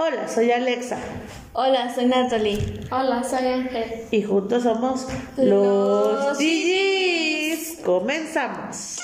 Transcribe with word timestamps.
Hola, 0.00 0.28
soy 0.28 0.52
Alexa 0.52 0.96
Hola, 1.54 1.92
soy 1.92 2.06
Natalie. 2.06 2.82
Hola, 2.92 3.24
soy 3.24 3.48
Ángel. 3.48 4.06
y 4.12 4.22
juntos 4.22 4.62
somos 4.62 5.08
Los 5.36 6.38
los 6.38 6.38
GGs. 6.38 7.80
Comenzamos. 7.84 8.98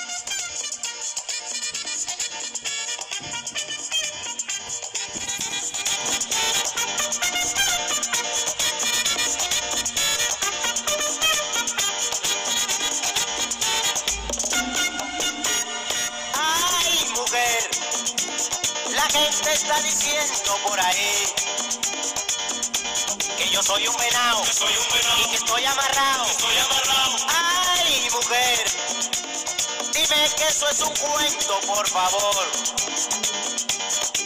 Por 20.75 20.85
ahí 20.85 21.25
que 23.37 23.49
yo 23.49 23.63
soy 23.63 23.87
un 23.87 23.95
venado, 23.95 24.41
y 24.43 25.29
que 25.29 25.35
estoy 25.35 25.65
amarrado. 25.65 26.25
Ay, 27.29 28.09
mujer, 28.11 28.65
dime 29.93 30.29
que 30.35 30.47
eso 30.47 30.67
es 30.69 30.81
un 30.81 30.93
cuento, 30.95 31.59
por 31.67 31.87
favor. 31.87 32.51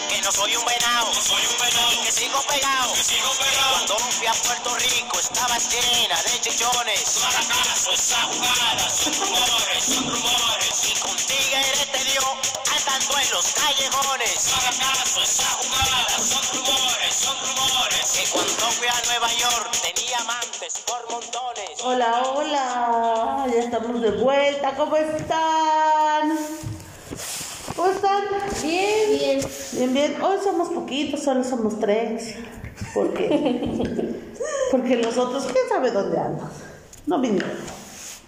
Que 0.10 0.22
no 0.22 0.32
soy 0.32 0.56
un 0.56 0.66
venado, 0.66 1.12
y 1.92 1.98
que 2.06 2.12
sigo 2.12 2.42
pegado. 2.44 2.94
Cuando 3.72 3.98
fui 4.00 4.28
a 4.28 4.34
Puerto 4.34 4.76
Rico 4.76 5.20
estaba 5.20 5.58
llena 5.58 6.22
de 6.24 6.42
chichones. 6.42 7.20
Y 10.84 11.00
con 11.00 11.16
tigres 11.16 11.89
andando 13.10 13.22
en 13.22 13.32
los 13.32 13.54
callejones. 13.54 14.50
Que 18.14 18.30
cuando 18.32 18.66
fui 18.72 18.88
a 18.88 19.06
Nueva 19.08 19.28
York 19.34 19.72
tenía 19.82 20.18
amantes 20.20 20.84
por 20.86 21.10
montones. 21.12 21.82
Hola, 21.84 22.24
hola. 22.34 23.48
Ya 23.48 23.64
estamos 23.64 24.02
de 24.02 24.12
vuelta. 24.12 24.76
¿Cómo 24.76 24.96
están? 24.96 26.38
¿Cómo 27.76 27.92
están? 27.92 28.24
Bien, 28.62 29.18
bien. 29.18 29.52
Bien, 29.72 29.94
bien. 29.94 30.22
Hoy 30.22 30.38
somos 30.44 30.70
poquitos, 30.70 31.24
solo 31.24 31.44
somos 31.44 31.80
tres. 31.80 32.36
¿Por 32.94 33.14
qué? 33.14 34.16
Porque 34.72 34.98
los 34.98 35.18
otros, 35.18 35.46
¿quién 35.46 35.68
sabe 35.70 35.92
dónde 35.92 36.20
andan? 36.20 36.50
No 37.06 37.20
vinieron. 37.20 37.79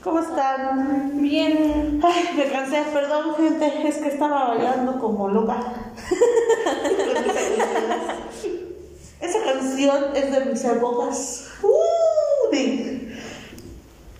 ¿Cómo 0.03 0.19
están? 0.19 1.21
Bien. 1.21 1.99
Ay, 2.03 2.29
me 2.35 2.51
cansé, 2.51 2.81
perdón, 2.91 3.35
gente. 3.35 3.87
Es 3.87 3.97
que 3.97 4.07
estaba 4.09 4.47
bailando 4.49 4.99
como 4.99 5.27
loca. 5.29 5.57
Esa 9.21 9.43
canción 9.43 10.15
es 10.15 10.31
de 10.31 10.45
mis 10.45 10.63
épocas. 10.65 11.47
Uh, 11.61 12.51
de- 12.51 13.15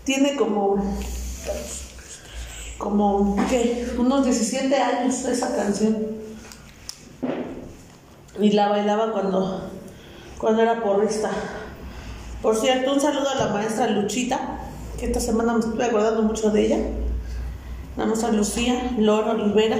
tiene 0.03 0.35
como. 0.35 0.83
Como, 2.77 3.35
¿qué? 3.49 3.87
Unos 3.97 4.23
17 4.25 4.75
años 4.75 5.25
esa 5.25 5.55
canción. 5.55 6.07
Y 8.39 8.51
la 8.51 8.69
bailaba 8.69 9.11
cuando, 9.11 9.69
cuando 10.39 10.61
era 10.61 10.81
porrista. 10.83 11.29
Por 12.41 12.55
cierto, 12.55 12.93
un 12.93 12.99
saludo 12.99 13.29
a 13.29 13.35
la 13.35 13.47
maestra 13.49 13.87
Luchita, 13.87 14.39
esta 15.05 15.19
semana 15.19 15.53
me 15.53 15.59
estuve 15.59 15.85
acordando 15.85 16.23
mucho 16.23 16.51
de 16.51 16.65
ella. 16.65 16.77
La 17.97 18.05
maestra 18.05 18.31
Lucía 18.31 18.95
Loro 18.97 19.33
Rivera, 19.33 19.77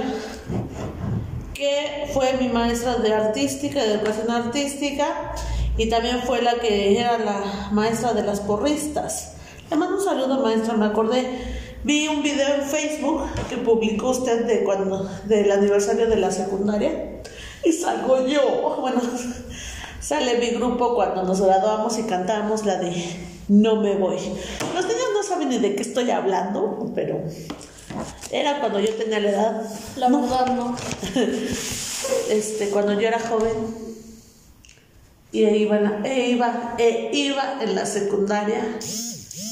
que 1.54 2.10
fue 2.12 2.34
mi 2.40 2.48
maestra 2.48 2.96
de 2.96 3.14
artística, 3.14 3.82
de 3.82 3.94
educación 3.94 4.30
artística, 4.30 5.32
y 5.76 5.88
también 5.88 6.20
fue 6.26 6.42
la 6.42 6.56
que 6.56 6.98
era 6.98 7.18
la 7.18 7.70
maestra 7.72 8.12
de 8.12 8.22
las 8.22 8.40
porristas. 8.40 9.34
Le 9.70 9.76
mando 9.76 9.96
un 9.96 10.04
saludo, 10.04 10.42
maestra, 10.42 10.74
me 10.74 10.86
acordé. 10.86 11.26
Vi 11.84 12.06
un 12.06 12.22
video 12.22 12.54
en 12.56 12.62
Facebook 12.62 13.22
que 13.48 13.56
publicó 13.56 14.10
usted 14.10 14.44
de 14.46 14.62
cuando, 14.62 15.08
del 15.24 15.50
aniversario 15.50 16.08
de 16.08 16.16
la 16.16 16.30
secundaria, 16.30 17.22
y 17.64 17.72
salgo 17.72 18.26
yo. 18.26 18.76
Bueno, 18.82 19.00
sale 20.00 20.38
mi 20.38 20.48
grupo 20.48 20.94
cuando 20.94 21.22
nos 21.22 21.40
graduamos 21.40 21.98
y 21.98 22.02
cantamos 22.02 22.66
la 22.66 22.76
de 22.76 22.92
No 23.48 23.76
me 23.76 23.94
voy. 23.94 24.18
Los 24.74 24.86
no 25.34 25.40
saben 25.40 25.48
ni 25.48 25.58
de 25.58 25.74
qué 25.74 25.82
estoy 25.82 26.10
hablando, 26.10 26.90
pero 26.94 27.20
era 28.30 28.60
cuando 28.60 28.80
yo 28.80 28.94
tenía 28.94 29.20
la 29.20 29.30
edad 29.30 29.62
La 29.96 30.08
verdad 30.08 30.46
no. 30.54 30.76
este, 32.30 32.68
cuando 32.70 32.92
yo 33.00 33.08
era 33.08 33.18
joven 33.18 33.52
y 35.32 35.44
iba, 35.46 35.76
en 35.78 35.84
la- 35.84 36.00
e 36.08 36.28
iba, 36.30 36.74
e 36.78 37.10
iba 37.12 37.62
en 37.62 37.74
la 37.74 37.86
secundaria 37.86 38.78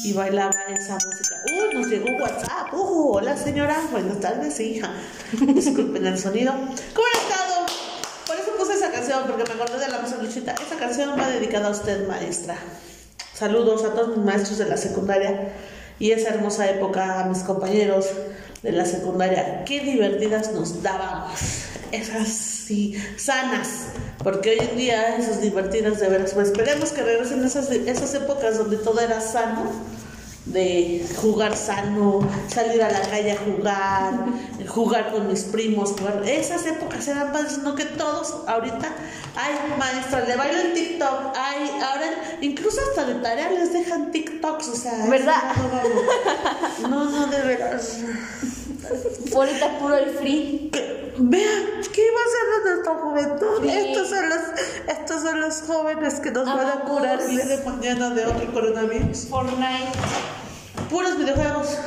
y 0.04 0.12
bailaba 0.12 0.52
esa 0.68 0.94
música. 0.94 1.36
Uy, 1.46 1.74
nos 1.78 1.86
llegó 1.88 2.06
un 2.06 2.20
WhatsApp. 2.20 2.72
Uh, 2.72 3.12
hola 3.16 3.36
señora, 3.36 3.76
buenas 3.90 4.20
tardes, 4.20 4.60
hija. 4.60 4.92
Disculpen 5.32 6.06
el 6.06 6.18
sonido. 6.18 6.52
¿Cómo 6.52 7.06
han 7.14 7.22
estado? 7.30 7.66
Por 8.26 8.36
eso 8.36 8.50
puse 8.58 8.74
esa 8.74 8.90
canción, 8.90 9.24
porque 9.26 9.44
me 9.44 9.54
acordé 9.54 9.78
de 9.78 9.88
la 9.90 9.98
maestra 10.00 10.22
Luchita. 10.22 10.54
Esa 10.54 10.76
canción 10.76 11.18
va 11.18 11.28
dedicada 11.28 11.68
a 11.68 11.70
usted, 11.70 12.06
maestra. 12.06 12.56
Saludos 13.40 13.84
a 13.84 13.94
todos 13.94 14.18
mis 14.18 14.26
maestros 14.26 14.58
de 14.58 14.66
la 14.66 14.76
secundaria 14.76 15.48
y 15.98 16.10
esa 16.10 16.28
hermosa 16.28 16.68
época 16.68 17.20
a 17.20 17.24
mis 17.24 17.38
compañeros 17.38 18.04
de 18.62 18.70
la 18.70 18.84
secundaria. 18.84 19.64
Qué 19.64 19.80
divertidas 19.80 20.52
nos 20.52 20.82
dábamos. 20.82 21.40
Esas 21.90 22.28
sí, 22.28 23.02
sanas. 23.16 23.86
Porque 24.22 24.50
hoy 24.50 24.58
en 24.60 24.76
día 24.76 25.16
esas 25.16 25.40
divertidas 25.40 26.00
de 26.00 26.10
veras. 26.10 26.34
Pues 26.34 26.48
esperemos 26.48 26.92
que 26.92 27.02
regresen 27.02 27.42
esas, 27.42 27.70
esas 27.70 28.12
épocas 28.12 28.58
donde 28.58 28.76
todo 28.76 29.00
era 29.00 29.22
sano. 29.22 29.72
De 30.46 31.06
jugar 31.20 31.54
sano, 31.56 32.26
salir 32.48 32.82
a 32.82 32.90
la 32.90 33.02
calle 33.02 33.32
a 33.32 33.36
jugar, 33.36 34.14
jugar 34.66 35.12
con 35.12 35.28
mis 35.28 35.44
primos, 35.44 35.92
jugar. 35.92 36.22
Esas 36.26 36.64
épocas 36.66 37.06
eran 37.08 37.30
padres, 37.30 37.58
no 37.58 37.74
que 37.74 37.84
todos 37.84 38.34
ahorita, 38.48 38.88
ay 39.36 39.54
maestra, 39.78 40.24
le 40.24 40.36
bailo 40.36 40.58
en 40.60 40.74
TikTok, 40.74 41.36
ay, 41.36 41.70
ahora 41.82 42.38
incluso 42.40 42.80
hasta 42.88 43.04
de 43.04 43.14
tarea 43.16 43.50
les 43.50 43.72
dejan 43.72 44.10
TikToks, 44.10 44.68
o 44.68 44.74
sea, 44.74 45.06
¿Verdad? 45.06 45.42
no, 46.82 46.88
no, 46.88 47.04
no, 47.10 47.26
de 47.26 47.42
veras. 47.42 47.98
Ahorita 49.34 49.78
puro 49.78 49.96
el 49.96 50.10
free. 50.10 50.70
Vean, 51.18 51.64
¿qué 51.92 52.06
iba 52.06 52.20
a 52.20 52.30
ser 52.30 52.64
de 52.64 52.70
nuestra 52.70 52.94
juventud? 52.94 53.62
Sí. 53.62 53.70
Estos, 53.70 54.08
son 54.08 54.28
los, 54.28 54.38
estos 54.88 55.22
son 55.22 55.40
los 55.40 55.62
jóvenes 55.62 56.14
que 56.20 56.30
nos 56.30 56.46
van 56.46 56.66
a 56.66 56.80
curar 56.80 57.20
el 57.20 57.28
día 57.28 57.44
de 57.44 57.64
mañana 57.64 58.10
de 58.10 58.26
otro 58.26 58.52
coronavirus. 58.52 59.26
Fortnite. 59.28 59.90
Puros 60.88 61.18
videojuegos. 61.18 61.78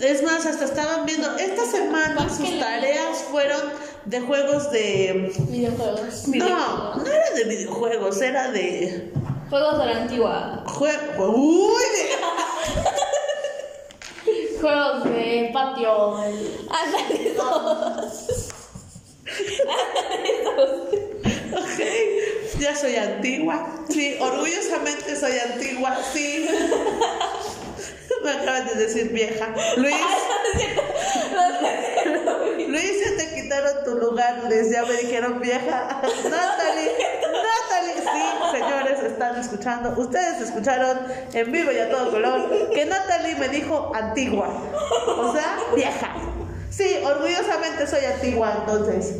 Es 0.00 0.22
más, 0.22 0.46
hasta 0.46 0.64
estaban 0.64 1.06
viendo, 1.06 1.36
esta 1.36 1.64
semana 1.64 2.28
sus 2.28 2.58
tareas 2.58 3.18
fueron 3.30 3.60
de 4.04 4.20
juegos 4.20 4.70
de... 4.72 5.32
Videojuegos. 5.48 6.26
No, 6.28 6.96
no 6.96 7.06
era 7.06 7.30
de 7.34 7.44
videojuegos, 7.44 8.20
era 8.20 8.50
de... 8.50 9.12
Juegos 9.48 9.78
de 9.78 9.86
la 9.86 10.02
antigua. 10.02 10.64
Juego... 10.66 11.30
Uy, 11.36 11.82
de... 11.82 12.49
Juegos 14.60 15.04
de 15.04 15.50
patio. 15.52 16.16
Ándale, 16.16 17.34
Ok, 21.52 21.80
ya 22.58 22.76
soy 22.76 22.96
antigua. 22.96 23.84
Sí, 23.88 24.16
orgullosamente 24.20 25.16
soy 25.16 25.38
antigua, 25.38 25.96
sí. 26.12 26.48
Me 28.24 28.30
acaban 28.30 28.66
de 28.66 28.74
decir 28.74 29.08
vieja. 29.10 29.54
Luis, 29.76 29.94
Luis, 32.68 32.92
ya 33.04 33.16
te 33.16 33.34
quitaron 33.34 33.84
tu 33.84 33.94
lugar, 33.94 34.42
Luis. 34.48 34.70
Ya 34.70 34.84
me 34.84 34.94
dijeron 34.94 35.40
vieja. 35.40 36.02
Natalie, 36.02 36.90
sí, 38.12 38.58
señores, 38.58 39.02
están 39.02 39.36
escuchando. 39.38 39.94
Ustedes 39.96 40.40
escucharon 40.40 40.98
en 41.32 41.52
vivo 41.52 41.72
y 41.72 41.78
a 41.78 41.90
todo 41.90 42.10
color 42.10 42.70
que 42.72 42.86
Natalie 42.86 43.36
me 43.36 43.48
dijo 43.48 43.92
antigua. 43.94 44.48
O 45.06 45.32
sea, 45.32 45.58
vieja. 45.74 46.14
Sí, 46.70 46.98
orgullosamente 47.04 47.86
soy 47.86 48.04
antigua, 48.04 48.54
entonces. 48.60 49.16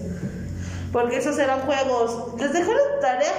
Porque 0.92 1.19
esos 1.19 1.38
eran 1.38 1.60
juegos. 1.60 2.40
Les 2.40 2.52
dejaron 2.52 3.00
tarea 3.00 3.32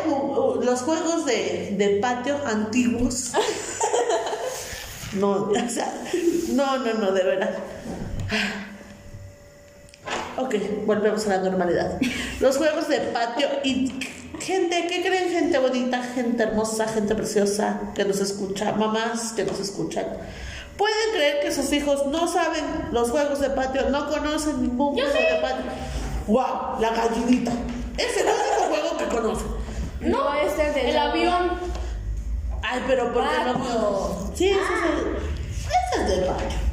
los 0.62 0.81
juegos 0.81 1.25
de, 1.25 1.75
de 1.77 2.00
patio 2.01 2.38
antiguos. 2.45 3.33
No, 5.13 5.51
o 5.51 5.69
sea, 5.69 5.94
no, 6.53 6.77
no, 6.77 6.94
no, 6.94 7.12
de 7.12 7.24
verdad. 7.24 7.50
Ok, 10.38 10.56
volvemos 10.86 11.25
a 11.27 11.30
la 11.31 11.38
normalidad. 11.39 12.00
Los 12.39 12.57
juegos 12.57 12.88
de 12.88 13.00
patio 13.00 13.48
y 13.63 13.92
gente, 14.42 14.88
¿qué 14.88 15.02
creen? 15.02 15.30
Gente 15.30 15.60
bonita, 15.60 16.02
gente 16.04 16.44
hermosa, 16.44 16.88
gente 16.88 17.16
preciosa 17.16 17.80
que 17.96 18.04
nos 18.06 18.20
escucha, 18.20 18.72
mamás 18.74 19.34
que 19.34 19.44
nos 19.44 19.60
escuchan. 19.60 20.06
Pueden 20.78 21.12
creer 21.14 21.40
que 21.42 21.52
sus 21.52 21.72
hijos 21.74 22.08
no 22.08 22.28
saben 22.28 22.64
los 22.92 23.12
juegos 23.12 23.40
de 23.40 23.50
patio, 23.52 23.90
no 23.90 24.10
conocen 24.10 24.62
ningún 24.62 24.96
Yo 24.96 25.06
juego 25.06 25.20
sí. 25.20 25.36
de 25.36 25.42
patio. 25.42 25.66
wow, 26.28 26.80
la 26.80 26.90
gallinita. 26.90 27.52
Es 27.98 28.18
el 28.18 28.26
único 28.26 28.70
juego 28.70 28.98
que 28.98 29.06
conoce. 29.16 29.46
No, 30.02 30.34
este 30.34 30.68
es 30.70 30.76
del 30.76 30.86
El 30.88 30.98
avión. 30.98 31.52
Ay, 32.64 32.82
pero 32.88 33.14
¿por 33.14 33.24
qué 33.24 33.38
no? 33.46 34.32
Sí, 34.34 34.48
ese 34.50 34.60
es 34.60 35.06
el. 35.06 35.31
Es. 35.94 36.24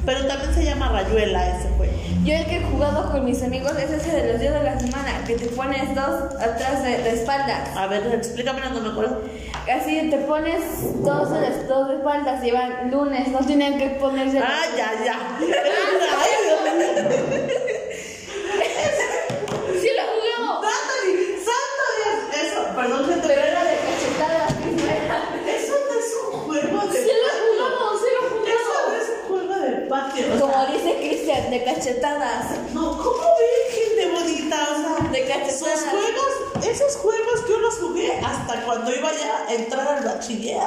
Pero 0.05 0.25
también 0.27 0.53
se 0.53 0.63
llama 0.63 0.89
Rayuela 0.89 1.57
ese 1.57 1.67
juego. 1.77 1.93
Yo 2.23 2.33
el 2.35 2.45
que 2.45 2.57
he 2.57 2.63
jugado 2.63 3.11
con 3.11 3.25
mis 3.25 3.41
amigos 3.43 3.73
es 3.77 3.91
ese 3.91 4.11
de 4.15 4.31
los 4.31 4.41
días 4.41 4.53
de 4.53 4.63
la 4.63 4.79
semana, 4.79 5.23
que 5.27 5.35
te 5.35 5.45
pones 5.47 5.93
dos 5.95 6.33
atrás 6.35 6.83
de, 6.83 6.97
de 7.03 7.09
espaldas. 7.11 7.75
A 7.75 7.87
ver, 7.87 8.03
explícame, 8.13 8.61
no 8.73 8.79
me 8.81 8.89
acuerdo. 8.89 9.21
Así 9.71 10.09
te 10.09 10.17
pones 10.19 10.61
dos 11.03 11.31
de 11.31 11.41
las 11.41 11.67
dos 11.67 11.89
de 11.89 11.95
espaldas 11.97 12.43
y 12.43 12.51
van 12.51 12.89
lunes, 12.91 13.27
no 13.29 13.39
tienen 13.39 13.77
que 13.77 13.87
ponerse. 13.91 14.39
Ah, 14.39 14.65
ya, 14.75 14.91
ya. 15.05 15.37
Sí 19.81 19.89
lo 19.95 20.01
he 20.01 20.07
jugado. 20.35 20.61
Natalie, 20.61 21.37
santo 21.37 21.83
Dios. 21.97 22.17
Eso, 22.43 22.59
perdón 22.75 23.07
que 23.07 23.13
te. 23.15 23.27
Pero 23.27 23.41
era 23.41 23.63
de 23.63 23.75
cachetadas, 23.77 24.53
primera. 24.53 25.17
Eso 25.47 25.73
no 25.87 25.93
es 25.99 26.09
un 26.33 26.39
juego 26.41 26.87
de 26.91 26.97
Sí 26.99 27.09
lo 27.09 27.27
he 27.27 27.35
jugado, 27.47 27.97
sí 27.99 28.05
lo 28.15 28.19
he 28.21 28.49
Eso 28.49 28.69
no 28.69 28.73
jugado. 28.73 28.97
es 29.01 29.07
un 29.09 29.27
juego 29.29 29.53
de 29.61 29.71
patio. 29.87 30.25
o 30.25 30.37
sea, 30.37 30.39
Como 30.39 30.65
dice 30.73 30.91
Cristian, 30.99 31.38
de 31.49 31.63
cachetadas. 31.63 32.45
no, 32.73 32.97
¿cómo 32.97 33.23
ven 33.39 33.75
gente 33.75 34.11
bonita? 34.11 34.67
O 34.71 34.75
sea, 34.99 35.09
De 35.09 35.21
cachetadas. 35.27 35.79
sus 35.79 35.89
juegos, 35.89 36.65
esos 36.69 36.95
juegos 36.97 37.41
que 37.45 37.51
yo 37.51 37.59
los 37.59 37.75
jugué 37.75 38.19
hasta 38.23 38.63
cuando 38.65 38.93
iba 38.95 39.11
ya 39.11 39.45
a 39.47 39.53
entrar 39.53 39.87
al 39.87 40.03
bachiller. 40.05 40.61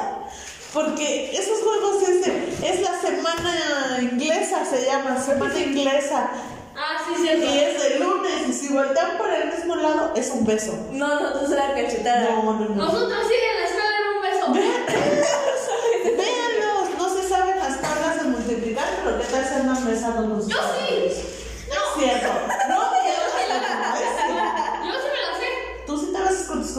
Porque 0.73 1.31
esos 1.37 1.61
juegos 1.61 2.01
es, 2.01 2.25
de- 2.25 2.67
es 2.69 2.81
la 2.81 2.99
semana 2.99 3.99
inglesa, 4.01 4.65
se 4.65 4.85
llama, 4.85 5.21
semana 5.23 5.59
inglesa. 5.59 6.29
Ah, 6.75 6.97
sí, 7.07 7.21
cierto. 7.21 7.45
Y 7.45 7.59
es 7.59 7.83
de 7.83 7.99
lunes, 7.99 8.49
y 8.49 8.53
si 8.53 8.73
voltean 8.73 9.17
por 9.19 9.31
el 9.31 9.53
mismo 9.53 9.75
lado, 9.75 10.11
es 10.15 10.29
un 10.31 10.43
beso. 10.43 10.73
No, 10.91 11.19
no, 11.19 11.35
no 11.41 11.47
será 11.47 11.75
cachetada. 11.75 12.21
No, 12.37 12.53
no, 12.53 12.69
no. 12.69 12.75
Nosotros 12.75 13.19
sí 13.27 13.33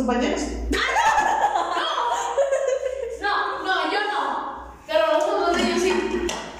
compañeros? 0.04 0.42
No, 3.22 3.64
no, 3.64 3.90
yo 3.90 4.00
no. 4.12 4.74
Pero 4.86 5.06
los 5.14 5.24
otros 5.24 5.56
niños 5.56 5.80
sí. 5.80 5.92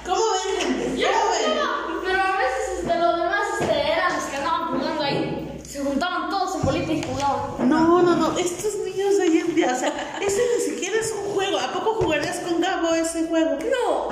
¿Cómo 0.03 0.21
ven, 0.31 0.59
gente? 0.59 0.99
Yo 0.99 1.07
¿Cómo 1.09 1.31
ven? 1.31 1.55
no, 1.55 2.01
pero 2.03 2.19
a 2.21 2.37
veces 2.37 2.79
este, 2.79 2.95
los 2.97 3.17
demás 3.17 3.47
este, 3.61 3.91
eran 3.91 4.15
los 4.15 4.23
que 4.23 4.37
andaban 4.37 4.67
jugando 4.71 5.03
ahí. 5.03 5.61
Se 5.63 5.83
juntaban 5.83 6.29
todos 6.31 6.55
en 6.55 6.61
bolita 6.63 6.91
y 6.91 7.03
jugaban. 7.03 7.69
No, 7.69 8.01
no, 8.01 8.15
no, 8.15 8.37
estos 8.37 8.75
niños 8.83 9.17
de 9.17 9.23
hoy 9.23 9.37
en 9.37 9.55
día, 9.55 9.73
o 9.75 9.79
sea, 9.79 10.17
ese 10.21 10.41
ni 10.57 10.63
siquiera 10.73 10.99
es 10.99 11.11
un 11.11 11.35
juego. 11.35 11.59
¿A 11.59 11.71
poco 11.71 12.01
jugarías 12.01 12.37
con 12.39 12.59
Gabo 12.59 12.95
ese 12.95 13.27
juego? 13.27 13.59
No, 13.59 14.09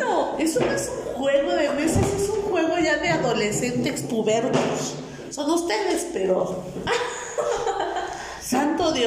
no. 0.00 0.38
Eso 0.38 0.58
no 0.58 0.72
es 0.72 0.88
un 0.88 1.14
juego 1.14 1.52
de 1.52 1.70
mesas, 1.70 2.04
es 2.20 2.28
un 2.28 2.42
juego 2.50 2.76
ya 2.78 2.96
de 2.96 3.10
adolescentes 3.10 4.02
pubertos. 4.02 4.94
Son 5.30 5.50
ustedes, 5.50 6.08
pero. 6.12 6.64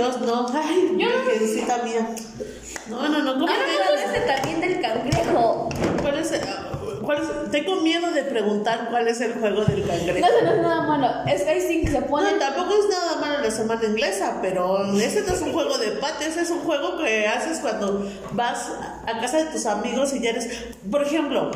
Dios, 0.07 0.21
no. 0.21 0.48
Ay, 0.54 0.89
virgencita 0.95 1.83
mía. 1.83 2.09
No, 2.89 3.07
no, 3.09 3.19
no, 3.21 3.33
¿cómo 3.33 3.48
Yo 3.48 3.54
no 3.54 3.95
me 3.95 4.04
ese 4.04 4.19
también 4.21 4.62
del 4.62 4.81
cangrejo. 4.81 5.69
¿Cuál 6.01 6.19
es, 6.19 6.31
ah, 6.48 6.69
cuál 7.04 7.18
es- 7.21 7.51
Tengo 7.51 7.81
miedo 7.81 8.12
de 8.12 8.24
preguntar 8.24 8.88
cuál 8.89 9.07
es 9.07 9.19
el 9.21 9.33
juego 9.33 9.63
del 9.65 9.81
No, 9.81 9.88
cangrejo. 9.88 10.18
eso 10.27 10.45
no 10.45 10.51
es 10.54 10.62
nada 10.62 10.81
malo. 10.83 11.07
Es 11.30 11.44
que 11.44 11.50
ahí 11.50 11.62
sí 11.62 11.81
que 11.81 11.92
se 11.92 12.01
pone. 12.04 12.31
No, 12.31 12.38
tampoco 12.39 12.74
es 12.74 12.89
nada 12.89 13.18
malo 13.19 13.42
la 13.44 13.51
semana 13.51 13.83
inglesa, 13.86 14.38
pero 14.42 14.86
ese 14.94 15.21
no 15.21 15.33
es 15.33 15.42
un 15.42 15.51
juego 15.54 15.77
de 15.77 15.92
patio, 15.92 16.27
ese 16.27 16.42
es 16.42 16.50
un 16.50 16.59
juego 16.59 16.98
que 16.98 17.27
haces 17.27 17.59
cuando 17.59 18.09
vas 18.31 18.69
a 19.06 19.19
casa 19.19 19.38
de 19.38 19.45
tus 19.45 19.65
amigos 19.65 20.13
y 20.13 20.21
ya 20.21 20.30
eres... 20.31 20.48
Por 20.89 21.04
ejemplo, 21.04 21.51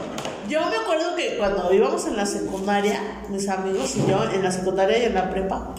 yo 0.49 0.59
me 0.69 0.75
acuerdo 0.75 1.15
que 1.15 1.37
cuando 1.37 1.73
íbamos 1.73 2.05
en 2.07 2.17
la 2.17 2.25
secundaria, 2.25 2.99
mis 3.29 3.47
amigos 3.47 3.95
y 3.95 4.05
yo, 4.09 4.23
en 4.33 4.43
la 4.43 4.51
secundaria 4.51 4.97
y 4.97 5.05
en 5.05 5.13
la 5.13 5.29
prepa, 5.29 5.75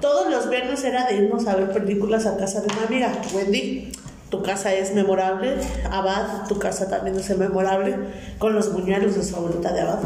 todos 0.00 0.30
los 0.30 0.48
viernes 0.48 0.82
era 0.84 1.06
de 1.06 1.16
irnos 1.16 1.46
a 1.46 1.56
ver 1.56 1.72
películas 1.72 2.26
a 2.26 2.36
casa 2.36 2.60
de 2.60 2.72
una 2.72 2.86
amiga, 2.86 3.12
Wendy. 3.34 3.92
Tu 4.30 4.42
casa 4.42 4.72
es 4.72 4.94
memorable, 4.94 5.56
Abad, 5.90 6.46
tu 6.46 6.58
casa 6.58 6.88
también 6.88 7.16
es 7.16 7.36
memorable, 7.36 7.96
con 8.38 8.54
los 8.54 8.72
buñuelos 8.72 9.16
de 9.16 9.24
su 9.24 9.34
abuelita 9.34 9.72
de 9.72 9.80
Abad. 9.80 9.98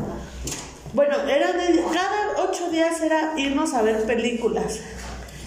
Bueno, 0.95 1.17
era 1.29 1.53
de, 1.53 1.83
cada 1.93 2.49
ocho 2.49 2.71
días 2.71 3.01
era 3.03 3.35
irnos 3.37 3.75
a 3.75 3.83
ver 3.83 4.05
películas. 4.05 4.79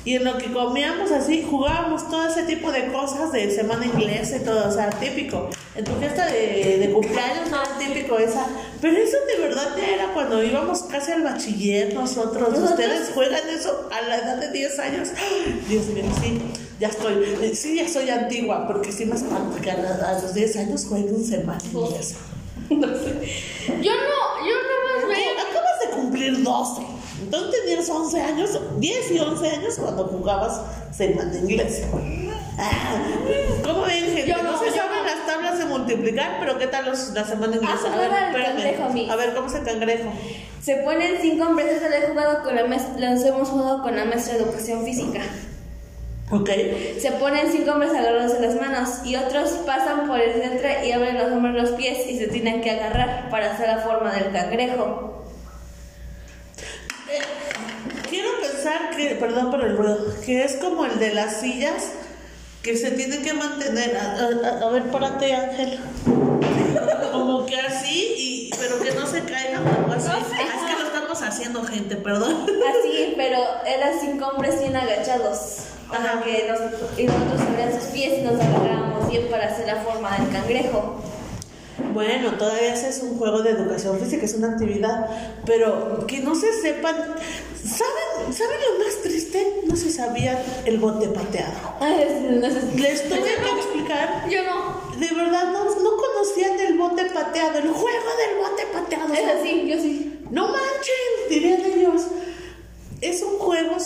Y 0.08 0.16
en 0.16 0.24
lo 0.24 0.38
que 0.38 0.54
comíamos 0.54 1.12
así, 1.12 1.46
jugábamos 1.50 2.10
todo 2.10 2.26
ese 2.30 2.44
tipo 2.44 2.72
de 2.72 2.88
cosas 2.94 3.34
de 3.34 3.52
semana 3.52 3.86
inglesa 3.86 4.38
y 4.38 4.40
todo, 4.40 4.70
o 4.70 4.72
sea, 4.72 4.90
típico. 4.90 5.50
En 5.76 5.84
tu 5.84 5.92
fiesta 5.96 6.26
de, 6.28 6.78
de 6.80 6.92
cumpleaños 6.94 7.50
no 7.52 7.62
era 7.62 7.78
típico 7.78 8.18
esa. 8.18 8.46
Pero 8.80 8.96
eso 8.96 9.18
de 9.36 9.44
verdad 9.48 9.68
ya 9.78 9.86
era 9.96 10.14
cuando 10.14 10.42
íbamos 10.42 10.84
casi 10.84 11.12
al 11.12 11.24
bachiller 11.24 11.94
nosotros. 11.94 12.40
Nosotros- 12.52 12.70
Ustedes 12.72 13.10
juegan 13.14 13.50
eso 13.50 13.90
a 13.92 14.02
la 14.08 14.16
edad 14.20 14.38
de 14.38 14.50
10 14.52 14.80
años. 14.80 15.10
¡Ay! 15.18 15.62
Dios 15.68 15.88
mío, 15.88 16.06
sí, 16.22 16.40
ya 16.80 16.88
estoy, 16.88 17.52
sí, 17.54 17.76
ya 17.76 17.90
soy 17.90 18.10
antigua, 18.10 18.66
porque 18.66 18.94
sí 18.94 19.06
me 19.06 19.16
espanta 19.16 19.60
que 19.62 19.72
a, 19.72 19.78
la- 19.78 20.10
a 20.10 20.22
los 20.22 20.34
10 20.34 20.56
años 20.56 20.86
jueguen 20.88 21.22
semana 21.26 21.60
inglesa. 21.74 22.16
Yo 22.70 22.76
no, 23.94 24.48
yo 24.48 24.56
no 24.56 25.00
más 25.00 25.08
veía. 25.10 25.32
Acabas 25.34 25.80
de 25.84 25.90
cumplir 25.96 26.44
12. 26.44 26.82
Entonces 27.22 27.62
tenías 27.64 27.90
11 27.90 28.22
años, 28.22 28.60
10 28.78 29.12
y 29.12 29.20
11 29.20 29.50
años 29.50 29.76
cuando 29.80 30.06
jugabas 30.06 30.62
semana 30.92 31.36
inglés. 31.36 31.84
Ah, 32.60 32.96
¿Cómo 33.64 33.82
ven, 33.84 34.06
gente? 34.06 34.28
Yo 34.28 34.38
no, 34.38 34.52
no, 34.52 34.60
se 34.60 34.72
saben 34.72 35.06
las 35.06 35.26
tablas 35.28 35.60
de 35.60 35.66
multiplicar, 35.66 36.38
pero 36.40 36.58
¿qué 36.58 36.68
tal 36.68 36.86
los, 36.86 37.10
la 37.10 37.24
semana 37.24 37.56
inglesa? 37.56 37.88
Ah, 37.92 38.32
cangrejo, 38.34 38.90
mi. 38.90 39.10
a 39.10 39.16
ver, 39.16 39.36
¿cómo 39.36 39.48
es 39.48 39.56
el 39.56 39.64
cangrejo? 39.64 40.12
Se 40.62 40.76
ponen 40.78 41.18
cinco 41.22 41.46
hombres. 41.46 41.68
Eso 41.72 41.88
lo 41.88 41.96
he 41.96 42.02
jugado 42.10 42.44
con 42.44 42.56
la 42.56 42.66
maestra. 42.66 43.12
Los 43.12 43.24
hemos 43.24 43.50
jugado 43.50 43.84
con 43.84 43.96
la 43.96 44.06
maestra 44.06 44.36
de 44.36 44.44
educación 44.44 44.84
física. 44.84 45.22
Ok. 46.30 46.50
Se 47.00 47.12
ponen 47.14 47.52
cinco 47.52 47.72
hombres 47.72 47.92
agarrados 47.92 48.34
en 48.36 48.42
las 48.42 48.56
manos 48.56 48.90
y 49.06 49.16
otros 49.16 49.50
pasan 49.66 50.08
por 50.08 50.20
el 50.20 50.34
centro 50.42 50.68
y 50.86 50.92
abren 50.92 51.18
los 51.18 51.32
hombres 51.32 51.54
los 51.54 51.72
pies 51.72 52.06
y 52.10 52.18
se 52.18 52.28
tienen 52.28 52.62
que 52.62 52.72
agarrar 52.72 53.30
para 53.30 53.54
hacer 53.54 53.70
la 53.70 53.78
forma 53.78 54.12
del 54.12 54.34
cangrejo. 54.34 55.17
Quiero 58.10 58.30
pensar 58.42 58.96
que, 58.96 59.16
perdón 59.16 59.52
por 59.52 59.64
el 59.64 59.78
ruido, 59.78 59.98
que 60.26 60.44
es 60.44 60.56
como 60.58 60.86
el 60.86 60.98
de 61.00 61.14
las 61.14 61.40
sillas 61.42 61.92
que 62.64 62.76
se 62.78 62.92
tienen 62.92 63.24
que 63.24 63.34
mantener. 63.34 63.96
A, 63.98 64.02
a- 64.02 64.50
a- 64.50 64.68
a 64.68 64.70
ver, 64.72 64.84
párate, 64.92 65.34
Ángel. 65.34 65.80
Como 67.12 67.46
que 67.46 67.60
así, 67.60 68.14
y, 68.18 68.52
pero 68.60 68.80
que 68.82 68.92
no 68.92 69.06
se 69.08 69.22
caigan 69.24 69.64
o 69.68 69.92
así. 69.94 70.10
Ah, 70.12 70.20
es 70.20 70.76
que 70.76 70.82
lo 70.82 70.88
estamos 70.88 71.22
haciendo, 71.22 71.64
gente, 71.64 71.96
perdón. 71.98 72.46
Así, 72.46 73.14
pero 73.18 73.40
eran 73.66 73.94
cinco 74.00 74.28
hombres 74.28 74.60
bien 74.60 74.76
agachados. 74.76 75.60
Para 75.90 76.22
que 76.22 76.48
nos, 76.50 76.60
y 77.00 77.06
nosotros 77.06 77.42
abrían 77.50 77.72
sus 77.74 77.90
pies 77.92 78.20
y 78.20 78.22
nos 78.22 78.34
agarrábamos 78.42 79.10
bien 79.10 79.28
para 79.30 79.46
hacer 79.48 79.68
la 79.68 79.78
forma 79.78 80.18
del 80.18 80.30
cangrejo. 80.32 81.02
Bueno, 81.98 82.34
todavía 82.38 82.76
es 82.76 83.00
un 83.02 83.18
juego 83.18 83.42
de 83.42 83.50
educación 83.50 84.00
física, 84.00 84.24
es 84.24 84.36
una 84.36 84.52
actividad, 84.52 85.08
pero 85.48 86.06
que 86.06 86.20
no 86.20 86.36
se 86.36 86.54
sepan. 86.62 86.96
¿Saben, 86.96 88.32
¿saben 88.32 88.58
lo 88.70 88.86
más 88.86 89.02
triste? 89.02 89.64
No 89.66 89.76
se 89.76 89.92
sabían 89.92 90.38
el 90.66 90.78
bote 90.78 91.08
pateado. 91.08 91.58
Les 92.76 93.10
tuve 93.10 93.24
que 93.24 93.50
explicar 93.50 94.30
Yo 94.30 94.44
no. 94.44 94.96
De 95.00 95.08
verdad, 95.12 95.52
no, 95.52 95.64
no 95.64 95.98
conocían 95.98 96.60
el 96.60 96.78
bote 96.78 97.06
pateado, 97.06 97.58
el 97.58 97.70
juego 97.70 98.10
del 98.20 98.48
bote 98.48 98.64
pateado. 98.72 99.12
Es 99.12 99.40
así, 99.40 99.68
yo 99.68 99.82
sí. 99.82 100.20
no 100.30 100.50
manchen, 100.50 101.30
dirían 101.32 101.62
ellos. 101.66 102.04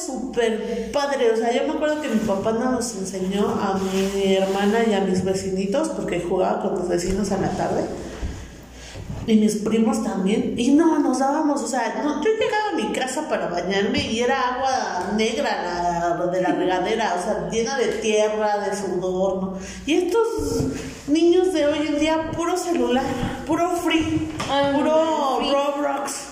Súper 0.06 0.92
padre. 0.92 1.32
O 1.32 1.38
sea, 1.38 1.54
yo 1.54 1.68
me 1.68 1.74
acuerdo 1.74 2.02
que 2.02 2.10
mi 2.10 2.20
papá 2.20 2.52
nos 2.54 2.96
enseñó 2.96 3.48
a 3.48 3.80
mi 3.80 4.36
hermana 4.36 4.80
y 4.90 4.94
a 4.94 5.02
mis 5.02 5.24
vecinitos, 5.24 5.90
porque 5.90 6.22
jugaba 6.22 6.62
con 6.62 6.76
los 6.76 6.88
vecinos 6.88 7.32
a 7.32 7.38
la 7.38 7.50
tarde. 7.52 7.86
Y 9.28 9.36
mis 9.36 9.58
primos 9.58 10.04
también. 10.04 10.56
Y 10.58 10.72
no, 10.72 11.00
nos 11.00 11.20
dábamos, 11.20 11.62
o 11.62 11.68
sea, 11.68 12.02
no, 12.04 12.24
yo 12.24 12.32
llegaba 12.32 12.70
a 12.74 12.76
mi 12.76 12.92
casa 12.92 13.30
para 13.30 13.48
bañarme 13.48 14.00
y 14.12 14.20
era 14.20 14.56
agua 14.56 15.14
negra 15.16 16.18
la, 16.18 16.26
de 16.26 16.42
la 16.42 16.50
regadera, 16.54 17.16
o 17.20 17.24
sea, 17.24 17.50
llena 17.50 17.78
de 17.78 17.88
tierra, 18.00 18.58
de 18.58 18.76
sudor, 18.76 19.42
¿no? 19.42 19.54
Y 19.86 19.94
estos 19.94 20.28
niños 21.08 21.54
de 21.54 21.68
hoy 21.68 21.88
en 21.88 22.00
día, 22.00 22.32
puro 22.36 22.58
celular, 22.58 23.06
puro 23.46 23.72
free, 23.76 24.32
puro. 24.74 25.40
Roblox. 25.40 26.31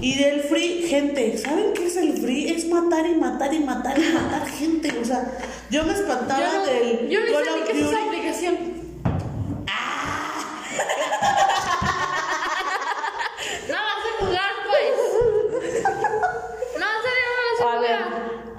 Y 0.00 0.18
del 0.18 0.40
free, 0.42 0.86
gente, 0.88 1.38
¿saben 1.38 1.72
qué 1.72 1.86
es 1.86 1.96
el 1.96 2.18
free? 2.18 2.50
Es 2.50 2.68
matar 2.68 3.06
y 3.06 3.14
matar 3.14 3.52
y 3.54 3.60
matar 3.60 3.98
y 3.98 4.12
matar 4.12 4.46
gente. 4.46 4.92
O 5.00 5.04
sea, 5.04 5.38
yo 5.70 5.84
me 5.84 5.94
espantaba 5.94 6.40
Yo 6.40 6.52
no, 6.52 6.66
del 6.66 7.08
yo 7.08 7.20
no 7.20 7.32
Call 7.32 7.44
sé 7.44 7.50
qué 7.72 7.80
es 7.80 7.86
esa 7.86 8.04
aplicación. 8.04 8.56
Nada 13.68 13.82
más 13.82 14.02
sé 14.02 14.10
jugar, 14.24 14.50
pues. 14.68 14.96
No, 16.78 16.86
en 16.86 17.02
serio, 17.02 17.98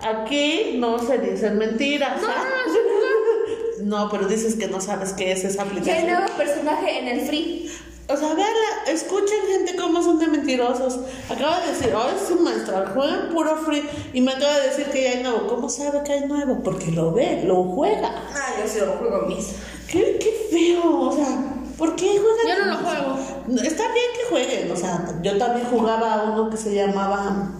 no 0.01 0.09
aquí 0.09 0.75
no 0.79 0.99
se 0.99 1.17
dicen 1.19 1.57
mentiras. 1.57 2.21
No, 2.21 2.27
¿ah? 2.29 2.45
no, 2.67 2.73
no, 2.73 3.97
No, 4.05 4.09
pero 4.11 4.27
dices 4.27 4.55
que 4.55 4.67
no 4.67 4.81
sabes 4.81 5.13
qué 5.13 5.31
es 5.31 5.43
esa 5.43 5.63
¿Qué 5.63 5.69
aplicación. 5.69 6.07
nuevo 6.07 6.27
personaje 6.35 6.99
en 6.99 7.07
el 7.07 7.21
free? 7.27 7.71
O 8.09 8.15
sea, 8.15 8.33
véanla, 8.33 8.85
escuchen 8.87 9.45
gente 9.47 9.75
cómo 9.75 10.01
son 10.01 10.17
de 10.17 10.27
mentirosos. 10.27 10.99
Acaba 11.29 11.59
de 11.59 11.73
decir, 11.73 11.93
oh, 11.93 12.09
es 12.09 12.31
un 12.31 12.43
maestro, 12.43 12.85
juegan 12.93 13.29
puro 13.33 13.57
free. 13.57 13.83
Y 14.13 14.21
me 14.21 14.31
acaba 14.31 14.59
de 14.59 14.69
decir 14.69 14.85
que 14.85 15.03
ya 15.03 15.09
hay 15.11 15.23
nuevo. 15.23 15.45
¿Cómo 15.47 15.67
sabe 15.67 16.03
que 16.03 16.13
hay 16.13 16.25
nuevo? 16.25 16.61
Porque 16.63 16.91
lo 16.91 17.11
ve, 17.11 17.43
lo 17.45 17.63
juega. 17.63 18.09
Ah, 18.33 18.53
yo 18.61 18.67
sí 18.67 18.79
lo 18.79 18.93
juego 18.93 19.27
mis. 19.27 19.55
Qué, 19.89 20.17
qué 20.19 20.47
feo, 20.49 21.01
o 21.01 21.11
sea, 21.13 21.53
¿por 21.77 21.97
qué 21.97 22.17
juegan? 22.17 22.47
Yo 22.47 22.65
no 22.65 22.71
lo 22.71 22.77
juego. 22.77 23.61
Está 23.61 23.83
bien 23.91 24.05
que 24.15 24.29
jueguen, 24.29 24.71
o 24.71 24.75
sea, 24.75 25.19
yo 25.21 25.37
también 25.37 25.67
jugaba 25.67 26.13
a 26.13 26.23
uno 26.31 26.49
que 26.49 26.57
se 26.57 26.73
llamaba. 26.73 27.51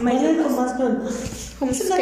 Mario 0.00 0.48
más 0.50 0.72
con. 0.74 1.08
Ese 1.70 1.88
no 1.88 1.96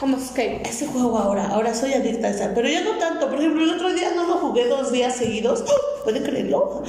violento. 0.00 0.16
Homoscape. 0.16 0.62
Ese 0.68 0.86
juego 0.86 1.18
ahora, 1.18 1.48
ahora 1.48 1.74
soy 1.74 1.92
adicta 1.94 2.28
a 2.28 2.30
esa, 2.30 2.52
pero 2.54 2.68
ya 2.68 2.82
no 2.82 2.98
tanto. 2.98 3.28
Por 3.28 3.38
ejemplo, 3.38 3.62
el 3.64 3.70
otro 3.70 3.92
día 3.92 4.10
no 4.14 4.26
lo 4.26 4.34
jugué 4.34 4.66
dos 4.68 4.92
días 4.92 5.16
seguidos, 5.16 5.64
¡Oh! 5.66 6.04
¿pueden 6.04 6.22
creerlo? 6.22 6.82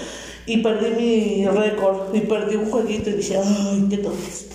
Y 0.48 0.58
perdí 0.58 0.92
mi 0.92 1.48
récord, 1.48 2.14
y 2.14 2.22
perdí 2.22 2.56
un 2.56 2.70
jueguito 2.70 3.10
y 3.10 3.14
dije, 3.14 3.38
ay, 3.38 3.88
qué 3.90 3.98
tontos. 3.98 4.46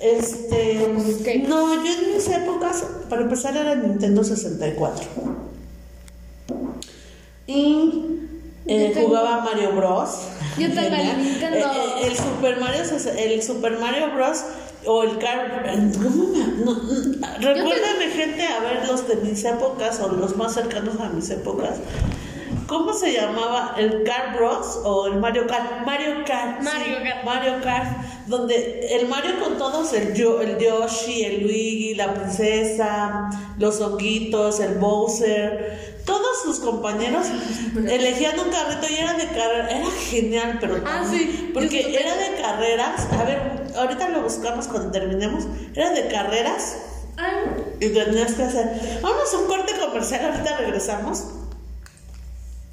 Este, 0.00 0.80
Ok. 0.84 1.48
no, 1.48 1.74
yo 1.84 1.92
en 1.92 2.14
mis 2.14 2.28
épocas, 2.28 2.84
para 3.08 3.22
empezar 3.22 3.56
era 3.56 3.74
Nintendo 3.74 4.22
64. 4.22 5.04
Y 7.46 8.04
eh, 8.66 8.90
tengo- 8.94 9.08
jugaba 9.08 9.40
Mario 9.40 9.72
Bros. 9.72 10.10
Yo 10.58 10.68
tengo 10.68 10.94
el. 10.94 11.22
Nintendo. 11.22 11.56
Eh, 11.56 11.62
eh, 12.02 12.06
el 12.08 12.16
Super 12.16 12.60
Mario, 12.60 12.82
el 13.16 13.42
Super 13.42 13.78
Mario 13.78 14.10
Bros. 14.14 14.44
O 14.88 15.02
el 15.04 15.18
Car. 15.18 15.64
¿Cómo 16.02 16.24
me- 16.32 16.64
no, 16.64 16.72
no, 16.74 17.54
recuérdame, 17.54 18.08
gente, 18.14 18.44
a 18.46 18.60
ver 18.60 18.88
los 18.88 19.06
de 19.06 19.16
mis 19.16 19.44
épocas 19.44 20.00
o 20.00 20.08
los 20.08 20.36
más 20.36 20.54
cercanos 20.54 20.98
a 21.00 21.08
mis 21.10 21.28
épocas. 21.30 21.76
¿Cómo 22.66 22.92
se 22.92 23.12
llamaba 23.12 23.74
el 23.78 24.02
Car 24.04 24.36
Bros 24.36 24.80
o 24.84 25.06
el 25.06 25.16
Mario 25.20 25.46
Kart? 25.46 25.86
Mario 25.86 26.16
Kart. 26.26 26.60
sí, 26.60 26.64
Mario 26.66 26.96
Kart. 27.02 27.24
Mario 27.24 27.52
Kart, 27.62 27.98
donde 28.26 28.88
el 28.96 29.08
Mario 29.08 29.40
con 29.42 29.56
todos, 29.56 29.92
el, 29.94 30.12
Yo- 30.14 30.40
el 30.42 30.58
Yoshi, 30.58 31.24
el 31.24 31.42
Luigi, 31.44 31.94
la 31.94 32.12
princesa, 32.12 33.30
los 33.58 33.80
honguitos, 33.80 34.60
el 34.60 34.74
Bowser, 34.74 35.97
todos 36.08 36.42
sus 36.42 36.58
compañeros 36.60 37.26
elegían 37.76 38.40
un 38.40 38.48
carrito 38.50 38.86
y 38.90 38.96
era 38.96 39.12
de 39.12 39.26
carrera, 39.28 39.68
era 39.70 39.90
genial, 40.10 40.56
pero 40.60 40.82
Ah, 40.86 41.04
sí, 41.08 41.50
porque 41.54 41.94
era 42.00 42.16
de 42.16 42.40
carreras, 42.40 43.06
a 43.12 43.24
ver, 43.24 43.38
ahorita 43.76 44.08
lo 44.08 44.22
buscamos 44.22 44.66
cuando 44.68 44.90
terminemos, 44.90 45.44
era 45.74 45.90
de 45.90 46.08
carreras 46.08 46.76
y 47.80 47.88
tenías 47.90 48.32
que 48.32 48.42
hacer, 48.42 48.98
vamos 49.02 49.32
a 49.34 49.38
un 49.38 49.46
corte 49.46 49.72
comercial, 49.78 50.32
ahorita 50.32 50.56
regresamos. 50.56 51.24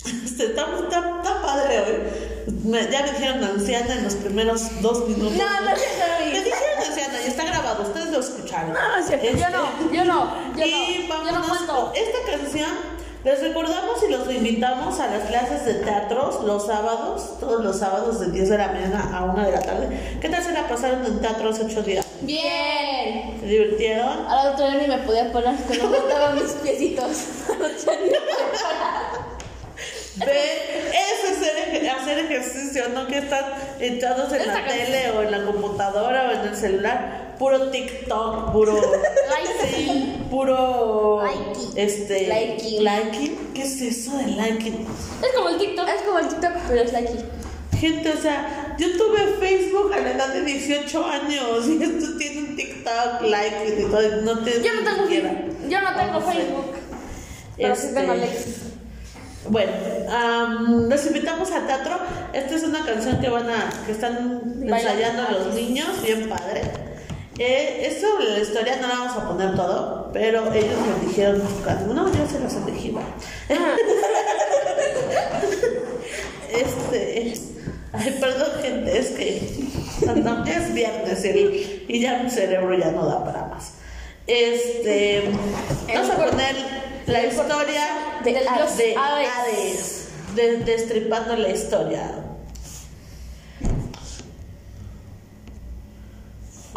Este, 0.05 0.45
está, 0.45 0.65
está, 0.83 0.99
está 1.17 1.41
padre 1.41 1.79
hoy. 1.79 2.53
Me- 2.63 2.91
ya 2.91 3.01
me 3.01 3.11
dijeron 3.11 3.43
anciana 3.43 3.95
en 3.95 4.03
los 4.03 4.13
primeros 4.15 4.81
dos 4.83 5.07
minutos. 5.07 5.33
No, 5.35 5.61
no 5.61 5.69
es 5.71 5.79
cierto, 5.81 6.05
Me 6.19 6.43
dijeron 6.43 6.83
anciana 6.87 7.13
y 7.23 7.27
está 7.27 7.45
grabado, 7.45 7.81
ustedes 7.83 8.11
lo 8.11 8.19
escucharon. 8.19 8.73
No. 8.73 8.97
Este, 8.99 9.31
Yo 9.35 9.49
no, 9.49 9.91
yo 9.91 10.05
no, 10.05 10.55
yo 10.55 10.63
y 10.65 11.07
no. 11.09 11.25
Yo 11.25 11.31
no 11.31 11.47
cuento. 11.47 11.73
con 11.85 11.95
esta 11.95 12.19
canción. 12.31 12.94
Les 13.25 13.41
recordamos 13.41 14.03
y 14.07 14.11
los 14.11 14.31
invitamos 14.31 14.99
a 14.99 15.07
las 15.07 15.23
clases 15.23 15.65
de 15.65 15.73
teatros 15.75 16.43
los 16.43 16.67
sábados, 16.67 17.39
todos 17.39 17.63
los 17.63 17.79
sábados 17.79 18.19
de 18.19 18.27
10 18.31 18.49
de 18.49 18.57
la 18.59 18.67
mañana 18.67 19.09
a 19.17 19.23
1 19.25 19.45
de 19.45 19.51
la 19.51 19.61
tarde. 19.61 20.17
¿Qué 20.21 20.29
tal 20.29 20.43
se 20.43 20.51
la 20.51 20.67
pasaron 20.67 21.03
en 21.03 21.19
teatros 21.19 21.59
ocho 21.59 21.81
días? 21.81 22.05
Bien. 22.21 23.35
¿Se 23.39 23.47
divirtieron? 23.47 24.27
Al 24.29 24.53
otro 24.53 24.69
día 24.69 24.79
ni 24.79 24.87
me 24.87 24.99
podía 24.99 25.31
parar, 25.33 25.55
que 25.55 25.75
no 25.79 25.89
botaban 25.89 26.35
mis 26.35 26.51
piecitos. 26.53 27.07
Ven, 30.17 30.27
eso 30.27 31.27
es 31.27 31.37
hacer, 31.37 31.81
ej- 31.83 31.89
hacer 31.89 32.19
ejercicio, 32.19 32.89
no 32.89 33.07
que 33.07 33.17
están 33.17 33.43
echados 33.79 34.31
en 34.33 34.47
la 34.47 34.53
canción. 34.53 34.85
tele 34.85 35.11
o 35.11 35.21
en 35.23 35.31
la 35.31 35.43
computadora 35.43 36.27
o 36.29 36.31
en 36.31 36.41
el 36.49 36.55
celular. 36.55 37.24
Puro 37.37 37.69
TikTok, 37.69 38.51
puro. 38.51 38.73
Likey. 39.29 40.27
puro. 40.29 41.21
Likey. 41.23 41.69
Este. 41.75 42.27
Liking. 42.79 43.51
¿Qué 43.53 43.63
es 43.63 43.81
eso 43.81 44.17
de 44.17 44.27
liking? 44.27 44.85
Es 45.21 45.35
como 45.35 45.49
el 45.49 45.57
TikTok. 45.57 45.87
Es 45.87 46.01
como 46.03 46.19
el 46.19 46.27
TikTok, 46.27 46.51
pero 46.67 46.81
es 46.81 46.93
aquí. 46.93 47.17
Gente, 47.79 48.09
o 48.09 48.17
sea, 48.17 48.75
yo 48.79 48.87
tuve 48.97 49.35
Facebook 49.39 49.91
a 49.93 49.99
la 49.99 50.11
edad 50.11 50.33
de 50.33 50.41
18 50.43 51.05
años 51.05 51.67
y 51.67 51.83
esto 51.83 52.17
tiene 52.17 52.39
un 52.49 52.55
TikTok, 52.55 53.21
like 53.23 53.75
y 53.79 53.83
todo, 53.83 54.21
no 54.21 54.43
te. 54.43 54.61
Yo 54.63 54.73
no 54.73 54.83
tengo. 54.83 55.09
Yo 55.69 55.81
no 55.81 55.95
tengo 55.95 56.19
No 56.19 56.21
sé. 56.21 56.37
Facebook. 56.37 56.65
Pero 57.57 57.75
sí 57.75 57.87
Este, 57.87 57.99
tengo 57.99 58.11
Alexis. 58.13 58.55
Bueno, 59.49 59.71
am, 60.09 60.89
los 60.89 61.05
invitamos 61.05 61.51
al 61.51 61.67
teatro. 61.67 61.97
Esta 62.33 62.55
es 62.55 62.63
una 62.63 62.83
canción 62.83 63.19
que 63.19 63.29
van 63.29 63.49
a, 63.49 63.69
que 63.85 63.91
están 63.91 64.41
ensayando 64.61 65.23
los 65.31 65.53
niños, 65.53 66.01
bien 66.01 66.27
padre. 66.29 66.63
Eh, 67.37 67.87
es 67.87 67.99
sobre 68.01 68.29
la 68.31 68.39
historia, 68.39 68.77
no 68.77 68.87
la 68.87 68.93
vamos 68.99 69.17
a 69.17 69.27
poner 69.27 69.55
todo, 69.55 70.09
pero 70.13 70.53
ellos 70.53 70.75
me 71.01 71.07
dijeron, 71.07 71.43
no, 71.93 72.07
yo 72.13 72.27
se 72.27 72.39
los 72.39 72.53
elegí. 72.53 72.91
va". 72.91 73.01
Este, 76.51 77.33
ay, 77.91 78.17
perdón 78.19 78.61
gente, 78.61 78.97
es 78.97 79.07
que 79.09 79.65
no, 80.15 80.45
es 80.45 80.73
viernes 80.73 81.25
y, 81.25 81.85
y 81.87 81.99
ya 82.01 82.23
mi 82.23 82.29
cerebro 82.29 82.77
ya 82.77 82.91
no 82.91 83.05
da 83.05 83.25
para 83.25 83.45
más. 83.47 83.73
Este, 84.27 85.23
vamos 85.93 86.09
a 86.11 86.15
poner 86.25 86.55
la 87.07 87.25
historia 87.25 87.87
De 88.23 88.37
Hades. 88.47 88.77
de. 88.77 88.95
Hades, 88.95 90.07
de- 90.35 90.57
destripando 90.59 91.35
la 91.35 91.49
historia. 91.49 92.11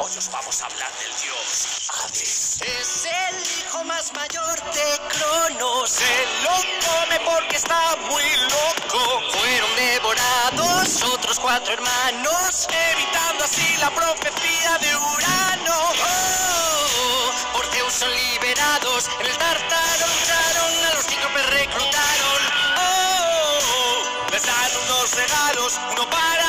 Hoy 0.01 0.13
os 0.17 0.31
vamos 0.31 0.63
a 0.63 0.67
hablar 0.67 0.93
del 1.01 1.13
dios 1.21 1.91
Hades. 1.91 2.61
Es 2.63 3.05
el 3.05 3.37
hijo 3.59 3.83
más 3.83 4.13
mayor 4.13 4.55
de 4.73 5.01
Cronos. 5.09 5.91
Se 5.91 6.27
lo 6.45 6.55
come 6.87 7.19
porque 7.25 7.57
está 7.57 7.97
muy 8.09 8.23
loco. 8.23 9.23
Fueron 9.33 9.75
devorados 9.75 11.03
otros 11.03 11.41
cuatro 11.41 11.75
hermanos, 11.75 12.69
evitando 12.93 13.43
así 13.43 13.77
la 13.79 13.91
profecía 13.91 14.79
de 14.79 14.95
Urano. 14.95 15.77
Oh, 16.07 17.33
por 17.55 17.67
Zeus 17.67 17.93
son 17.93 18.11
liberados. 18.15 19.09
En 19.19 19.27
el 19.27 19.37
Tártaro 19.37 20.07
lucharon, 20.07 20.87
a 20.87 20.95
los 20.95 21.07
cíclopes 21.07 21.47
reclutaron. 21.51 22.41
Oh, 22.77 24.31
les 24.31 24.47
dan 24.47 24.71
unos 24.87 25.13
regalos, 25.17 25.81
uno 25.91 26.09
para 26.09 26.48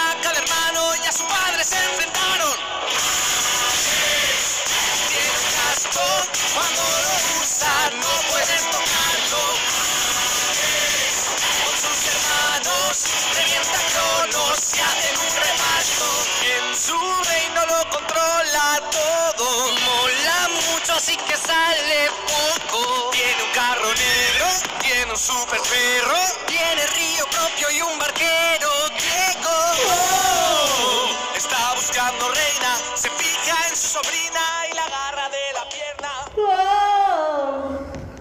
así 21.00 21.16
que 21.16 21.36
sale 21.38 22.12
poco. 22.28 23.12
Tiene 23.12 23.42
un 23.48 23.54
carro 23.56 23.88
negro, 23.88 24.48
tiene 24.82 25.12
un 25.12 25.18
super 25.18 25.62
perro, 25.62 26.20
tiene 26.46 26.82
río 27.00 27.24
propio 27.32 27.68
y 27.72 27.82
un 27.82 27.98
barquero 27.98 28.70
griego. 29.00 29.56
Oh, 29.96 31.38
está 31.38 31.74
buscando 31.76 32.28
reina, 32.28 32.72
se 32.96 33.10
fija 33.12 33.56
en 33.70 33.76
su 33.76 33.88
sobrina 33.96 34.44
y 34.70 34.76
la 34.76 34.86
agarra 34.92 35.30
de 35.30 35.46
la 35.58 35.64
pierna. 35.76 36.12
¡Wow! 36.36 37.80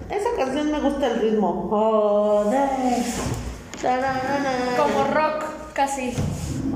Esa 0.09 0.29
canción 0.37 0.71
me 0.71 0.79
gusta 0.79 1.07
el 1.07 1.19
ritmo. 1.19 1.67
Joder. 1.69 2.69
Como 4.77 5.03
rock, 5.13 5.43
casi. 5.73 6.13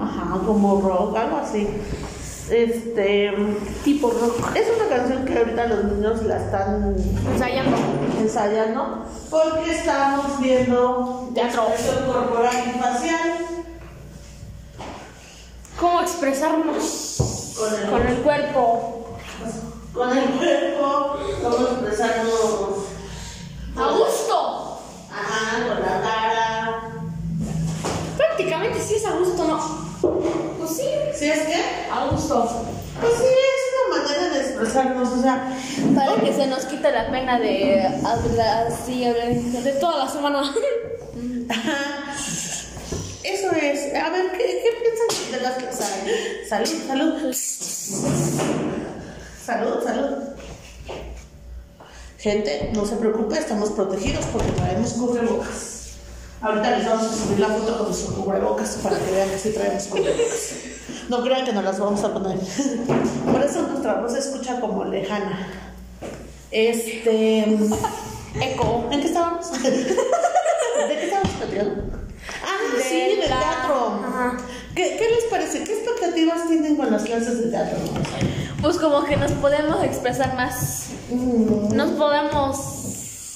Ajá, 0.01 0.37
como 0.45 0.81
rock, 0.81 1.15
algo 1.15 1.37
así. 1.37 1.67
Este. 2.49 3.31
Tipo 3.83 4.11
rock. 4.11 4.55
Es 4.55 4.67
una 4.75 4.89
canción 4.95 5.25
que 5.25 5.37
ahorita 5.37 5.65
los 5.67 5.83
niños 5.85 6.23
la 6.23 6.37
están 6.37 6.95
Ensayando. 7.31 7.77
ensayando 8.19 9.05
porque 9.29 9.71
estamos 9.71 10.39
viendo 10.39 11.29
Teatro. 11.33 11.63
corporal 12.05 12.53
y 12.75 12.79
facial 12.79 13.45
¿Cómo 15.79 16.01
expresarnos 16.01 17.55
con 17.57 17.73
el, 17.73 17.89
con 17.89 18.07
el 18.07 18.17
cuerpo? 18.17 18.99
con 19.93 20.17
el 20.17 20.23
cuerpo, 20.25 21.17
cómo 21.43 21.67
expresarnos 21.67 22.33
¡A 23.75 23.91
gusto! 23.97 24.79
ajá, 25.11 25.67
con 25.67 25.81
la 25.81 26.01
cara. 26.01 26.81
Prácticamente 28.17 28.79
sí 28.81 28.95
es 28.95 29.05
a 29.05 29.11
gusto, 29.17 29.45
¿no? 29.47 29.92
Pues 30.59 30.71
sí. 30.71 30.83
¿Sí 31.15 31.29
es 31.29 31.39
que? 31.39 31.91
A 31.91 32.07
gusto. 32.07 32.65
Pues 32.99 33.13
sí, 33.17 33.25
expresarnos, 34.63 35.09
o 35.09 35.21
sea, 35.21 35.57
Para 35.95 36.15
que 36.21 36.33
se 36.33 36.47
nos 36.47 36.65
quite 36.65 36.91
la 36.91 37.09
pena 37.11 37.39
de 37.39 37.85
hablar 38.05 38.67
así, 38.67 39.05
hablar 39.05 39.33
de 39.33 39.71
toda 39.73 40.05
la 40.05 40.11
semana. 40.11 40.41
Ajá. 41.49 42.13
Eso 43.23 43.51
es. 43.51 43.95
A 43.95 44.09
ver, 44.09 44.31
¿qué, 44.31 44.61
qué 44.63 44.69
piensan 44.81 45.31
de 45.31 45.41
las 45.41 45.53
clases? 45.55 46.49
Salud, 46.49 46.87
salud. 46.87 47.33
Salud, 49.45 49.83
salud. 49.83 50.17
Gente, 52.17 52.71
no 52.73 52.85
se 52.85 52.95
preocupe, 52.95 53.37
estamos 53.37 53.71
protegidos 53.71 54.25
porque 54.27 54.51
traemos 54.51 54.93
cubrebocas. 54.93 55.82
Ahorita 56.43 56.77
les 56.77 56.85
vamos 56.85 57.05
a 57.07 57.13
subir 57.15 57.39
la 57.39 57.47
foto 57.47 57.77
con 57.77 57.87
nuestros 57.87 58.13
cubrebocas 58.15 58.77
para 58.83 58.97
que 58.99 59.11
vean 59.11 59.29
que 59.29 59.37
sí 59.39 59.49
traemos 59.51 59.83
cubrebocas. 59.85 60.49
No 61.09 61.23
crean 61.23 61.45
que 61.45 61.53
nos 61.53 61.63
las 61.63 61.79
vamos 61.79 62.03
a 62.03 62.13
poner. 62.13 62.37
Por 63.31 63.41
eso 63.41 63.61
nuestra 63.63 64.01
voz 64.01 64.11
se 64.13 64.19
escucha 64.19 64.59
como 64.59 64.83
lejana. 64.85 65.47
Este. 66.51 67.39
Eco. 68.41 68.87
¿En 68.91 68.99
qué 69.01 69.07
estábamos? 69.07 69.51
¿De 69.51 69.59
qué 69.61 71.03
estábamos 71.05 71.31
platicando? 71.37 71.83
Ah, 72.43 72.75
De 72.77 72.83
sí, 72.83 72.95
del 72.99 73.19
la- 73.19 73.25
teatro. 73.39 73.99
Ajá. 74.05 74.37
¿Qué, 74.75 74.97
¿Qué 74.97 75.09
les 75.15 75.23
parece? 75.29 75.63
¿Qué 75.63 75.73
expectativas 75.73 76.47
tienen 76.47 76.75
con 76.75 76.91
las 76.91 77.03
clases 77.03 77.39
de 77.43 77.49
teatro? 77.51 77.77
Pues 78.61 78.77
como 78.77 79.03
que 79.03 79.15
nos 79.17 79.31
podemos 79.33 79.83
expresar 79.83 80.35
más. 80.35 80.85
Mm, 81.09 81.75
Nos 81.75 81.91
podemos 81.91 82.57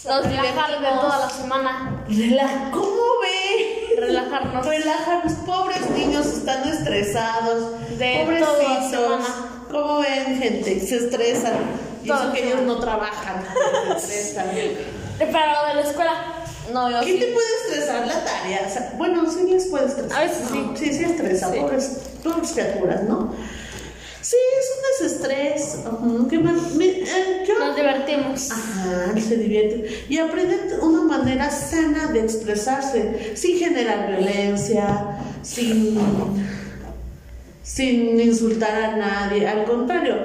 Nos 0.07 0.23
relajar 0.25 0.69
de 0.71 0.77
divertimos. 0.77 1.01
toda 1.05 1.19
la 1.19 1.29
semana. 1.29 2.03
rela- 2.09 2.71
¿Cómo 2.71 3.01
ve? 3.21 3.95
Relajarnos. 3.97 4.65
Relajarnos. 4.65 5.33
Pobres 5.45 5.89
niños 5.91 6.25
están 6.27 6.67
estresados. 6.67 7.71
De 7.97 8.21
Pobrecitos. 8.23 8.57
toda 8.57 8.79
la 8.79 8.89
semana. 8.89 9.25
¿Cómo 9.71 9.99
ven, 9.99 10.39
gente? 10.41 10.79
Se 10.79 10.95
estresan. 10.97 11.53
Y 12.03 12.09
eso 12.11 12.31
que 12.31 12.47
ellos 12.47 12.61
no 12.61 12.79
trabajan. 12.79 13.43
Se 13.99 14.19
estresan. 14.21 14.45
Pero 15.19 15.67
de 15.67 15.73
la 15.75 15.81
escuela, 15.81 16.13
no, 16.71 16.89
yo 16.91 16.99
¿Qué 17.01 17.13
sí. 17.13 17.19
te 17.19 17.25
puede 17.27 17.47
estresar 17.65 18.07
la 18.07 18.23
tarea? 18.23 18.65
O 18.67 18.71
sea, 18.71 18.93
bueno, 18.97 19.29
sí 19.29 19.43
les 19.49 19.65
puede 19.65 19.87
estresar. 19.87 20.17
A 20.17 20.21
veces 20.25 20.43
sí. 20.51 20.71
Sí, 20.77 20.93
sí 20.93 21.03
estresa, 21.03 21.51
Sí. 21.51 21.59
pobres, 21.59 21.97
pobres 22.23 22.51
criaturas, 22.51 23.03
¿no? 23.03 23.33
Sí, 24.29 24.36
es 24.60 24.67
un 24.75 25.07
desestrés. 25.10 25.77
Eh, 27.07 27.46
yo- 27.48 27.60
Nos 27.65 27.75
divertimos. 27.77 28.51
Ajá, 28.51 29.13
se 29.22 29.38
divierten. 29.38 29.86
Y 30.10 30.17
aprenden 30.17 30.60
una 30.81 31.03
manera 31.03 31.50
sana 31.50 32.07
de 32.12 32.19
expresarse, 32.25 33.31
sin 33.36 33.57
generar 33.57 34.10
violencia, 34.17 35.17
sin, 35.43 35.98
sin 37.63 38.19
insultar 38.19 38.75
a 38.84 38.96
nadie. 38.98 39.48
Al 39.48 39.63
contrario, 39.63 40.15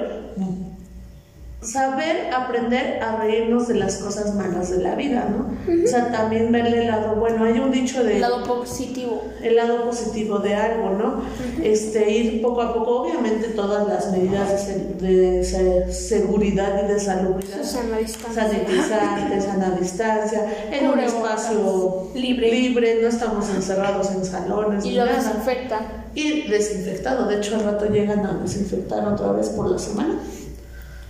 saber 1.63 2.29
aprender 2.33 2.99
a 3.01 3.15
reírnos 3.17 3.67
de 3.67 3.75
las 3.75 3.97
cosas 3.97 4.35
malas 4.35 4.69
de 4.69 4.79
la 4.83 4.95
vida, 4.95 5.29
¿no? 5.29 5.53
O 5.83 5.87
sea, 5.87 6.11
también 6.11 6.51
verle 6.51 6.81
el 6.81 6.87
lado 6.87 7.15
bueno. 7.15 7.45
Hay 7.45 7.59
un 7.59 7.71
dicho 7.71 8.03
de 8.03 8.15
El 8.15 8.21
lado 8.21 8.43
positivo. 8.43 9.23
el 9.41 9.55
lado 9.55 9.85
positivo 9.85 10.39
de 10.39 10.55
algo, 10.55 10.89
¿no? 10.91 11.21
Este, 11.63 12.11
ir 12.11 12.41
poco 12.41 12.61
a 12.61 12.73
poco, 12.73 13.01
obviamente 13.03 13.47
todas 13.49 13.87
las 13.87 14.11
medidas 14.11 14.67
de, 14.99 15.07
de 15.07 15.43
se- 15.43 15.91
seguridad 15.93 16.83
y 16.83 16.87
de 16.93 16.99
salubridad. 16.99 17.57
Susana 17.63 17.97
distancia. 17.97 18.43
Sanitizante, 18.43 19.41
sana 19.47 19.77
distancia, 19.79 20.45
en 20.71 20.89
un 20.89 20.99
espacio 20.99 22.09
Libre. 22.15 22.51
libre, 22.51 22.99
no 23.01 23.07
estamos 23.07 23.49
encerrados 23.49 24.11
en 24.11 24.25
salones. 24.25 24.85
Y 24.85 24.91
lo 24.95 25.05
nada. 25.05 25.17
desinfecta. 25.17 25.79
Y 26.15 26.47
desinfectado, 26.47 27.27
de 27.27 27.37
hecho 27.37 27.55
al 27.55 27.63
rato 27.63 27.85
llegan 27.87 28.25
a 28.25 28.33
desinfectar 28.33 29.07
otra 29.07 29.31
vez 29.31 29.49
por 29.49 29.69
la 29.71 29.79
semana. 29.79 30.19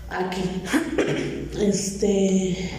Aquí. 0.09 0.41
Este. 1.59 2.71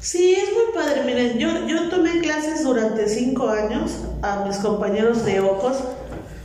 Sí, 0.00 0.34
es 0.34 0.52
muy 0.54 0.72
padre. 0.74 1.02
Miren, 1.04 1.38
yo, 1.38 1.66
yo 1.66 1.90
tomé 1.90 2.20
clases 2.20 2.64
durante 2.64 3.06
cinco 3.08 3.48
años 3.48 3.92
a 4.22 4.44
mis 4.46 4.56
compañeros 4.56 5.24
de 5.24 5.40
OCOS. 5.40 5.76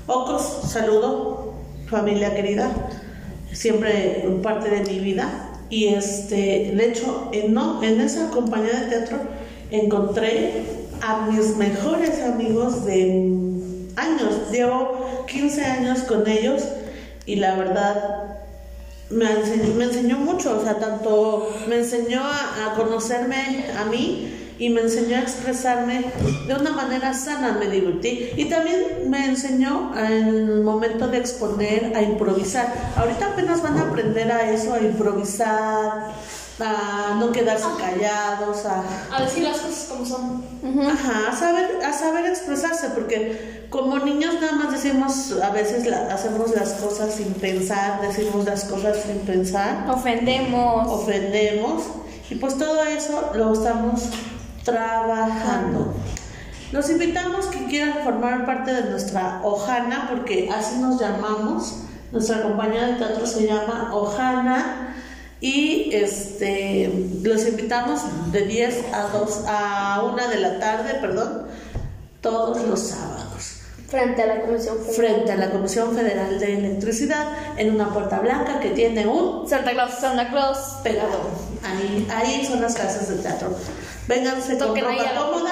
OCOS, 0.08 0.72
saludo, 0.72 1.54
familia 1.88 2.36
querida, 2.36 2.70
siempre 3.54 4.26
parte 4.44 4.70
de 4.70 4.82
mi 4.82 5.00
vida. 5.00 5.50
Y 5.70 5.88
este, 5.88 6.74
de 6.76 6.90
hecho, 6.90 7.30
en, 7.32 7.54
no, 7.54 7.82
en 7.82 8.02
esa 8.02 8.30
compañía 8.30 8.82
de 8.82 8.88
teatro 8.88 9.20
encontré 9.72 10.64
a 11.02 11.28
mis 11.28 11.56
mejores 11.56 12.22
amigos 12.22 12.86
de 12.86 13.32
años. 13.96 14.52
Llevo 14.52 15.26
15 15.28 15.64
años 15.64 16.00
con 16.04 16.28
ellos 16.28 16.64
y 17.26 17.38
la 17.38 17.56
verdad 17.56 18.43
me 19.10 19.32
enseñó, 19.32 19.74
me 19.76 19.86
enseñó 19.86 20.18
mucho, 20.18 20.58
o 20.58 20.64
sea, 20.64 20.80
tanto 20.80 21.50
me 21.68 21.80
enseñó 21.80 22.22
a, 22.24 22.74
conocerme 22.76 23.68
a 23.78 23.86
mí 23.86 24.34
y 24.58 24.70
me 24.70 24.82
enseñó 24.82 25.18
a 25.18 25.20
expresarme 25.20 26.06
de 26.48 26.54
una 26.56 26.72
manera 26.72 27.14
sana, 27.14 27.58
me 27.60 27.68
divertí. 27.68 28.30
Y 28.36 28.46
también 28.46 29.10
me 29.10 29.26
enseñó 29.26 29.94
en 29.98 30.28
el 30.28 30.62
momento 30.62 31.08
de 31.08 31.18
exponer 31.18 31.94
a 31.96 32.02
improvisar. 32.02 32.74
Ahorita 32.96 33.34
apenas 33.34 33.62
van 33.62 33.78
a 33.78 33.90
aprender 33.90 34.32
a 34.32 34.52
eso, 34.52 34.74
a 34.74 34.80
improvisar, 34.80 36.14
a 36.64 37.16
no 37.20 37.32
quedarse 37.32 37.66
callados, 37.78 38.66
a, 38.66 38.84
A 39.16 39.22
decir 39.24 39.44
las 39.44 39.58
cosas 39.58 39.88
como 39.90 40.06
son. 40.06 40.44
Ajá, 40.88 41.30
a 41.32 41.36
saber, 41.36 41.80
a 41.86 41.94
saber 41.94 42.26
expresarse, 42.26 42.90
porque 42.90 43.68
como 43.70 43.98
niños 44.00 44.36
nada 44.40 44.54
más 44.54 44.72
decimos, 44.72 45.34
a 45.44 45.50
veces 45.50 45.86
la- 45.86 46.14
hacemos 46.14 46.52
las 46.56 46.74
cosas 46.74 47.14
sin 47.16 47.34
pensar, 47.34 48.02
decimos 48.02 48.46
las 48.46 48.64
cosas 48.66 48.98
sin 49.06 49.20
pensar, 49.20 49.86
Ofendemos. 49.90 50.88
ofendemos, 50.88 51.84
y 52.30 52.36
pues 52.36 52.58
todo 52.58 52.84
eso 52.84 53.32
lo 53.36 53.54
estamos 53.54 54.04
trabajando. 54.64 55.94
Los 56.72 56.90
invitamos 56.90 57.46
que 57.48 57.66
quieran 57.66 58.04
formar 58.04 58.46
parte 58.46 58.74
de 58.74 58.90
nuestra 58.90 59.42
Ojana, 59.44 60.08
porque 60.10 60.50
así 60.52 60.78
nos 60.80 61.00
llamamos. 61.00 61.76
Nuestra 62.12 62.42
compañía 62.44 62.88
de 62.88 62.94
teatro 62.94 63.26
se 63.28 63.46
llama 63.48 63.92
Ojana. 63.94 64.96
Y 65.44 65.90
este 65.94 66.90
los 67.22 67.46
invitamos 67.46 68.00
de 68.32 68.46
10 68.46 68.94
a 68.94 69.10
2 69.10 69.44
a 69.46 70.02
1 70.06 70.28
de 70.30 70.40
la 70.40 70.58
tarde, 70.58 70.94
perdón, 71.02 71.48
todos 72.22 72.66
los 72.66 72.80
sábados, 72.80 73.58
Frente 73.90 74.22
a 74.24 74.26
la 74.28 74.42
Comisión 74.42 74.78
Federal. 74.78 74.96
frente 74.96 75.32
a 75.34 75.36
la 75.36 75.50
Comisión 75.52 75.94
Federal 75.94 76.40
de 76.40 76.54
Electricidad, 76.60 77.28
en 77.58 77.76
una 77.76 77.92
puerta 77.92 78.20
blanca 78.22 78.62
que 78.62 78.70
tiene 78.70 79.06
un 79.06 79.46
Santa 79.46 79.72
Claus, 79.72 79.92
Santa 80.00 80.30
Claus. 80.30 80.58
pegado. 80.82 81.20
Ahí, 81.62 82.08
ahí 82.10 82.46
son 82.46 82.62
las 82.62 82.76
clases 82.76 83.10
de 83.10 83.16
teatro. 83.16 83.54
Vénganse 84.08 84.58
con 84.58 84.70
ropa 84.80 85.14
cómoda. 85.18 85.52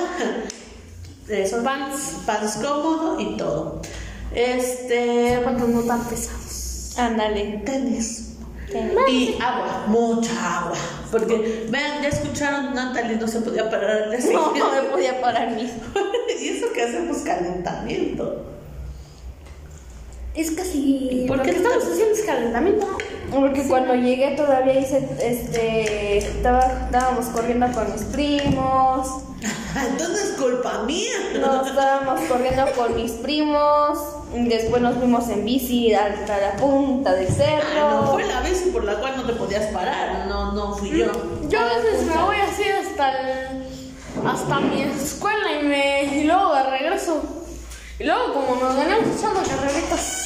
Eso, 1.28 1.62
Pants. 1.64 2.16
pants 2.26 2.56
cómodo 2.56 3.20
y 3.20 3.36
todo. 3.36 3.82
Este, 4.34 5.36
Zapatos 5.38 5.68
no 5.68 5.82
tan 5.82 6.02
pesados. 6.06 6.94
Ándale. 6.98 7.62
tenis. 7.66 8.31
Y 9.10 9.38
agua, 9.42 9.86
mucha 9.88 10.60
agua. 10.60 10.78
Porque, 11.12 11.68
vean, 11.70 12.02
ya 12.02 12.10
escucharon, 12.10 12.74
Natalie 12.74 13.18
no 13.18 13.28
se 13.28 13.42
podía 13.42 13.70
parar. 13.70 14.10
No, 14.32 14.54
no 14.56 14.72
me 14.72 14.82
podía 14.90 15.20
parar 15.20 15.52
ni. 15.52 15.64
y 16.42 16.48
eso 16.48 16.72
que 16.74 16.84
hacemos 16.84 17.18
calentamiento. 17.20 18.46
Es 20.34 20.52
casi. 20.52 21.26
¿Por 21.28 21.38
¿Por 21.38 21.46
qué 21.46 21.52
qué 21.52 21.58
te- 21.60 21.64
estamos 21.64 21.84
haciendo 21.86 22.14
es 22.16 22.22
calentamiento? 22.26 22.88
Porque 23.32 23.68
cuando 23.68 23.96
llegué 23.96 24.32
todavía 24.36 24.80
hice, 24.80 25.08
este, 25.22 26.18
estaba, 26.18 26.62
estábamos 26.86 27.26
corriendo 27.28 27.68
con 27.74 27.92
mis 27.92 28.02
primos, 28.04 29.08
Entonces, 29.90 30.36
culpa 30.38 30.84
mía. 30.84 31.10
nos 31.40 31.68
estábamos 31.68 32.22
corriendo 32.30 32.66
con 32.76 32.96
mis 32.96 33.12
primos, 33.14 33.98
después 34.34 34.82
nos 34.82 34.96
fuimos 34.98 35.30
en 35.30 35.46
bici 35.46 35.94
hasta 35.94 36.38
la 36.40 36.56
punta 36.58 37.14
del 37.14 37.28
Ah, 37.30 37.34
cerro. 37.36 37.90
no 38.02 38.12
fue 38.14 38.26
la 38.26 38.42
bici 38.42 38.70
por 38.72 38.84
la 38.84 38.96
cual 39.00 39.14
no 39.18 39.24
te 39.24 39.34
podías 39.34 39.66
parar. 39.74 40.28
No, 40.28 40.52
no 40.54 40.76
fui 40.76 40.90
yo. 40.90 41.12
Yo 41.50 41.60
a 41.60 41.66
veces 41.66 42.06
me 42.06 42.22
voy 42.22 42.36
así 42.38 42.64
hasta 42.64 43.12
el, 43.20 43.64
hasta 44.28 44.60
mi 44.60 44.82
escuela 44.82 45.60
y 45.62 45.66
me 45.66 46.04
y 46.04 46.24
luego 46.26 46.54
de 46.54 46.64
regreso. 46.64 47.22
Y 47.98 48.04
luego 48.04 48.34
como 48.34 48.56
nos 48.62 48.76
venimos 48.76 49.18
echando 49.18 49.40
carreritas. 49.42 50.21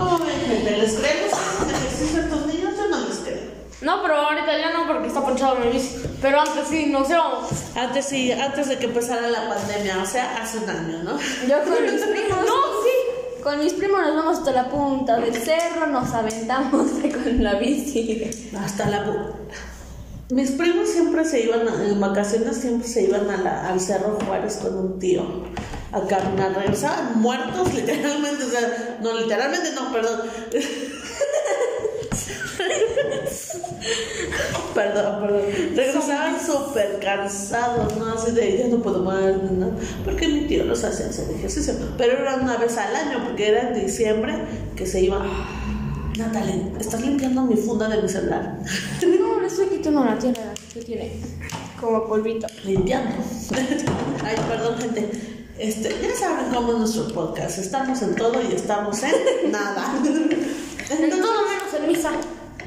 No, 0.00 0.18
gente, 0.18 0.76
¿les 0.78 0.94
creemos 0.94 1.30
que 1.30 1.36
hacen 1.36 1.70
ejercicio 1.76 2.20
a 2.20 2.24
estos 2.24 2.46
niños? 2.46 2.72
Yo 2.76 2.88
no 2.88 3.06
les 3.08 3.16
creo. 3.18 3.50
No, 3.82 4.02
pero 4.02 4.14
ahorita 4.16 4.58
ya 4.58 4.72
no 4.72 4.86
porque 4.86 5.08
está 5.08 5.24
ponchado 5.24 5.56
mi 5.56 5.68
bici. 5.72 5.96
Pero 6.20 6.40
antes 6.40 6.68
sí, 6.68 6.86
nos 6.86 7.08
íbamos. 7.08 7.48
Antes 7.76 8.04
sí, 8.06 8.30
antes 8.32 8.68
de 8.68 8.78
que 8.78 8.86
empezara 8.86 9.28
la 9.28 9.48
pandemia, 9.48 10.02
o 10.02 10.06
sea, 10.06 10.36
hace 10.42 10.58
un 10.58 10.68
año, 10.68 11.02
¿no? 11.02 11.18
Yo 11.48 11.62
con 11.64 11.82
mis 11.82 12.02
primos, 12.02 12.38
No, 12.46 12.82
sí. 12.84 13.42
con 13.42 13.58
mis 13.58 13.72
primos 13.74 14.00
nos 14.02 14.16
vamos 14.16 14.38
hasta 14.38 14.52
la 14.52 14.68
punta 14.68 15.18
del 15.18 15.34
cerro, 15.34 15.86
nos 15.86 16.12
aventamos 16.12 16.86
con 17.24 17.42
la 17.42 17.54
bici. 17.54 18.30
Hasta 18.62 18.88
la... 18.90 19.06
pu- 19.06 19.32
Mis 20.30 20.50
primos 20.52 20.88
siempre 20.90 21.24
se 21.24 21.40
iban, 21.40 21.66
a- 21.66 21.84
en 21.88 21.98
vacaciones 22.00 22.56
siempre 22.58 22.86
se 22.86 23.02
iban 23.04 23.30
a 23.30 23.36
la- 23.38 23.68
al 23.68 23.80
Cerro 23.80 24.18
Juárez 24.26 24.58
con 24.58 24.76
un 24.76 24.98
tío 24.98 25.22
a 25.92 26.06
caminar, 26.06 26.54
regresaban 26.54 27.20
muertos 27.20 27.74
literalmente, 27.74 28.44
o 28.44 28.48
sea, 28.48 28.98
no 29.00 29.18
literalmente, 29.18 29.72
no, 29.72 29.92
perdón. 29.92 30.20
Perdón, 34.74 35.20
perdón. 35.20 35.42
Regresaban 35.74 36.36
súper 36.40 36.98
cansados, 37.00 37.96
¿no? 37.96 38.12
Así 38.12 38.32
de, 38.32 38.58
ya 38.58 38.68
no 38.68 38.82
puedo 38.82 39.02
más, 39.02 39.36
¿no? 39.50 39.72
Porque 40.04 40.28
mi 40.28 40.46
tío 40.46 40.64
los 40.64 40.84
hacía 40.84 41.06
hacer 41.06 41.30
ejercicio. 41.30 41.74
Pero 41.98 42.18
era 42.18 42.36
una 42.36 42.56
vez 42.56 42.76
al 42.76 42.94
año, 42.94 43.24
porque 43.24 43.48
era 43.48 43.68
en 43.68 43.84
diciembre 43.84 44.34
que 44.76 44.86
se 44.86 45.00
iban. 45.00 45.22
Natalie, 46.18 46.72
estás 46.78 47.00
limpiando 47.00 47.42
mi 47.42 47.56
funda 47.56 47.88
de 47.88 48.02
mi 48.02 48.08
celular. 48.08 48.58
No, 49.18 49.40
le 49.40 49.46
estoy 49.46 49.66
quitando 49.66 50.04
la 50.04 50.18
tierra 50.18 50.52
que 50.72 50.80
tiene 50.80 51.12
como 51.80 52.06
polvito. 52.06 52.46
Limpiando. 52.64 53.16
Ay, 54.24 54.36
perdón, 54.48 54.78
gente. 54.78 55.39
Este, 55.60 55.90
ya 55.90 56.16
saben 56.18 56.54
cómo 56.54 56.72
es 56.72 56.78
nuestro 56.78 57.08
podcast. 57.08 57.58
Estamos 57.58 58.00
en 58.02 58.14
todo 58.16 58.40
y 58.42 58.54
estamos 58.54 59.02
en 59.02 59.12
nada. 59.52 59.94
En 60.02 61.10
todo 61.10 61.42
menos 61.42 61.74
en 61.78 61.86
misa. 61.86 62.10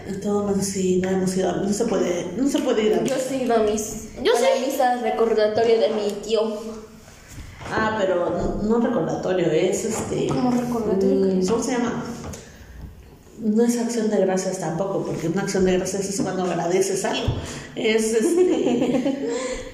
En 0.07 0.21
todo 0.21 0.43
menos 0.43 0.63
sí, 0.65 0.99
no 1.01 1.09
hemos 1.09 1.35
ido 1.35 1.49
a- 1.49 1.53
no 1.57 1.73
se 1.73 1.85
puede, 1.85 2.27
no 2.37 2.47
se 2.47 2.59
puede 2.59 2.83
ir 2.83 2.93
a 2.93 3.03
Yo 3.03 3.15
sí 3.15 3.35
he 3.35 3.43
ido 3.45 3.55
a 3.55 3.59
mis. 3.59 4.09
Yo 4.23 4.31
a 4.35 4.39
la 4.39 4.47
sí. 4.47 4.65
misa 4.69 5.01
recordatorio 5.01 5.79
de 5.79 5.89
mi 5.89 6.11
tío. 6.23 6.41
Ah, 7.71 7.97
pero 7.99 8.29
no, 8.29 8.61
no 8.61 8.79
recordatorio, 8.85 9.47
es 9.51 9.85
este. 9.85 10.27
¿Cómo 10.27 10.51
recordatorio? 10.51 11.15
mm, 11.35 11.47
¿Cómo 11.47 11.63
se 11.63 11.71
llama? 11.71 12.03
No 13.39 13.63
es 13.63 13.77
acción 13.79 14.09
de 14.11 14.17
gracias 14.17 14.59
tampoco, 14.59 15.03
porque 15.05 15.29
una 15.29 15.41
acción 15.41 15.65
de 15.65 15.77
gracias 15.77 16.05
es 16.09 16.21
cuando 16.21 16.43
agradeces 16.43 17.03
algo. 17.05 17.27
Es 17.75 18.13
este. 18.13 19.29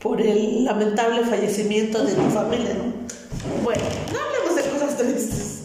por 0.00 0.20
el 0.20 0.64
lamentable 0.64 1.24
fallecimiento 1.24 2.04
de 2.04 2.14
tu 2.14 2.30
familia, 2.30 2.74
¿no? 2.74 3.62
Bueno, 3.62 3.82
no 4.12 4.18
hablemos 4.20 4.56
de 4.56 4.70
cosas 4.70 4.96
tristes. 4.96 5.60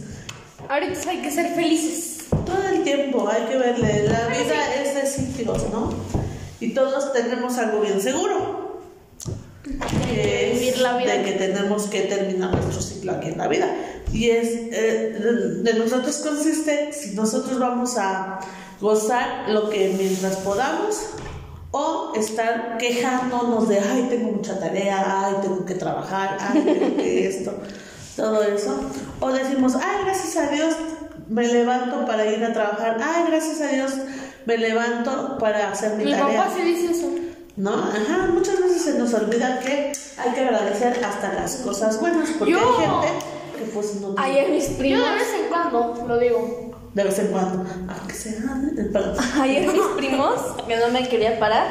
Ahorita 0.69 1.09
hay 1.09 1.21
que 1.21 1.31
ser 1.31 1.53
felices. 1.53 2.25
Todo 2.45 2.67
el 2.73 2.83
tiempo 2.83 3.27
hay 3.27 3.43
que 3.43 3.57
verle. 3.57 4.07
La 4.07 4.27
vida 4.27 4.75
es 4.75 4.95
de 4.95 5.05
ciclos, 5.05 5.69
¿no? 5.71 5.93
Y 6.59 6.73
todos 6.73 7.11
tenemos 7.11 7.57
algo 7.57 7.81
bien 7.81 8.01
seguro. 8.01 8.81
Que 10.07 10.53
es 10.53 10.59
Vivir 10.59 10.77
la 10.79 10.97
vida. 10.97 11.13
De 11.13 11.23
que 11.23 11.31
tenemos 11.33 11.87
que 11.87 12.01
terminar 12.01 12.51
nuestro 12.51 12.81
ciclo 12.81 13.13
aquí 13.13 13.29
en 13.29 13.37
la 13.37 13.47
vida. 13.47 13.75
Y 14.13 14.29
es, 14.29 14.47
eh, 14.47 15.59
de 15.63 15.73
nosotros 15.73 16.17
consiste 16.17 16.93
si 16.93 17.15
nosotros 17.15 17.59
vamos 17.59 17.97
a 17.97 18.39
gozar 18.79 19.49
lo 19.49 19.69
que 19.69 19.93
mientras 19.97 20.37
podamos 20.37 21.01
o 21.71 22.11
estar 22.15 22.77
quejándonos 22.77 23.67
de, 23.69 23.79
ay, 23.79 24.07
tengo 24.09 24.31
mucha 24.33 24.59
tarea, 24.59 25.25
ay, 25.25 25.35
tengo 25.41 25.65
que 25.65 25.75
trabajar, 25.75 26.37
ay, 26.39 26.61
tengo 26.61 26.95
que 26.97 27.27
esto, 27.27 27.53
todo 28.15 28.43
eso. 28.43 28.77
O 29.19 29.29
decimos, 29.31 29.75
ay, 29.75 30.03
gracias 30.05 30.35
a 30.37 30.51
Dios 30.51 30.75
me 31.29 31.47
levanto 31.47 32.05
para 32.05 32.25
ir 32.25 32.43
a 32.43 32.51
trabajar, 32.51 32.97
ay, 33.01 33.23
gracias 33.29 33.61
a 33.61 33.67
Dios 33.67 33.91
me 34.45 34.57
levanto 34.57 35.37
para 35.39 35.71
hacer 35.71 35.93
mi, 35.95 36.05
Mi 36.05 36.11
tarea. 36.11 36.37
papá 36.43 36.51
sí 36.55 36.61
dice 36.61 36.91
eso. 36.91 37.07
¿No? 37.57 37.73
Ajá, 37.73 38.27
muchas 38.33 38.59
veces 38.61 38.81
se 38.81 38.93
nos 38.97 39.13
olvida 39.13 39.59
que 39.59 39.91
hay 40.17 40.31
que 40.33 40.39
agradecer 40.41 41.03
hasta 41.05 41.33
las 41.33 41.57
cosas 41.57 41.99
buenas, 41.99 42.29
porque 42.37 42.53
Yo- 42.53 42.59
hay 42.59 42.85
gente 42.85 43.25
que 43.57 43.65
pues 43.71 43.95
no 43.95 44.15
tiene- 44.15 44.21
Ayer 44.31 44.49
mis 44.49 44.69
Yo 44.71 44.77
primos. 44.77 45.05
de 45.09 45.15
vez 45.15 45.27
en 45.41 45.49
cuando 45.49 46.05
lo 46.07 46.17
digo. 46.17 46.70
De 46.93 47.03
vez 47.03 47.19
en 47.19 47.27
cuando, 47.27 47.65
aunque 47.87 48.13
sea. 48.13 48.33
Ayer 49.41 49.67
mis 49.67 49.81
primos, 49.97 50.39
que 50.67 50.77
no 50.77 50.89
me 50.89 51.07
quería 51.07 51.39
parar, 51.39 51.67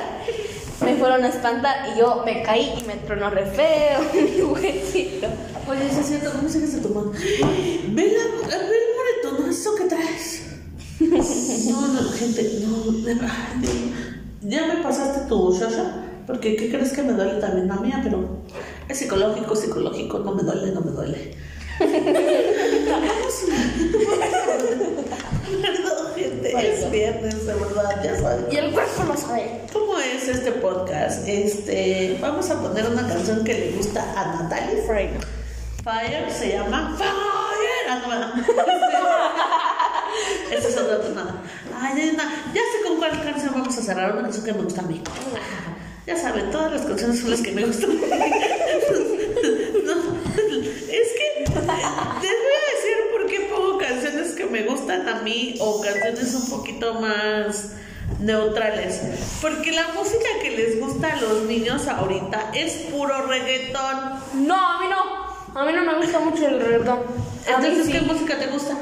me 0.82 0.96
fueron 0.96 1.24
a 1.24 1.28
espantar 1.28 1.90
y 1.94 1.98
yo 1.98 2.22
me 2.24 2.42
caí 2.42 2.72
y 2.80 2.84
me 2.86 2.94
tronó 2.96 3.28
re 3.30 3.46
feo 3.46 4.00
mi. 4.14 4.40
Oye, 5.68 5.86
eso 5.90 6.00
es 6.00 6.06
cierto, 6.06 6.32
¿cómo 6.34 6.48
sigues 6.48 6.74
de 6.74 6.80
tu 6.80 6.94
mano? 6.94 7.12
Ve 7.12 8.16
la, 8.16 8.48
ve 8.48 8.76
el 8.76 9.28
moretón, 9.28 9.50
¿eso 9.50 9.74
que 9.74 9.84
traes? 9.84 10.46
No, 11.00 11.86
no, 11.88 12.10
gente, 12.10 12.60
no, 12.66 12.92
de 12.92 13.14
verdad, 13.14 13.28
ya 14.42 14.66
me 14.66 14.82
pasaste 14.82 15.28
tu 15.28 15.52
shasha, 15.52 16.04
porque 16.26 16.56
¿qué 16.56 16.70
crees 16.70 16.92
que 16.92 17.02
me 17.02 17.12
duele 17.12 17.40
también 17.40 17.68
la 17.68 17.76
mía? 17.76 18.00
Pero 18.02 18.42
es 18.88 18.98
psicológico, 18.98 19.54
psicológico, 19.54 20.18
no 20.20 20.34
me 20.34 20.42
duele, 20.42 20.72
no 20.72 20.80
me 20.80 20.90
duele. 20.90 21.34
Perdón, 25.62 26.14
gente, 26.14 26.52
es 26.68 26.90
viernes, 26.90 27.46
de 27.46 27.54
verdad, 27.54 28.02
ya 28.04 28.20
saben. 28.20 28.46
Y 28.50 28.56
el 28.56 28.72
cuerpo 28.72 29.04
lo 29.04 29.16
sabe. 29.16 29.62
¿Cómo 29.72 29.98
es 29.98 30.28
este 30.28 30.52
podcast? 30.52 31.26
Este, 31.26 32.18
vamos 32.20 32.50
a 32.50 32.60
poner 32.60 32.86
una 32.86 33.08
canción 33.08 33.42
que 33.44 33.54
le 33.54 33.70
gusta 33.72 34.02
a 34.14 34.42
Natalie 34.42 34.82
Fire. 34.82 35.18
Fire 35.82 36.30
se 36.30 36.52
llama 36.52 36.94
Fire. 36.98 37.10
Ah, 37.88 38.02
no, 38.06 38.44
Esa 40.56 40.68
es 40.68 40.76
otra 40.76 41.00
tonada. 41.00 41.42
Ay, 41.80 42.16
ya 42.54 42.60
sé 42.60 42.82
con 42.86 42.98
cuál 42.98 43.10
canción 43.22 43.54
vamos 43.54 43.78
a 43.78 43.80
cerrar. 43.80 44.12
Una 44.12 44.22
canción 44.22 44.44
que 44.44 44.52
me 44.52 44.62
gusta 44.62 44.82
a 44.82 44.84
mí. 44.84 45.02
Ya 46.10 46.16
saben, 46.16 46.50
todas 46.50 46.72
las 46.72 46.82
canciones 46.82 47.20
son 47.20 47.30
las 47.30 47.40
que 47.40 47.52
me 47.52 47.64
gustan. 47.64 47.90
No, 49.84 49.92
es 49.92 51.08
que 51.16 51.44
les 51.44 51.54
voy 51.54 51.74
a 51.74 52.70
decir 52.74 52.96
por 53.12 53.26
qué 53.26 53.40
pongo 53.52 53.78
canciones 53.78 54.32
que 54.32 54.44
me 54.46 54.64
gustan 54.64 55.08
a 55.08 55.22
mí 55.22 55.54
o 55.60 55.80
canciones 55.80 56.34
un 56.34 56.50
poquito 56.50 56.94
más 56.94 57.70
neutrales. 58.18 59.00
Porque 59.40 59.70
la 59.70 59.88
música 59.94 60.28
que 60.42 60.50
les 60.50 60.80
gusta 60.80 61.12
a 61.12 61.20
los 61.20 61.44
niños 61.44 61.86
ahorita 61.86 62.50
es 62.54 62.72
puro 62.90 63.26
reggaetón. 63.26 64.20
No, 64.46 64.56
a 64.56 64.80
mí 64.80 64.86
no. 64.90 65.60
A 65.60 65.64
mí 65.64 65.72
no 65.72 65.84
me 65.84 65.94
gusta 65.94 66.18
mucho 66.20 66.46
el 66.48 66.60
reggaetón. 66.60 66.98
A 66.98 67.58
mí 67.60 67.66
Entonces, 67.66 67.86
sí. 67.86 67.92
¿qué 67.92 68.00
música 68.00 68.38
te 68.38 68.46
gusta? 68.48 68.76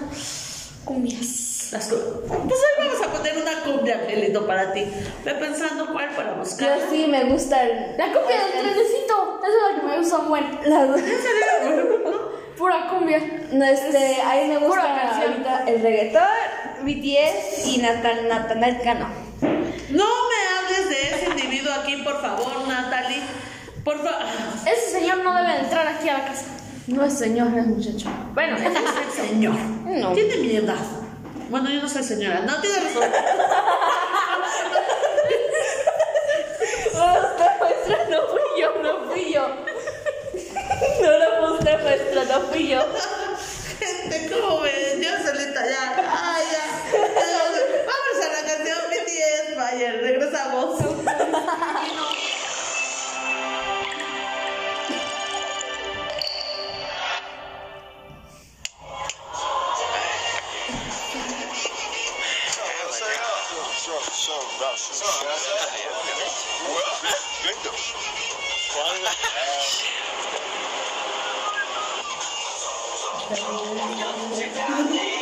Cumbias. 0.84 1.47
Las 1.70 1.86
cu- 1.88 1.96
pues 2.26 2.60
hoy 2.60 2.86
vamos 2.86 3.06
a 3.06 3.12
poner 3.12 3.36
una 3.36 3.60
cumbia, 3.62 4.00
Angelito, 4.00 4.46
para 4.46 4.72
ti. 4.72 4.86
Ve 5.24 5.34
pensando 5.34 5.86
cuál 5.92 6.08
para 6.16 6.32
buscar. 6.32 6.78
Yo 6.78 6.86
sí 6.90 7.06
me 7.08 7.24
gusta 7.24 7.62
el. 7.62 7.96
La 7.98 8.06
cumbia 8.12 8.36
del 8.44 8.52
trenecito. 8.52 9.40
Esa 9.42 9.48
es 9.48 9.74
la 9.74 9.80
que 9.80 9.86
me 9.86 9.98
gusta 9.98 10.18
un 10.18 10.28
buen. 10.28 10.44
La, 10.64 10.86
Pura 12.58 12.88
cumbia. 12.88 13.20
no, 13.52 13.64
este, 13.64 14.20
a 14.20 14.34
mí 14.34 14.48
me 14.48 14.56
gusta 14.58 14.80
pura 14.80 15.00
canción. 15.02 15.30
ahorita 15.32 15.64
el 15.68 15.80
reggaetón, 15.82 16.22
BTS 16.82 17.66
y 17.66 17.78
Nathan, 17.78 18.28
Natanael 18.28 18.80
Cano. 18.82 19.06
No 19.90 20.04
me 20.04 20.58
hables 20.58 20.88
de 20.88 21.02
ese 21.14 21.26
individuo 21.30 21.72
aquí, 21.74 21.96
por 21.98 22.20
favor, 22.20 22.66
Natalie. 22.66 23.20
Por 23.84 23.96
favor. 23.98 24.26
Ese 24.66 24.90
señor 24.98 25.18
no 25.18 25.34
debe 25.36 25.60
entrar 25.60 25.86
aquí 25.86 26.08
a 26.08 26.14
la 26.18 26.24
casa. 26.24 26.46
No 26.88 27.04
es 27.04 27.12
señor, 27.16 27.48
es 27.56 27.66
muchacho. 27.66 28.08
Bueno, 28.34 28.56
ese 28.56 28.66
es 28.66 28.74
el 29.20 29.26
Señor. 29.28 29.54
No. 29.54 30.12
Tiene 30.14 30.36
mi 30.38 30.56
edad. 30.56 30.74
Bueno, 31.48 31.70
yo 31.70 31.80
no 31.80 31.88
soy 31.88 32.02
señora. 32.02 32.40
No, 32.40 32.60
tiene 32.60 32.80
razón. 32.80 33.10
La 36.94 37.56
maestra 37.60 37.98
no 38.10 38.28
fui 38.28 38.60
yo, 38.60 38.82
no 38.82 39.06
fui 39.06 39.32
yo. 39.32 39.48
No 41.02 41.10
la 41.18 41.40
posté 41.40 41.78
maestra, 41.78 42.24
no 42.24 42.40
fui 42.48 42.68
yo. 42.68 42.80
Gente, 43.78 44.30
¿cómo 44.30 44.60
ven? 44.60 45.00
Yo 45.00 45.10
solita 45.24 45.66
ya. 45.66 45.96
Ay, 45.96 46.44
ya. 46.52 46.64
Vamos 47.86 48.16
a 48.24 48.28
la 48.32 48.42
canción 48.48 48.78
BTS, 48.90 49.54
Fire. 49.56 50.00
Regresamos. 50.02 50.80
Obrigada. 74.58 75.17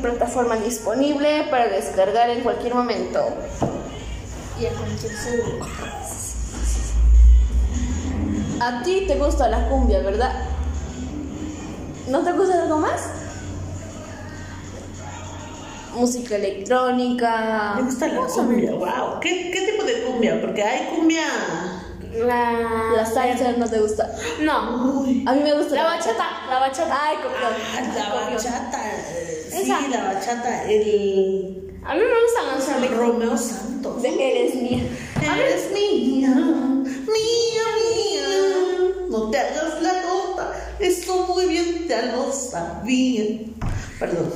Plataforma 0.00 0.56
disponible 0.56 1.44
para 1.50 1.68
descargar 1.68 2.30
en 2.30 2.40
cualquier 2.42 2.74
momento. 2.74 3.24
Y 4.60 4.66
a 4.66 4.70
cualquier. 4.70 5.12
A 8.60 8.82
ti 8.82 9.04
te 9.06 9.16
gusta 9.16 9.48
la 9.48 9.68
cumbia, 9.68 10.00
¿verdad? 10.00 10.32
¿No 12.08 12.20
te 12.20 12.32
gusta 12.32 12.62
algo 12.62 12.78
más? 12.78 13.02
Música 15.94 16.36
electrónica. 16.36 17.74
Me 17.76 17.82
gusta 17.82 18.08
la 18.08 18.20
cumbia. 18.20 18.72
Wow. 18.72 19.20
¿Qué, 19.20 19.50
¿Qué 19.50 19.72
tipo 19.72 19.82
de 19.84 20.02
cumbia? 20.02 20.40
Porque 20.40 20.62
hay 20.62 20.86
cumbia. 20.94 21.24
La... 22.12 22.52
La 22.96 23.06
salsa 23.06 23.52
no 23.56 23.68
te 23.68 23.78
gusta. 23.80 24.10
No. 24.40 25.00
Uy. 25.00 25.24
A 25.26 25.32
mí 25.32 25.42
me 25.42 25.54
gusta 25.54 25.74
La 25.76 25.84
bachata. 25.84 26.26
La 26.50 26.58
bachata. 26.58 26.98
Ay, 27.00 27.16
copión. 27.16 27.52
Ah, 27.76 27.80
La 27.96 28.10
Copión. 28.10 28.34
bachata. 28.34 28.78
Sí, 29.64 29.88
la 29.90 30.04
bachata. 30.04 30.64
El. 30.70 31.78
A 31.84 31.94
mí 31.94 32.00
me 32.00 32.06
gustan 32.22 32.46
las 32.58 32.68
electrónicas. 32.68 32.98
Romeo 32.98 33.36
Santos. 33.38 34.02
De 34.02 34.08
eres 34.08 34.54
mía. 34.56 34.82
Eres 35.22 35.70
mía, 35.72 36.28
mía, 36.34 37.64
mía. 37.94 38.94
No 39.08 39.30
te 39.30 39.38
hagas 39.38 39.80
la 39.82 40.02
tonta. 40.02 40.52
Esto 40.78 41.26
muy 41.28 41.46
bien 41.46 41.86
te 41.88 42.06
lo 42.06 42.32
sabía. 42.32 43.24
Perdón. 43.98 44.32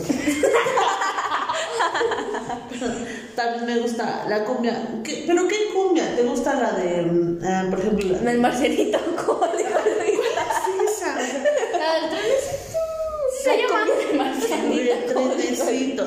También 3.37 3.67
me 3.67 3.79
gusta 3.81 4.25
la 4.29 4.45
cumbia. 4.45 5.01
¿Qué- 5.03 5.25
¿Pero 5.27 5.49
qué 5.49 5.57
cumbia? 5.75 6.15
¿Te 6.17 6.23
gusta 6.23 6.55
la 6.55 6.73
de, 6.73 7.03
mm, 7.03 7.39
ah, 7.45 7.67
por 7.71 7.81
ejemplo, 7.81 8.17
la 8.23 8.33
El 8.33 8.41
Marcelito, 8.41 8.99
como 9.27 9.47
dijo 9.57 9.79
Luis. 9.85 10.21
esa? 10.99 11.15
La 11.17 11.95
del 11.95 12.11
trenecito. 12.11 12.79
Se 13.43 13.51
Se 13.51 13.57
llama. 13.63 13.81
llama 13.81 13.93
el 14.11 14.17
Marcelito. 14.19 15.15
como 15.15 15.35
dijo 15.35 15.49
Luis. 15.49 15.54
Trenecito, 15.65 16.05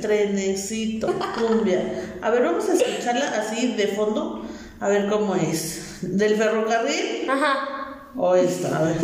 trenecito, 0.00 1.14
cumbia. 1.34 2.16
A 2.22 2.30
ver, 2.30 2.42
vamos 2.44 2.68
a 2.68 2.74
escucharla 2.74 3.28
así 3.38 3.74
de 3.74 3.88
fondo. 3.88 4.46
A 4.80 4.88
ver 4.88 5.08
cómo 5.08 5.34
es. 5.34 5.98
¿Del 6.02 6.36
ferrocarril 6.36 7.28
Ajá. 7.28 8.02
o 8.16 8.34
esta? 8.34 8.78
A 8.78 8.82
ver. 8.82 8.96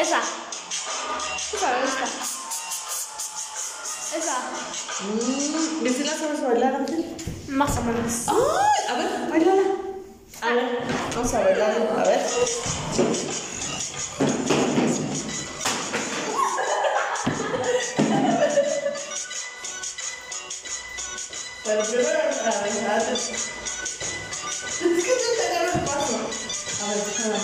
Esa. 0.00 0.20
Esa 0.20 1.72
me 1.72 1.82
gusta. 1.82 2.04
Esa. 4.18 4.36
Mm, 5.04 5.86
¿Y 5.86 5.90
si 5.90 6.04
la 6.04 6.12
sabes 6.14 6.42
bailar 6.42 6.74
antes? 6.76 7.04
Más 7.48 7.76
o 7.78 7.82
menos. 7.82 8.26
¡Ay! 8.28 8.94
A 8.94 8.98
ver, 8.98 9.30
bailala. 9.30 9.62
A 10.42 10.52
ver, 10.52 10.78
vamos 11.14 11.34
a 11.34 11.40
bailar. 11.40 11.70
A 11.98 12.04
ver. 12.04 12.20
Pero 21.66 21.82
primero 21.82 22.18
a 22.20 22.60
bailar. 22.60 23.02
Es 23.12 23.28
que 24.78 24.84
no 24.84 24.92
te 25.36 25.46
agarro 25.48 25.72
el 25.74 25.80
paso. 25.80 26.16
A 26.80 26.88
ver, 26.88 27.00
déjame. 27.06 27.38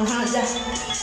Ajá, 0.00 0.18
ya. 0.32 0.97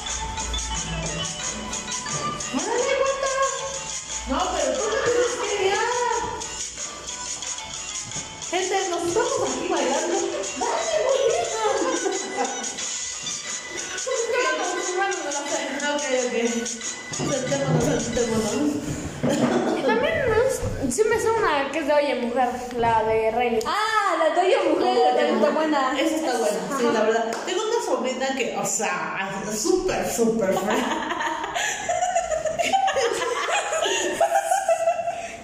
Oye 22.05 22.21
Mujer, 22.21 22.49
la 22.77 23.03
de 23.03 23.31
Rey. 23.31 23.59
Ah, 23.65 24.15
la 24.19 24.39
tuya 24.39 24.57
mujer, 24.69 25.15
la 25.15 25.27
está 25.27 25.49
buena. 25.49 25.99
Esa 25.99 26.15
está 26.17 26.37
buena, 26.37 26.77
sí, 26.77 26.83
la 26.93 27.01
verdad. 27.01 27.31
Tengo 27.47 27.61
una 27.63 27.83
sobrina 27.83 28.27
que, 28.37 28.55
o 28.55 28.63
sea, 28.65 29.41
súper, 29.51 30.07
súper. 30.11 30.53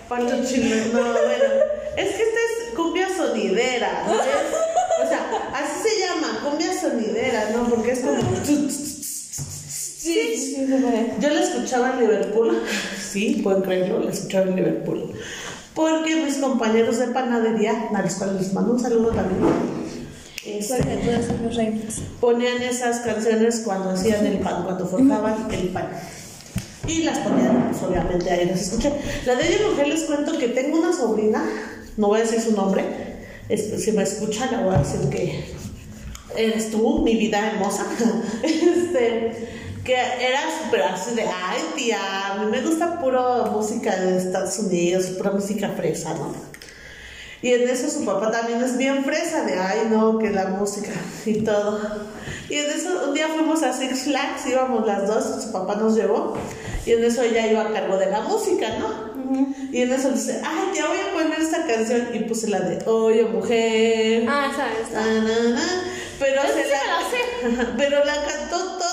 Pancho 0.08 0.36
Chile, 0.48 0.84
no, 0.94 1.02
bueno. 1.02 1.46
Es 1.98 2.16
que 2.16 2.24
esta 2.24 2.40
es 2.70 2.76
cumbia 2.76 3.08
sonidera, 3.16 4.04
¿no? 4.06 4.14
Es- 4.14 5.04
o 5.04 5.08
sea, 5.08 5.52
así 5.56 5.90
se 5.90 6.00
llama, 6.00 6.42
cumbia 6.48 6.80
sonidera, 6.80 7.50
¿no? 7.56 7.68
Porque 7.70 7.92
es 7.94 8.00
como. 8.02 8.22
Sí, 8.46 8.70
sí, 8.70 10.38
sí, 10.38 10.68
Yo 11.20 11.30
la 11.30 11.42
escuchaba 11.42 11.92
en 11.94 12.00
Liverpool, 12.02 12.64
sí, 13.00 13.40
pueden 13.44 13.62
creerlo, 13.64 14.00
la 14.02 14.12
escuchaba 14.12 14.46
en 14.46 14.56
Liverpool. 14.58 15.12
Porque 15.76 16.24
mis 16.24 16.38
compañeros 16.38 17.00
de 17.00 17.08
panadería, 17.08 17.90
a 17.94 18.02
los 18.02 18.16
cuales 18.16 18.42
les 18.42 18.54
mando 18.54 18.74
un 18.74 18.80
saludo 18.80 19.10
también, 19.12 19.42
este, 20.46 20.82
reinas. 20.82 22.02
ponían 22.20 22.62
esas 22.62 23.00
canciones 23.02 23.62
cuando 23.64 23.92
hacían 23.92 24.26
el 24.26 24.40
pan, 24.40 24.64
cuando 24.64 24.86
forjaban 24.86 25.48
el 25.52 25.70
pan. 25.70 25.90
Y 26.88 27.04
las 27.04 27.20
ponían, 27.20 27.70
pues 27.70 27.84
obviamente 27.84 28.30
ahí 28.30 28.46
las 28.46 28.62
escuché. 28.62 28.92
La 29.26 29.36
de 29.36 29.48
ella 29.48 29.68
mujer 29.70 29.88
les 29.88 30.04
cuento 30.04 30.38
que 30.38 30.50
tengo 30.50 30.80
una 30.80 30.92
sobrina 30.92 31.44
no 31.98 32.08
voy 32.08 32.20
a 32.20 32.24
decir 32.24 32.42
su 32.42 32.54
nombre, 32.54 32.84
este, 33.50 33.78
si 33.78 33.92
me 33.92 34.04
escucha 34.04 34.50
le 34.50 34.64
voy 34.64 34.76
a 34.76 34.80
decir 34.80 35.10
que 35.10 35.44
eres 36.36 36.72
tú, 36.72 37.04
mi 37.04 37.16
vida 37.16 37.52
hermosa, 37.52 37.86
este, 38.44 39.50
que 39.84 39.96
era 39.96 40.42
súper 40.64 40.84
así 40.84 41.16
de, 41.16 41.24
ay 41.24 41.62
tía, 41.76 42.34
a 42.34 42.38
mí 42.38 42.52
me 42.52 42.62
gusta 42.62 43.00
puro 43.00 43.46
música 43.52 43.96
de 43.96 44.18
Estados 44.18 44.60
Unidos, 44.60 45.06
pura 45.18 45.32
música 45.32 45.70
fresa, 45.70 46.14
¿no? 46.14 46.34
Y 47.44 47.54
en 47.54 47.68
eso 47.68 47.90
su 47.90 48.06
papá 48.06 48.30
también 48.30 48.62
es 48.62 48.78
bien 48.78 49.04
fresa, 49.04 49.44
de, 49.44 49.58
ay 49.58 49.88
no, 49.90 50.20
que 50.20 50.30
la 50.30 50.48
música 50.48 50.92
y 51.26 51.42
todo. 51.42 51.80
Y 52.50 52.56
en 52.56 52.70
eso 52.70 53.06
un 53.08 53.16
día 53.16 53.30
fuimos 53.30 53.64
a 53.64 53.74
Six 53.74 54.04
Flags, 54.04 54.46
íbamos 54.46 54.86
las 54.86 55.08
dos, 55.08 55.44
su 55.44 55.52
papá 55.52 55.76
nos 55.76 55.96
llevó, 55.96 56.38
y 56.86 56.92
en 56.92 57.04
eso 57.04 57.24
ella 57.24 57.48
iba 57.48 57.62
a 57.62 57.74
cargo 57.74 57.98
de 57.98 58.08
la 58.08 58.22
música, 58.22 58.68
¿no? 58.78 59.12
Y 59.72 59.82
en 59.82 59.94
eso 59.94 60.12
dice, 60.12 60.42
ay, 60.46 60.76
ya 60.76 60.88
voy 60.88 60.98
a 60.98 61.14
poner 61.14 61.40
esta 61.40 61.66
canción, 61.66 62.10
y 62.14 62.20
puse 62.20 62.50
la 62.50 62.60
de, 62.60 62.86
oye 62.86 63.24
mujer. 63.24 64.26
Ah, 64.28 64.52
sabes. 64.56 64.92
Na, 64.92 65.22
na, 65.22 65.50
na. 65.56 65.84
Pero 66.20 66.44
Esa 66.44 66.54
se 66.54 66.68
la, 66.68 66.78
la 66.78 67.10
sé. 67.10 67.72
pero 67.78 68.06
la 68.06 68.14
cantó 68.14 68.78
toda 68.78 68.91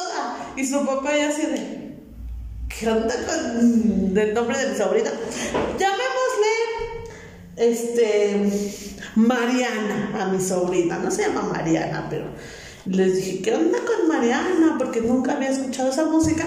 y 0.59 0.67
su 0.67 0.85
papá 0.85 1.17
ya 1.17 1.29
así 1.29 1.43
de 1.43 1.89
¿qué 2.69 2.89
onda 2.91 3.15
con 3.15 4.17
el 4.19 4.35
nombre 4.35 4.59
de 4.59 4.71
mi 4.71 4.77
sobrina? 4.77 5.11
Llamémosle 5.79 6.55
este 7.57 8.51
Mariana 9.17 10.13
a 10.21 10.27
mi 10.29 10.41
sobrina, 10.41 10.99
no 10.99 11.11
se 11.11 11.23
llama 11.23 11.43
Mariana, 11.43 12.07
pero 12.11 12.27
les 12.87 13.17
dije, 13.17 13.43
¿qué 13.43 13.55
onda 13.55 13.79
con 13.79 14.09
Mariana? 14.09 14.77
Porque 14.79 15.01
nunca 15.01 15.33
había 15.35 15.51
escuchado 15.51 15.91
esa 15.91 16.05
música 16.07 16.45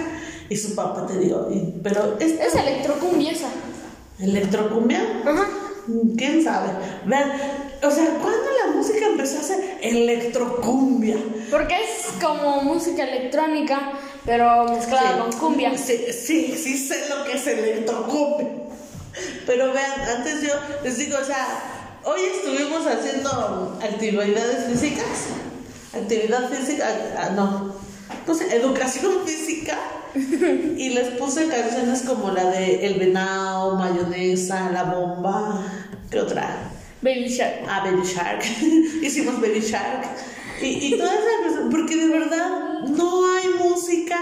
y 0.49 0.55
su 0.57 0.75
papá 0.75 1.05
te 1.07 1.17
digo, 1.19 1.47
y- 1.51 1.79
pero 1.83 2.17
es 2.19 2.33
Es 2.33 2.55
electrocumbia 2.55 3.31
esa. 3.31 3.49
electrocumbia. 4.19 5.01
Ajá. 5.25 5.47
¿Quién 6.17 6.43
sabe? 6.43 6.69
Vean, 7.05 7.31
o 7.83 7.91
sea, 7.91 8.05
¿cuándo 8.21 8.45
la 8.65 8.71
música 8.73 9.05
empezó 9.07 9.39
a 9.39 9.43
ser 9.43 9.77
electrocumbia? 9.81 11.17
Porque 11.49 11.75
es 11.75 12.13
como 12.21 12.61
música 12.61 13.03
electrónica, 13.03 13.93
pero 14.25 14.65
mezclada 14.65 15.13
Sí. 15.13 15.19
con 15.19 15.31
cumbia. 15.39 15.77
Sí, 15.77 15.97
sí, 16.13 16.55
sí 16.57 16.77
sé 16.77 17.09
lo 17.09 17.23
que 17.25 17.33
es 17.33 17.47
electrocumbia. 17.47 18.47
Pero 19.45 19.73
vean, 19.73 20.01
antes 20.17 20.41
yo 20.41 20.53
les 20.83 20.97
digo, 20.97 21.17
o 21.21 21.25
sea, 21.25 21.45
hoy 22.05 22.21
estuvimos 22.35 22.85
haciendo 22.87 23.77
actividades 23.83 24.67
físicas, 24.71 25.05
actividad 25.93 26.49
física, 26.49 26.87
ah, 27.17 27.29
no, 27.35 27.75
puse 28.31 28.55
educación 28.55 29.11
física 29.25 29.77
y 30.15 30.89
les 30.89 31.09
puse 31.19 31.47
canciones 31.47 32.03
como 32.03 32.31
la 32.31 32.45
de 32.45 32.85
El 32.85 32.99
Venado, 32.99 33.75
Mayonesa, 33.75 34.71
La 34.71 34.83
Bomba, 34.83 35.61
¿qué 36.09 36.19
otra? 36.19 36.71
Baby 37.01 37.27
Shark. 37.27 37.65
Ah, 37.67 37.81
Baby 37.83 38.03
Shark. 38.05 38.41
Hicimos 39.01 39.41
Baby 39.41 39.59
Shark. 39.59 40.05
Y, 40.61 40.93
y 40.93 40.97
todas 40.97 41.13
esas 41.13 41.47
cosas, 41.47 41.67
porque 41.71 41.95
de 41.97 42.07
verdad 42.07 42.49
no 42.87 43.33
hay 43.33 43.49
música 43.67 44.17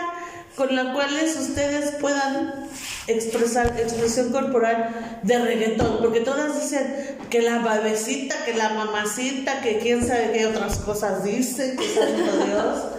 con 0.56 0.76
la 0.76 0.94
cual 0.94 1.10
ustedes 1.24 1.92
puedan 2.02 2.68
expresar 3.08 3.80
expresión 3.80 4.32
corporal 4.32 5.20
de 5.24 5.40
reggaetón, 5.40 5.98
porque 6.00 6.22
todas 6.22 6.60
dicen 6.60 7.18
que 7.30 7.42
la 7.42 7.60
babecita, 7.60 8.36
que 8.46 8.56
la 8.56 8.70
mamacita, 8.70 9.62
que 9.62 9.80
quién 9.80 10.06
sabe 10.06 10.32
qué 10.34 10.48
otras 10.48 10.80
cosas 10.80 11.24
dicen, 11.24 11.78
que 11.78 11.88
santo 11.88 12.46
Dios. 12.46 12.99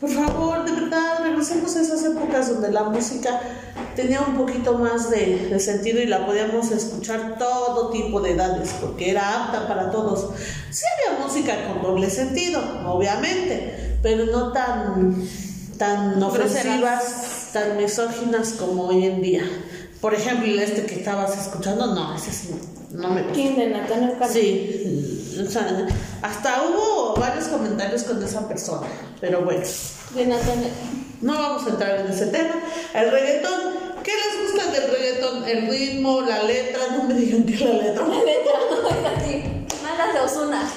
Por 0.00 0.08
favor, 0.08 0.64
de 0.64 0.72
verdad, 0.72 1.18
regresemos 1.22 1.76
a 1.76 1.82
esas 1.82 2.02
épocas 2.04 2.48
donde 2.48 2.72
la 2.72 2.84
música 2.84 3.38
tenía 3.94 4.22
un 4.22 4.34
poquito 4.34 4.78
más 4.78 5.10
de, 5.10 5.48
de 5.50 5.60
sentido 5.60 6.00
y 6.00 6.06
la 6.06 6.24
podíamos 6.24 6.70
escuchar 6.70 7.36
todo 7.38 7.90
tipo 7.90 8.20
de 8.20 8.32
edades, 8.32 8.70
porque 8.80 9.10
era 9.10 9.44
apta 9.44 9.68
para 9.68 9.90
todos. 9.90 10.30
Sí 10.70 10.84
había 11.06 11.26
música 11.26 11.68
con 11.68 11.82
doble 11.82 12.08
sentido, 12.08 12.62
obviamente, 12.86 13.98
pero 14.02 14.24
no 14.24 14.52
tan, 14.52 15.28
tan 15.76 16.22
ofensivas, 16.22 17.50
tan 17.52 17.76
misóginas 17.76 18.52
como 18.52 18.86
hoy 18.86 19.04
en 19.04 19.20
día. 19.20 19.42
Por 20.00 20.14
ejemplo, 20.14 20.48
este 20.58 20.86
que 20.86 20.94
estabas 20.94 21.38
escuchando, 21.38 21.94
no, 21.94 22.16
ese 22.16 22.32
sí, 22.32 22.54
no 22.92 23.10
me 23.10 23.20
gusta. 23.20 23.34
¿Quién 23.34 23.56
de 23.56 23.70
Cano? 23.86 24.12
Sí, 24.32 25.19
o 25.46 25.50
sea, 25.50 25.86
hasta 26.22 26.62
hubo 26.62 27.14
varios 27.14 27.46
comentarios 27.48 28.04
con 28.04 28.22
esa 28.22 28.46
persona, 28.48 28.86
pero 29.20 29.42
bueno, 29.42 29.62
no 31.20 31.34
vamos 31.34 31.66
a 31.66 31.70
entrar 31.70 32.00
en 32.00 32.06
ese 32.06 32.26
tema. 32.26 32.54
El 32.94 33.10
reggaetón, 33.10 33.60
¿qué 34.02 34.12
les 34.12 34.42
gusta 34.42 34.70
del 34.70 34.90
reggaetón? 34.90 35.44
El 35.44 35.68
ritmo, 35.68 36.22
la 36.22 36.42
letra, 36.42 36.80
no 36.96 37.04
me 37.04 37.14
digan 37.14 37.44
que 37.44 37.56
la 37.64 37.72
letra. 37.74 38.06
La 38.06 38.24
letra, 38.24 38.52
no 38.70 38.88
es 38.88 39.18
así. 39.18 39.44
Malas 39.82 40.14
de 40.14 40.20
Osuna. 40.20 40.70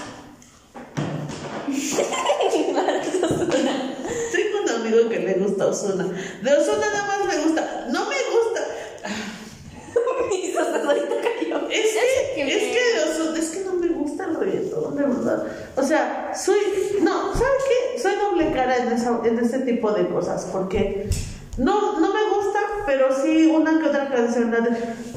Malas 2.74 3.14
de 3.14 3.26
Osuna. 3.26 3.96
Tengo 4.32 4.62
un 4.64 4.70
amigo 4.70 5.10
que 5.10 5.20
le 5.20 5.34
gusta 5.36 5.68
Ozuna. 5.68 6.06
De 6.42 6.54
Ozuna 6.54 6.88
nada 6.92 7.08
más 7.08 7.26
me 7.26 7.44
gusta, 7.44 7.88
no 7.90 8.06
me 8.10 8.16
gusta. 8.16 8.62
Ahorita 10.88 11.16
cayó. 11.22 11.70
Es 11.70 11.94
que, 11.94 12.36
que 12.36 12.42
es 12.54 12.78
que 12.78 12.82
Ozuna, 13.10 13.40
es 13.40 13.50
que 13.50 13.60
no 13.62 13.74
me 13.74 13.83
gusta 14.26 14.46
el 14.46 14.52
reggaetón, 14.52 14.96
de 14.96 15.04
verdad. 15.04 15.44
O 15.76 15.84
sea, 15.84 16.32
soy, 16.36 16.58
no, 17.02 17.34
¿sabes 17.34 17.64
qué? 17.68 18.00
Soy 18.00 18.16
doble 18.16 18.52
cara 18.52 18.78
en, 18.78 18.92
esa, 18.92 19.20
en 19.24 19.40
ese 19.40 19.60
tipo 19.60 19.92
de 19.92 20.08
cosas, 20.08 20.48
porque 20.52 21.10
no, 21.58 22.00
no 22.00 22.14
me 22.14 22.24
gusta, 22.36 22.60
pero 22.86 23.14
sí 23.16 23.48
una 23.48 23.80
que 23.80 23.88
otra 23.88 24.10
canción. 24.10 24.56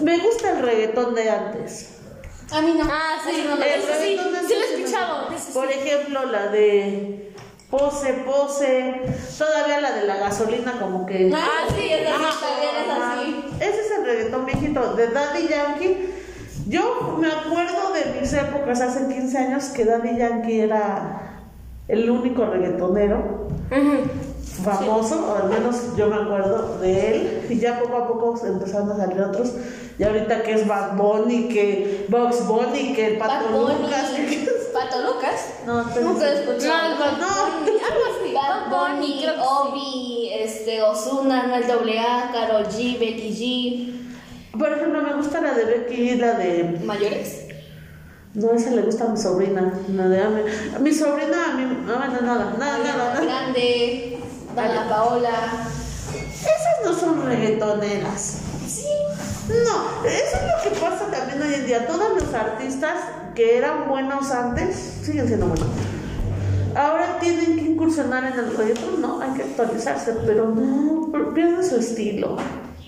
me 0.02 0.18
gusta 0.18 0.52
el 0.52 0.62
reggaetón 0.62 1.14
de 1.14 1.30
antes. 1.30 1.90
A 2.50 2.60
mí 2.60 2.74
no. 2.74 2.84
Ah, 2.88 3.18
sí, 3.24 3.44
no 3.44 3.56
lo 3.56 3.62
El 3.62 3.80
sí, 3.80 3.88
reggaetón 3.88 4.32
de 4.32 4.38
sí 4.40 4.54
lo 4.54 4.60
he 4.60 4.64
antes, 4.64 4.78
escuchado. 4.78 5.28
Sí. 5.36 5.52
Por 5.52 5.70
ejemplo, 5.70 6.26
la 6.26 6.48
de 6.48 7.34
Pose, 7.70 8.12
Pose, 8.24 9.02
todavía 9.36 9.80
la 9.80 9.92
de 9.92 10.06
la 10.06 10.16
gasolina, 10.16 10.78
como 10.78 11.06
que. 11.06 11.30
Ah, 11.34 11.66
sí, 11.76 11.88
es 11.92 12.02
es 12.02 12.08
así. 12.08 13.44
Ese 13.60 13.80
es 13.80 13.90
el 13.98 14.04
reggaetón 14.04 14.46
viejito 14.46 14.94
de 14.94 15.08
Daddy 15.08 15.48
Yankee. 15.48 16.08
Yo 16.66 17.16
me 17.20 17.28
acuerdo 17.28 17.92
de 17.92 18.20
mis 18.20 18.32
épocas, 18.32 18.80
hace 18.80 19.06
15 19.06 19.38
años, 19.38 19.64
que 19.66 19.84
Daddy 19.84 20.18
Yankee 20.18 20.60
era 20.60 21.40
el 21.88 22.10
único 22.10 22.44
reggaetonero 22.46 23.46
famoso, 24.62 25.26
o 25.28 25.36
al 25.44 25.48
menos 25.50 25.96
yo 25.96 26.08
me 26.08 26.16
acuerdo 26.16 26.78
de 26.78 27.10
él, 27.14 27.46
y 27.50 27.58
ya 27.60 27.78
poco 27.78 27.96
a 27.96 28.08
poco 28.08 28.34
empezaron 28.44 28.90
a 28.90 28.96
salir 28.96 29.20
otros. 29.20 29.52
Y 29.98 30.04
ahorita 30.04 30.42
que 30.42 30.54
es 30.54 30.66
Bad 30.66 30.96
Bunny, 30.96 31.48
que 31.48 32.06
Box 32.08 32.46
Bunny, 32.46 32.94
que 32.94 33.06
el 33.14 33.18
Pato 33.18 33.46
Bad 33.46 33.52
Bunny. 33.52 33.82
Lucas, 33.82 34.10
Pato 34.72 35.02
Lucas. 35.02 35.48
No, 35.66 35.84
pero- 35.94 36.06
Nunca 36.06 36.28
he 36.30 36.34
escuchado. 36.40 36.94
No, 36.94 37.00
Bad 37.00 37.12
Bunny. 37.16 38.34
Bad 38.34 38.70
Bunny. 38.70 39.26
Obi, 39.38 40.30
este, 40.34 40.82
Ozuna, 40.82 41.46
Noel 41.46 41.64
AA, 41.70 42.30
Karol 42.32 42.66
G, 42.66 42.98
Becky 42.98 44.05
Por 44.58 44.72
ejemplo, 44.72 45.02
me 45.02 45.14
gusta 45.14 45.40
la 45.40 45.54
de 45.54 45.64
Becky 45.64 46.10
y 46.10 46.14
la 46.16 46.32
de. 46.34 46.80
Mayores. 46.84 47.46
No, 48.34 48.52
esa 48.52 48.70
le 48.70 48.82
gusta 48.82 49.04
a 49.04 49.08
mi 49.08 49.16
sobrina. 49.16 49.72
La 49.94 50.08
de 50.08 50.22
a, 50.22 50.28
mi, 50.28 50.42
a 50.74 50.78
mi 50.78 50.92
sobrina, 50.92 51.52
a 51.52 51.54
mi. 51.54 51.64
No, 51.64 51.98
no, 51.98 52.20
nada, 52.20 52.20
nada, 52.20 52.56
nada, 52.58 52.78
nada. 52.78 53.20
Grande, 53.20 54.18
Dana 54.54 54.88
Paola. 54.88 55.30
Esas 56.14 56.84
no 56.84 56.94
son 56.94 57.26
reggaetoneras. 57.26 58.40
Sí. 58.66 58.88
No, 59.48 60.06
eso 60.06 60.36
es 60.36 60.42
lo 60.42 60.70
que 60.70 60.80
pasa 60.80 61.06
también 61.10 61.42
hoy 61.42 61.54
en 61.54 61.66
día. 61.66 61.86
Todos 61.86 62.20
los 62.20 62.34
artistas 62.34 62.94
que 63.34 63.58
eran 63.58 63.88
buenos 63.88 64.30
antes 64.30 64.76
siguen 65.02 65.26
siendo 65.28 65.46
buenos. 65.46 65.68
Ahora 66.74 67.18
tienen 67.20 67.56
que 67.56 67.62
incursionar 67.62 68.24
en 68.32 68.38
el 68.38 68.54
reggaetón, 68.54 69.00
no, 69.00 69.20
hay 69.22 69.30
que 69.30 69.44
actualizarse, 69.44 70.14
pero 70.26 70.48
no, 70.48 71.10
pierden 71.32 71.64
su 71.64 71.76
estilo. 71.76 72.36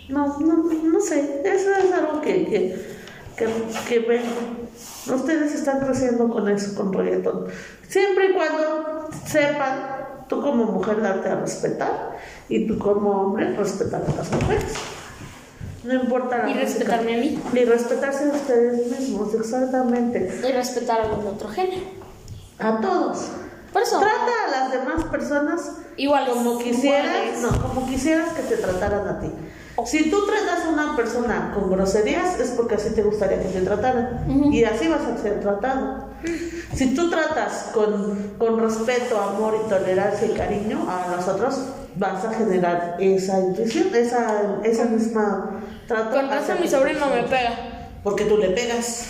No, 0.08 0.38
no, 0.38 0.56
no 0.64 1.00
sé, 1.00 1.42
eso 1.44 1.70
es 1.74 1.92
algo 1.92 2.20
que, 2.22 2.46
que, 2.46 2.86
que, 3.36 3.46
que 3.88 3.98
ven. 4.00 4.22
Ustedes 5.12 5.54
están 5.54 5.80
creciendo 5.80 6.28
con 6.28 6.48
eso, 6.48 6.74
con 6.74 6.92
reggaetón. 6.92 7.46
Siempre 7.88 8.30
y 8.30 8.32
cuando 8.34 9.08
sepan, 9.26 10.24
tú 10.28 10.40
como 10.40 10.64
mujer 10.64 11.00
darte 11.02 11.28
a 11.28 11.36
respetar 11.36 12.16
y 12.48 12.66
tú 12.66 12.78
como 12.78 13.10
hombre 13.10 13.50
respetar 13.56 14.02
a 14.02 14.14
las 14.16 14.30
mujeres. 14.32 14.72
No 15.84 15.94
importa 15.94 16.38
la 16.38 16.50
Y 16.50 16.54
música. 16.54 16.60
respetarme 16.68 17.14
a 17.14 17.18
mí. 17.18 17.42
Y 17.54 17.64
respetarse 17.64 18.24
a 18.30 18.34
ustedes 18.34 18.98
mismos, 18.98 19.34
exactamente. 19.34 20.40
Y 20.46 20.52
respetar 20.52 21.00
a 21.00 21.08
los 21.08 21.22
de 21.22 21.28
otro 21.30 21.48
género. 21.48 21.82
A 22.58 22.80
todos. 22.80 23.28
Por 23.72 23.82
eso. 23.82 23.98
Trata 23.98 24.32
a 24.46 24.50
las 24.50 24.72
demás 24.72 25.04
personas 25.04 25.72
Iguales. 25.96 26.30
como 26.30 26.58
quisieras, 26.58 27.16
Iguales. 27.36 27.40
no, 27.42 27.62
como 27.74 27.86
quisieras 27.86 28.32
que 28.34 28.42
te 28.42 28.56
trataran 28.56 29.06
a 29.08 29.20
ti. 29.20 29.30
Si 29.86 30.10
tú 30.10 30.26
tratas 30.26 30.64
a 30.64 30.68
una 30.70 30.96
persona 30.96 31.52
con 31.54 31.70
groserías 31.70 32.38
es 32.40 32.50
porque 32.50 32.74
así 32.74 32.90
te 32.90 33.02
gustaría 33.02 33.40
que 33.40 33.48
te 33.48 33.60
trataran 33.60 34.24
y 34.52 34.64
así 34.64 34.88
vas 34.88 35.02
a 35.02 35.16
ser 35.16 35.40
tratado. 35.40 36.08
Si 36.74 36.94
tú 36.94 37.08
tratas 37.10 37.70
con, 37.72 38.34
con 38.38 38.58
respeto, 38.58 39.20
amor 39.20 39.62
y 39.64 39.68
tolerancia 39.68 40.26
y 40.26 40.32
cariño 40.32 40.86
a 40.88 41.16
nosotros, 41.16 41.60
vas 41.94 42.24
a 42.24 42.32
generar 42.32 42.96
esa 42.98 43.38
intuición, 43.40 43.94
esa, 43.94 44.60
esa 44.64 44.84
misma 44.84 45.62
trato. 45.86 46.16
Con 46.16 46.28
razón 46.28 46.58
mi 46.60 46.68
sobrino 46.68 47.06
me 47.06 47.22
pega. 47.22 47.52
Porque 48.02 48.24
tú 48.24 48.36
le 48.36 48.50
pegas. 48.50 49.06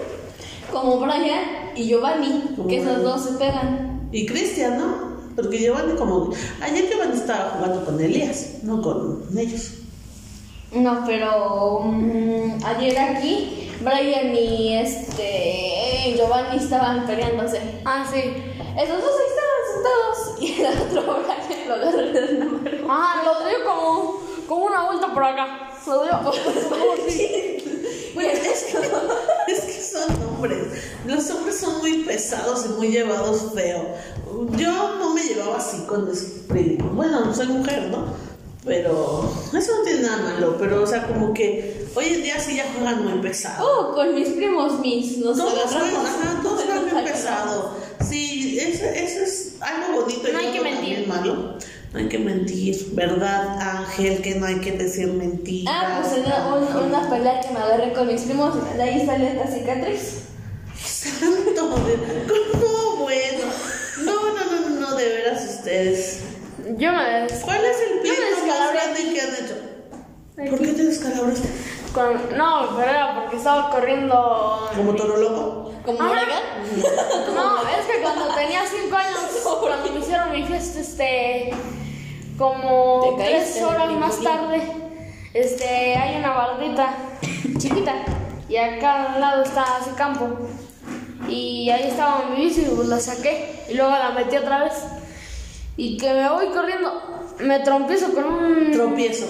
como 0.72 0.98
Brian 0.98 1.72
y 1.76 1.84
Giovanni, 1.88 2.54
que 2.68 2.80
Brian. 2.80 3.02
dos 3.02 3.24
se 3.24 3.32
pegan. 3.32 4.08
Y 4.10 4.26
Cristian, 4.26 4.78
¿no? 4.78 5.11
Porque 5.34 5.58
Giovanni 5.58 5.94
como... 5.94 6.30
Ayer 6.60 6.88
Giovanni 6.88 7.14
estaba 7.14 7.50
jugando 7.56 7.84
con 7.84 8.00
Elías, 8.00 8.58
no 8.62 8.82
con 8.82 9.26
ellos. 9.36 9.74
No, 10.72 11.04
pero 11.06 11.80
mm, 11.84 12.64
ayer 12.64 12.98
aquí 12.98 13.70
Brian 13.80 14.34
y 14.34 14.74
este 14.74 16.14
Giovanni 16.16 16.56
estaban 16.56 17.06
peleándose. 17.06 17.60
Ah, 17.84 18.06
sí. 18.10 18.20
Esos 18.80 19.02
dos 19.02 19.12
ahí 19.20 19.28
estaban 19.28 19.62
sentados 19.74 20.40
y 20.40 20.62
el 20.62 20.66
otro 20.66 21.22
Brian 21.22 21.68
lo 21.68 21.74
agarró 21.74 22.12
de 22.12 22.36
una 22.36 22.44
mano. 22.46 22.86
Ah, 22.88 23.22
lo 23.24 23.48
dio 23.48 23.64
como, 23.64 24.20
como 24.48 24.66
una 24.66 24.86
vuelta 24.86 25.12
por 25.12 25.24
acá. 25.24 25.70
Lo 25.86 26.04
dio 26.04 26.12
como 26.22 26.92
así. 27.06 27.81
Bueno, 28.14 28.30
es 28.32 28.64
que, 28.64 29.52
es 29.52 29.60
que 29.60 29.82
son 29.82 30.10
hombres. 30.24 30.58
Los 31.06 31.30
hombres 31.30 31.58
son 31.58 31.78
muy 31.78 31.98
pesados 32.04 32.64
y 32.66 32.68
muy 32.70 32.88
llevados 32.88 33.52
feo. 33.54 33.86
Yo 34.56 34.96
no 34.98 35.14
me 35.14 35.22
llevaba 35.22 35.58
así 35.58 35.78
con 35.86 36.08
mis 36.08 36.20
primos. 36.48 36.94
Bueno, 36.94 37.34
soy 37.34 37.48
mujer, 37.48 37.88
¿no? 37.90 38.14
Pero 38.64 39.28
eso 39.56 39.76
no 39.78 39.82
tiene 39.82 40.02
nada 40.02 40.18
malo. 40.18 40.56
Pero, 40.58 40.82
o 40.82 40.86
sea, 40.86 41.06
como 41.06 41.34
que 41.34 41.86
hoy 41.96 42.06
en 42.06 42.22
día 42.22 42.38
sí 42.38 42.56
ya 42.56 42.66
juegan 42.76 43.02
muy 43.04 43.20
pesado. 43.20 43.66
Oh, 43.66 43.92
con 43.94 44.14
mis 44.14 44.28
primos 44.30 44.78
mis 44.80 45.18
nos 45.18 45.36
Todos 45.36 45.72
agarramos. 45.74 46.06
ajá, 46.08 46.40
todos 46.42 46.62
juegan 46.62 46.88
muy 46.92 47.02
pesado. 47.02 47.74
Sí, 48.08 48.58
eso, 48.60 48.84
eso 48.84 49.20
es 49.24 49.52
algo 49.60 50.02
bonito 50.02 50.28
y 50.28 50.32
No 50.32 50.38
hay 50.38 50.46
algo 50.46 50.58
que 50.58 50.70
mentir. 50.70 51.06
también 51.06 51.08
malo. 51.08 51.58
No 51.92 51.98
hay 51.98 52.08
que 52.08 52.18
mentir, 52.18 52.88
¿verdad, 52.94 53.58
Ángel? 53.60 54.22
Que 54.22 54.34
no 54.36 54.46
hay 54.46 54.60
que 54.60 54.72
decir 54.72 55.08
mentiras. 55.08 55.74
Ah, 55.76 56.00
pues 56.00 56.24
una, 56.24 56.54
un- 56.56 56.84
una 56.90 57.10
pelea 57.10 57.40
que 57.40 57.50
me 57.50 57.58
agarré 57.60 57.92
con 57.92 58.06
mis 58.06 58.22
primos, 58.22 58.54
de 58.76 58.82
ahí 58.82 59.04
salió 59.04 59.28
esta 59.28 59.46
cicatriz. 59.46 60.20
Santo, 60.82 61.52
no, 61.54 62.96
bueno. 62.96 63.44
No, 64.04 64.12
no, 64.14 64.44
no, 64.44 64.68
no, 64.70 64.80
no, 64.80 64.96
de 64.96 65.06
veras 65.08 65.44
ustedes. 65.58 66.20
Yo 66.78 66.92
me 66.92 67.04
des- 67.22 67.40
¿Cuál 67.44 67.62
es 67.64 67.76
el 67.92 67.98
pleito 68.00 68.46
más 68.46 68.72
grande 68.72 69.12
que 69.12 69.20
han 69.20 69.34
hecho? 69.34 70.50
¿Por 70.50 70.58
qué 70.60 70.72
te 70.72 70.84
descalabraste? 70.84 71.48
con- 71.92 72.38
No, 72.38 72.74
pero 72.76 72.88
era 72.90 73.14
porque 73.20 73.36
estaba 73.36 73.68
corriendo. 73.70 74.70
¿Como 74.74 74.94
toro 74.94 75.16
loco? 75.18 75.72
¿Como 75.84 75.98
Ah. 76.00 76.14
No, 77.34 77.62
es 77.68 77.86
que 77.86 78.00
cuando 78.02 78.34
tenía 78.34 78.60
5 78.66 78.96
años, 78.96 79.18
cuando 79.60 79.92
me 79.92 80.00
hicieron 80.00 80.32
mi 80.32 80.44
fiesta, 80.46 80.80
este. 80.80 81.52
Como 82.38 83.14
3 83.18 83.62
horas 83.62 83.92
más 83.92 84.20
tarde, 84.22 84.62
este, 85.34 85.96
hay 85.96 86.18
una 86.18 86.30
bardita 86.32 86.94
chiquita 87.58 87.94
y 88.48 88.56
acá 88.56 89.12
al 89.14 89.20
lado 89.20 89.42
está 89.42 89.64
ese 89.80 89.94
campo. 89.94 90.28
Y 91.28 91.70
ahí 91.70 91.88
estaba 91.88 92.24
mi 92.30 92.44
bici, 92.44 92.62
pues 92.74 92.88
la 92.88 92.98
saqué 92.98 93.64
y 93.70 93.74
luego 93.74 93.90
la 93.92 94.10
metí 94.10 94.36
otra 94.36 94.64
vez. 94.64 94.72
Y 95.76 95.96
que 95.96 96.12
me 96.12 96.28
voy 96.28 96.46
corriendo, 96.48 97.00
me 97.40 97.60
trompiezo 97.60 98.12
con 98.12 98.24
un. 98.24 98.70
Tropiezo. 98.72 99.26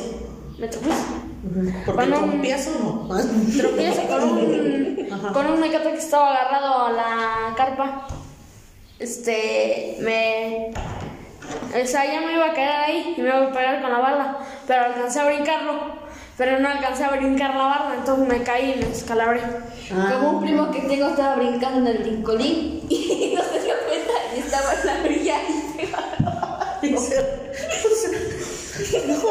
Me 0.58 0.68
tropiezo. 0.68 1.02
Porque 1.84 2.10
Con 2.10 2.22
un- 2.22 2.30
tropiezo 2.30 2.70
no. 2.82 3.08
Tropiezo 3.60 4.02
con 4.08 4.22
un, 4.22 5.08
Ajá. 5.12 5.32
con 5.32 5.46
un 5.50 5.60
mecate 5.60 5.90
que 5.92 5.98
estaba 5.98 6.32
agarrado 6.34 6.86
a 6.86 6.92
la 6.92 7.54
carpa. 7.56 8.06
Este, 8.98 9.98
me. 10.00 10.72
O 11.82 11.86
sea, 11.86 12.04
ya 12.04 12.20
me 12.20 12.32
iba 12.34 12.46
a 12.46 12.52
quedar 12.54 12.80
ahí 12.84 13.14
y 13.16 13.20
me 13.20 13.28
iba 13.28 13.46
a 13.46 13.52
pegar 13.52 13.80
con 13.82 13.90
la 13.92 13.98
barda, 13.98 14.38
pero 14.66 14.84
alcancé 14.84 15.20
a 15.20 15.26
brincarlo. 15.26 16.02
Pero 16.36 16.58
no 16.60 16.68
alcancé 16.68 17.04
a 17.04 17.10
brincar 17.10 17.50
la 17.54 17.64
barda, 17.64 17.94
entonces 17.98 18.26
me 18.26 18.42
caí 18.42 18.72
y 18.72 18.80
me 18.80 18.86
descalabré. 18.86 19.42
Ah. 19.94 20.14
Como 20.14 20.38
un 20.38 20.42
primo 20.44 20.70
que 20.70 20.80
tengo 20.80 21.08
estaba 21.08 21.36
brincando 21.36 21.78
en 21.90 21.96
el 21.96 22.02
brincolín 22.02 22.86
y 22.88 23.34
no 23.36 23.42
se 23.42 23.60
dio 23.60 23.74
cuenta 23.86 24.12
y 24.34 24.40
estaba 24.40 24.72
en 24.72 24.86
la 24.86 24.94
orilla 25.04 25.36
y 26.82 26.96
se 26.96 27.18
o 27.18 29.06
no. 29.06 29.22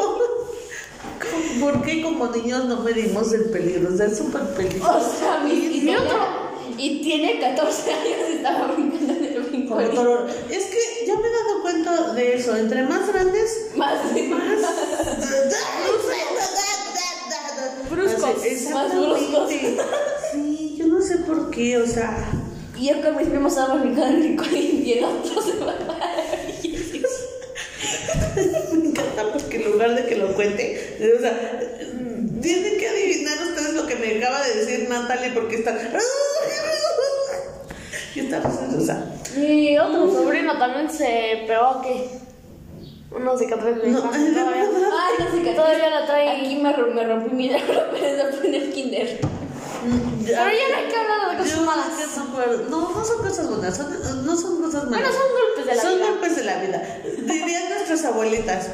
¿Por 1.60 1.82
qué 1.82 2.02
como 2.02 2.26
niños 2.28 2.64
no 2.64 2.80
medimos 2.80 3.32
el 3.32 3.44
peligro? 3.50 3.92
O 3.92 3.96
sea, 3.96 4.06
es 4.06 4.18
súper 4.18 4.42
O 4.42 4.54
peligroso. 4.54 5.14
sea, 5.18 5.40
mi, 5.44 5.52
y, 5.52 5.80
mi 5.82 5.94
otro. 5.96 6.18
y 6.78 7.02
tiene 7.02 7.40
14 7.40 7.92
años 7.92 8.06
y 8.30 8.36
estaba 8.36 8.66
brincando 8.72 9.12
en 9.12 9.24
el 9.24 9.31
Como 9.72 9.86
brincolín. 9.86 9.94
toro. 9.94 10.26
Es 10.50 10.64
que 10.64 11.06
ya 11.06 11.14
me 11.16 11.26
he 11.28 11.32
dado 11.32 11.62
cuenta 11.62 12.12
de 12.14 12.34
eso. 12.36 12.56
Entre 12.56 12.82
más 12.84 13.06
grandes, 13.12 13.70
Más 13.76 14.14
de 14.14 14.22
más. 14.24 14.42
Bruscos, 17.90 18.36
más 18.72 18.94
bruscos. 18.94 19.50
Sí, 20.32 20.76
yo 20.78 20.86
no 20.86 21.00
sé 21.02 21.18
por 21.18 21.50
qué, 21.50 21.78
o 21.78 21.86
sea. 21.86 22.16
Y 22.78 22.88
yo 22.88 23.02
con 23.02 23.16
mis 23.16 23.28
primos 23.28 23.56
en 23.56 23.98
el 23.98 24.18
brincolín 24.18 24.86
y 24.86 24.92
el 24.94 25.04
otro 25.04 25.42
se 25.42 25.58
va 25.58 25.72
a. 25.72 26.12
Me 28.72 28.88
encanta 28.88 29.32
porque 29.32 29.56
en 29.56 29.72
lugar 29.72 29.94
de 29.94 30.06
que 30.06 30.16
lo 30.16 30.34
cuente, 30.34 30.96
o 31.16 31.20
sea, 31.20 31.60
tienen 32.40 32.78
que 32.78 32.88
adivinar 32.88 33.38
ustedes 33.46 33.74
lo 33.74 33.86
que 33.86 33.96
me 33.96 34.16
acaba 34.16 34.42
de 34.46 34.54
decir 34.54 34.88
Natalie 34.88 35.30
porque 35.32 35.56
está. 35.56 35.72
Y 38.14 38.20
está 38.20 38.42
o 38.46 38.80
sea, 38.80 39.06
Mi 39.36 39.78
otro 39.78 40.10
sobrino 40.12 40.58
también 40.58 40.90
se 40.90 41.44
pegó 41.46 41.80
que 41.82 42.10
unos 43.10 43.38
cicatrices 43.38 43.82
de 43.82 43.90
No, 43.90 44.00
todavía. 44.02 44.30
verdad. 44.32 44.90
Ay, 45.00 45.24
no 45.24 45.36
sé 45.36 45.42
qué. 45.42 45.52
Todavía 45.54 45.90
la 45.90 46.06
trae. 46.06 46.40
Aquí 46.40 46.56
me, 46.56 46.76
me 46.94 47.04
rompí 47.06 47.34
mi 47.34 47.48
dedo, 47.48 47.60
pero 47.92 48.44
en 48.44 48.54
el 48.54 48.72
kinder. 48.72 49.20
Pero 50.24 50.36
ya 50.36 50.42
no 50.42 50.76
hay 50.76 50.88
que 50.88 50.96
hablar 50.96 51.30
de 51.32 51.36
cosas 51.38 51.56
Yo 51.58 51.64
malas. 51.64 51.86
que 51.88 52.04
no, 52.70 52.70
no, 52.70 52.90
no 52.94 53.04
son 53.04 53.18
cosas 53.18 53.48
buenas, 53.50 53.76
son, 53.76 54.26
no 54.26 54.36
son 54.36 54.62
cosas 54.62 54.84
malas. 54.88 55.00
Bueno, 55.00 55.18
son 55.18 55.32
golpes 55.32 55.66
de 55.66 55.74
la 55.74 55.82
Son 55.82 55.94
vida. 55.96 56.06
golpes 56.10 56.36
de 56.36 56.44
la 56.44 56.58
vida. 56.60 56.98
Dirían 57.34 57.68
nuestras 57.70 58.04
abuelitas. 58.04 58.68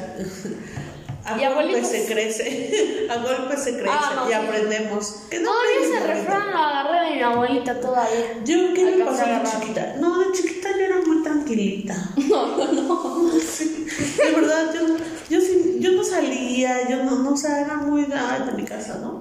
A 1.28 1.36
¿Y 1.40 1.46
golpes 1.54 1.88
se 1.88 2.06
crece, 2.06 3.06
a 3.10 3.16
golpes 3.16 3.62
se 3.62 3.72
crece 3.74 3.90
Ah, 3.90 4.12
no, 4.16 4.30
y 4.30 4.32
aprendemos. 4.32 5.16
Que 5.30 5.40
no 5.40 5.50
Todavía 5.50 5.98
ese 5.98 6.06
refrán 6.06 6.50
lo 6.52 6.58
agarré 6.58 7.10
de 7.10 7.16
mi 7.16 7.22
abuelita 7.22 7.80
todavía. 7.80 8.42
Yo, 8.44 8.72
¿qué 8.74 8.84
me 8.96 9.04
pasó 9.04 9.24
a 9.24 9.38
de 9.40 9.50
chiquita? 9.50 9.96
No, 10.00 10.18
de 10.20 10.32
chiquita 10.32 10.70
yo 10.72 10.84
era 10.84 10.96
muy 11.06 11.22
tranquilita. 11.22 11.94
No, 12.28 12.56
no, 12.56 12.72
no. 12.72 13.30
de 13.32 14.32
verdad, 14.32 14.74
yo, 14.74 14.96
yo, 15.28 15.40
sí- 15.40 15.76
yo 15.80 15.92
no 15.92 16.04
salía, 16.04 16.88
yo 16.88 17.04
no, 17.04 17.16
no, 17.16 17.32
o 17.32 17.36
sea, 17.36 17.60
era 17.60 17.74
muy 17.76 18.02
de, 18.02 18.52
mi 18.56 18.64
casa, 18.64 18.98
¿no? 19.00 19.20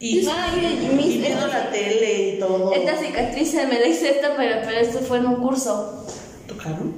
Y, 0.00 0.20
y 0.20 1.18
viendo 1.18 1.46
la 1.48 1.70
tele 1.70 2.34
y 2.34 2.38
todo. 2.38 2.72
Esta 2.72 2.96
cicatriz 2.96 3.50
se 3.50 3.66
me 3.66 3.80
la 3.80 3.86
hice 3.88 4.10
esta, 4.10 4.36
pero, 4.36 4.60
pero 4.64 4.78
esto 4.78 5.00
fue 5.00 5.18
en 5.18 5.26
un 5.26 5.36
curso. 5.42 6.06
¿Tocaron? 6.46 6.97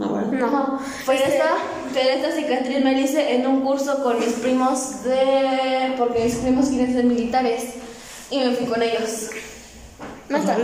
No, 0.00 0.14
¿vale? 0.14 0.38
No. 0.38 0.80
Pero 1.04 1.18
Este, 1.18 1.36
esta, 1.36 1.50
pero 1.92 2.08
esta 2.08 2.32
cicatriz 2.32 2.82
me 2.82 2.92
la 2.92 3.00
hice 3.00 3.34
en 3.34 3.46
un 3.46 3.60
curso 3.60 4.02
con 4.02 4.18
mis 4.18 4.32
primos 4.34 5.04
de... 5.04 5.94
porque 5.98 6.24
mis 6.24 6.36
primos 6.36 6.68
quieren 6.68 6.94
ser 6.94 7.04
militares. 7.04 7.74
Y 8.30 8.38
me 8.38 8.52
fui 8.52 8.66
con 8.66 8.82
ellos. 8.82 9.28
no 10.30 10.38
está. 10.38 10.56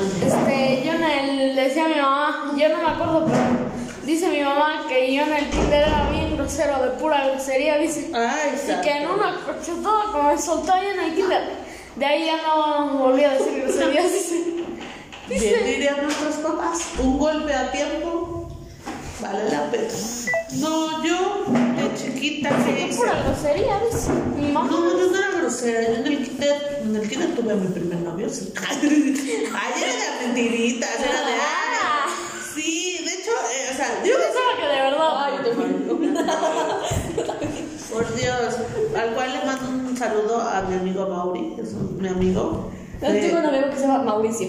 Este, 0.00 0.82
yo 0.82 0.92
en 0.92 1.04
el, 1.04 1.56
le 1.56 1.64
decía 1.64 1.84
a 1.84 1.88
mi 1.88 1.96
mamá, 1.96 2.54
yo 2.56 2.68
no 2.70 2.78
me 2.78 2.88
acuerdo, 2.88 3.26
pero 3.26 3.42
dice 4.06 4.30
mi 4.30 4.40
mamá 4.40 4.86
que 4.88 5.14
yo 5.14 5.22
en 5.24 5.32
el 5.34 5.50
kinder 5.50 5.86
era 5.86 6.08
bien 6.10 6.36
grosero, 6.38 6.82
de 6.82 6.90
pura 6.92 7.28
grosería, 7.28 7.76
dice. 7.76 8.10
Ay, 8.14 8.52
Y 8.66 8.80
que 8.80 8.90
en 8.90 9.10
una 9.10 9.38
cachetada 9.44 10.04
que 10.10 10.22
me 10.22 10.40
soltó 10.40 10.72
ahí 10.72 10.86
en 10.86 11.00
el 11.00 11.14
kinder, 11.14 11.42
de 11.96 12.06
ahí 12.06 12.24
ya 12.24 12.36
no 12.46 12.98
volví 12.98 13.24
a 13.24 13.32
decir 13.32 13.62
groserías, 13.62 14.10
dice. 14.10 14.53
Bien 15.28 15.64
dirían 15.64 16.02
nuestros 16.02 16.34
papás, 16.36 16.80
un 17.02 17.18
golpe 17.18 17.52
a 17.54 17.70
tiempo 17.72 18.48
vale 19.20 19.50
la 19.50 19.70
pena. 19.70 19.88
No, 20.58 21.02
yo 21.04 21.44
de 21.76 21.94
chiquita 21.96 22.50
¿qué 22.64 22.74
Qué 22.74 22.86
hice? 22.88 22.98
pura 22.98 23.22
grosería, 23.24 23.80
dice. 23.90 24.10
Mi 24.36 24.52
mamá. 24.52 24.70
No, 24.70 24.98
yo 24.98 25.10
no 25.10 25.16
era 25.18 25.30
grosera, 25.38 25.82
yo 25.88 25.94
en 26.00 26.06
el 26.06 26.24
kinder, 26.28 26.80
en 26.82 26.96
el 26.96 27.08
kinder 27.08 27.34
tuve 27.34 27.52
a 27.52 27.56
mi 27.56 27.68
primer 27.68 27.98
novio, 28.00 28.28
sí. 28.28 28.52
Ay, 28.70 29.82
era 29.82 30.18
de 30.20 30.26
mentiritas, 30.26 30.90
era 31.00 31.26
de 31.26 31.32
Ah. 31.40 32.04
ay. 32.06 32.12
Sí, 32.54 32.98
de 33.04 33.12
hecho, 33.14 33.30
eh, 33.30 33.70
o 33.72 33.76
sea, 33.76 34.02
yo 34.04 34.10
Yo 34.12 34.16
pensaba 34.18 34.56
que 34.58 34.66
de 34.66 34.82
verdad. 34.82 35.04
por 37.92 38.14
Dios, 38.16 38.56
al 39.00 39.14
cual 39.14 39.32
le 39.32 39.44
mando 39.46 39.88
un 39.90 39.96
saludo 39.96 40.40
a 40.40 40.62
mi 40.62 40.74
amigo 40.76 41.08
Mauri, 41.08 41.54
es 41.60 41.72
un- 41.72 41.96
mi 42.00 42.08
amigo. 42.08 42.70
Yo 43.00 43.08
Eh, 43.08 43.20
tengo 43.20 43.38
un 43.38 43.46
amigo 43.46 43.70
que 43.70 43.76
se 43.76 43.82
llama 43.82 44.02
Mauricio. 44.04 44.48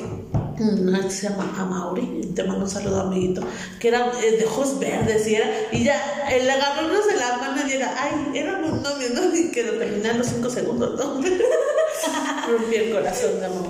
No, 0.59 0.97
este 0.97 1.09
se 1.09 1.29
llama 1.29 1.53
Amauri, 1.57 2.31
te 2.33 2.43
mando 2.43 2.63
un 2.65 2.69
saludo, 2.69 3.01
amiguito. 3.01 3.41
Que 3.79 3.89
era 3.89 4.11
eh, 4.23 4.37
de 4.37 4.45
ojos 4.45 4.79
verdes 4.79 5.27
y 5.27 5.35
era. 5.35 5.47
Y 5.71 5.83
ya, 5.83 6.29
el 6.31 6.49
agarrarnos 6.49 7.07
de 7.07 7.15
la 7.17 7.37
mano 7.37 7.67
y 7.67 7.73
era, 7.73 7.93
ay, 8.01 8.31
éramos 8.33 8.81
novios, 8.81 9.11
¿no? 9.11 9.35
Y 9.35 9.51
que 9.51 9.63
lo 9.63 9.73
los 9.73 10.27
cinco 10.27 10.49
segundos, 10.49 10.97
¿no? 10.97 11.15
Rompí 12.49 12.75
el 12.75 12.93
corazón 12.93 13.39
de 13.39 13.45
amor. 13.45 13.67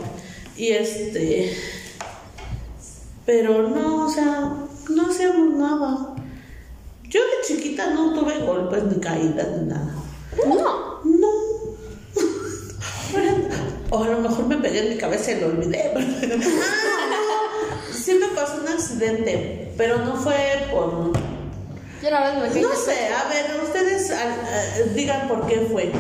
Y 0.56 0.70
este. 0.70 1.58
Pero 3.26 3.68
no, 3.70 4.06
o 4.06 4.10
sea, 4.10 4.54
no 4.90 5.10
hacíamos 5.10 5.58
nada. 5.58 6.16
Yo 7.04 7.22
de 7.22 7.48
chiquita 7.48 7.92
no 7.92 8.14
tuve 8.14 8.40
golpes 8.46 8.84
ni 8.84 9.00
caídas 9.00 9.48
ni 9.58 9.68
nada. 9.70 9.96
No. 10.46 11.02
No. 11.04 11.45
O 13.92 14.04
a 14.04 14.08
lo 14.08 14.20
mejor 14.20 14.46
me 14.48 14.58
pegué 14.58 14.80
en 14.80 14.90
mi 14.90 14.98
cabeza 14.98 15.32
y 15.32 15.40
lo 15.42 15.48
olvidé. 15.48 15.92
ah. 15.96 17.94
Sí 17.94 18.14
me 18.20 18.28
pasó 18.40 18.62
un 18.62 18.68
accidente, 18.68 19.72
pero 19.78 19.98
no 20.00 20.16
fue 20.16 20.36
por... 20.72 21.12
Yo 22.02 22.10
una 22.10 22.42
vez 22.42 22.54
me. 22.56 22.62
No 22.62 22.76
sé, 22.76 23.08
a 23.14 23.28
ver, 23.30 23.62
ustedes 23.64 24.12
ah, 24.12 24.36
ah, 24.44 24.80
digan 24.94 25.28
por 25.28 25.48
qué 25.48 25.68
fue. 25.72 25.92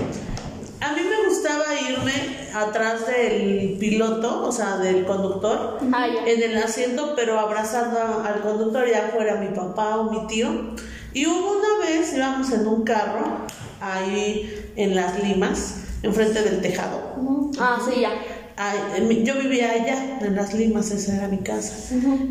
A 0.81 0.91
mí 0.93 1.01
me 1.01 1.27
gustaba 1.27 1.63
irme 1.89 2.11
atrás 2.53 3.07
del 3.07 3.77
piloto, 3.79 4.45
o 4.47 4.51
sea, 4.51 4.77
del 4.77 5.05
conductor, 5.05 5.79
Ah, 5.93 6.07
en 6.27 6.43
el 6.43 6.57
asiento, 6.61 7.13
pero 7.15 7.39
abrazando 7.39 7.97
a- 7.99 8.25
al 8.27 8.41
conductor, 8.41 8.87
ya 8.87 9.09
fuera 9.13 9.35
mi 9.37 9.47
papá 9.55 9.97
o 9.97 10.11
mi 10.11 10.27
tío. 10.27 10.75
Y 11.13 11.25
hubo 11.27 11.57
una 11.59 11.85
vez, 11.87 12.13
íbamos 12.13 12.51
en 12.51 12.67
un 12.67 12.83
carro, 12.83 13.45
ahí 13.79 14.71
en 14.75 14.95
Las 14.95 15.23
Limas, 15.23 15.75
enfrente 16.05 16.41
del 16.41 16.61
tejado. 16.61 17.51
Ah, 17.59 17.79
sí, 17.87 18.01
ya. 18.01 18.11
Ay, 18.57 19.23
yo 19.25 19.35
vivía 19.35 19.71
allá, 19.71 20.19
en 20.21 20.35
Las 20.35 20.53
Limas, 20.53 20.89
esa 20.91 21.17
era 21.17 21.27
mi 21.27 21.39
casa. 21.39 21.75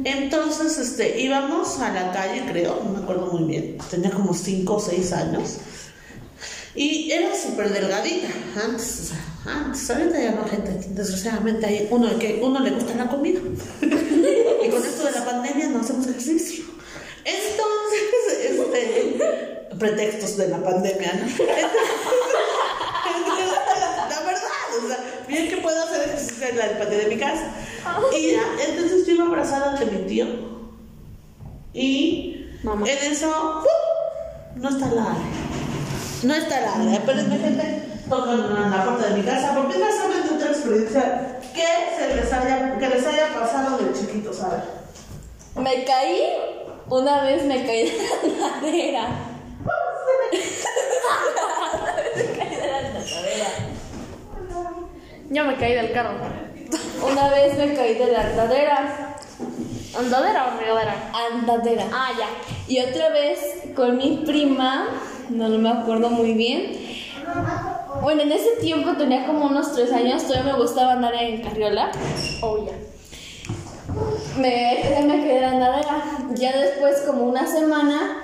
Entonces, 0.05 0.79
este, 0.79 1.21
íbamos 1.21 1.79
a 1.81 1.93
la 1.93 2.13
calle, 2.13 2.45
creo, 2.51 2.81
no 2.83 2.93
me 2.93 2.99
acuerdo 3.01 3.27
muy 3.27 3.45
bien, 3.45 3.77
tenía 3.91 4.11
como 4.11 4.33
5 4.33 4.75
o 4.75 4.81
6 4.81 5.13
años. 5.13 5.59
Y 6.75 7.13
era 7.13 7.29
súper 7.37 7.73
delgadita, 7.73 8.29
antes, 8.65 9.01
o 9.01 9.05
sea, 9.05 9.55
antes, 9.55 9.91
ahorita 9.91 10.19
ya 10.19 10.33
no, 10.33 10.49
gente, 10.49 10.73
desgraciadamente 10.89 11.67
hay 11.67 11.89
uno 11.91 12.19
que 12.19 12.41
uno 12.43 12.59
le 12.59 12.71
gusta 12.71 12.95
la 12.97 13.09
comida. 13.09 13.41
y 13.83 14.71
con 14.71 14.83
esto 14.83 15.05
de 15.05 15.13
la 15.13 15.25
pandemia 15.25 15.69
no 15.69 15.81
hacemos 15.81 16.07
ejercicio. 16.07 16.65
Entonces, 17.25 18.51
este, 18.51 19.65
pretextos 19.79 20.37
de 20.37 20.49
la 20.49 20.63
pandemia, 20.63 21.13
¿no? 21.13 21.45
la 24.09 24.21
verdad, 24.21 24.43
o 24.83 24.89
sea, 24.89 24.99
bien 25.29 25.49
que 25.49 25.57
puedo 25.59 25.83
hacer 25.83 26.09
ejercicio 26.09 26.44
en 26.55 26.59
la 26.59 26.69
del 26.69 26.79
patio 26.79 26.99
de 26.99 27.07
mi 27.07 27.17
casa. 27.17 27.53
Y 28.17 28.33
ya, 28.33 28.43
entonces 28.67 29.07
yo 29.07 29.15
iba 29.15 29.27
abrazada 29.27 29.79
de 29.79 29.87
mi 29.87 30.07
tío. 30.07 30.27
Y 31.73 32.47
Mamá. 32.63 32.87
en 32.89 33.13
eso, 33.13 33.29
¡pum! 33.63 34.63
no 34.63 34.69
está 34.69 34.87
la. 34.87 35.17
No 36.23 36.35
está 36.35 36.61
la 36.61 36.75
Ale. 36.77 36.95
Espérenme, 36.95 37.39
gente, 37.39 37.83
tocan 38.09 38.41
en 38.41 38.71
la 38.71 38.85
puerta 38.85 39.09
de 39.09 39.17
mi 39.17 39.23
casa, 39.23 39.55
porque 39.55 39.75
es 39.75 39.81
más 39.81 39.95
o 40.05 40.09
menos 40.09 40.33
otra 40.33 40.49
experiencia 40.51 41.39
que, 41.53 41.67
se 41.99 42.17
les 42.17 42.33
haya, 42.33 42.79
que 42.79 42.89
les 42.89 43.07
haya 43.07 43.35
pasado 43.35 43.79
de 43.79 43.93
chiquitos, 43.93 44.37
¿sabes? 44.37 44.63
Me 45.57 45.85
caí, 45.85 46.23
una 46.89 47.23
vez 47.25 47.45
me 47.45 47.67
caí 47.67 47.91
de 47.91 47.99
la 48.39 48.47
andadera. 48.47 49.09
Una 51.25 51.95
vez 51.97 52.17
me 52.17 52.39
caí 52.39 52.57
de 52.57 52.67
la 52.67 52.79
andadera. 52.79 53.49
Yo 55.31 55.45
me 55.45 55.57
caí 55.57 55.75
del 55.75 55.93
carro. 55.93 56.44
Una 57.11 57.29
vez 57.29 57.57
me 57.59 57.75
caí 57.75 57.95
de 57.95 58.13
la 58.13 58.21
andadera. 58.21 59.17
¿Andadera 59.97 60.47
o 60.47 60.59
regadera? 60.59 61.13
Andadera. 61.33 61.85
Ah, 61.93 62.11
ya. 62.19 62.27
Y 62.67 62.81
otra 62.81 63.11
vez 63.11 63.39
con 63.77 63.97
mi 63.97 64.23
prima, 64.25 64.89
no, 65.31 65.49
no 65.49 65.59
me 65.59 65.71
acuerdo 65.71 66.11
muy 66.11 66.33
bien. 66.33 66.73
Bueno, 68.03 68.23
en 68.23 68.33
ese 68.33 68.57
tiempo 68.61 68.93
tenía 68.97 69.27
como 69.27 69.47
unos 69.47 69.73
tres 69.73 69.93
años, 69.93 70.25
todavía 70.25 70.53
me 70.53 70.59
gustaba 70.59 70.93
andar 70.93 71.15
en 71.15 71.43
carriola. 71.43 71.91
Oh, 72.43 72.59
ya. 72.67 72.73
Me, 74.37 75.03
me 75.07 75.23
quedé 75.23 75.39
en 75.39 75.45
andadera. 75.45 76.03
Ya 76.35 76.57
después, 76.57 77.03
como 77.03 77.25
una 77.25 77.47
semana, 77.47 78.23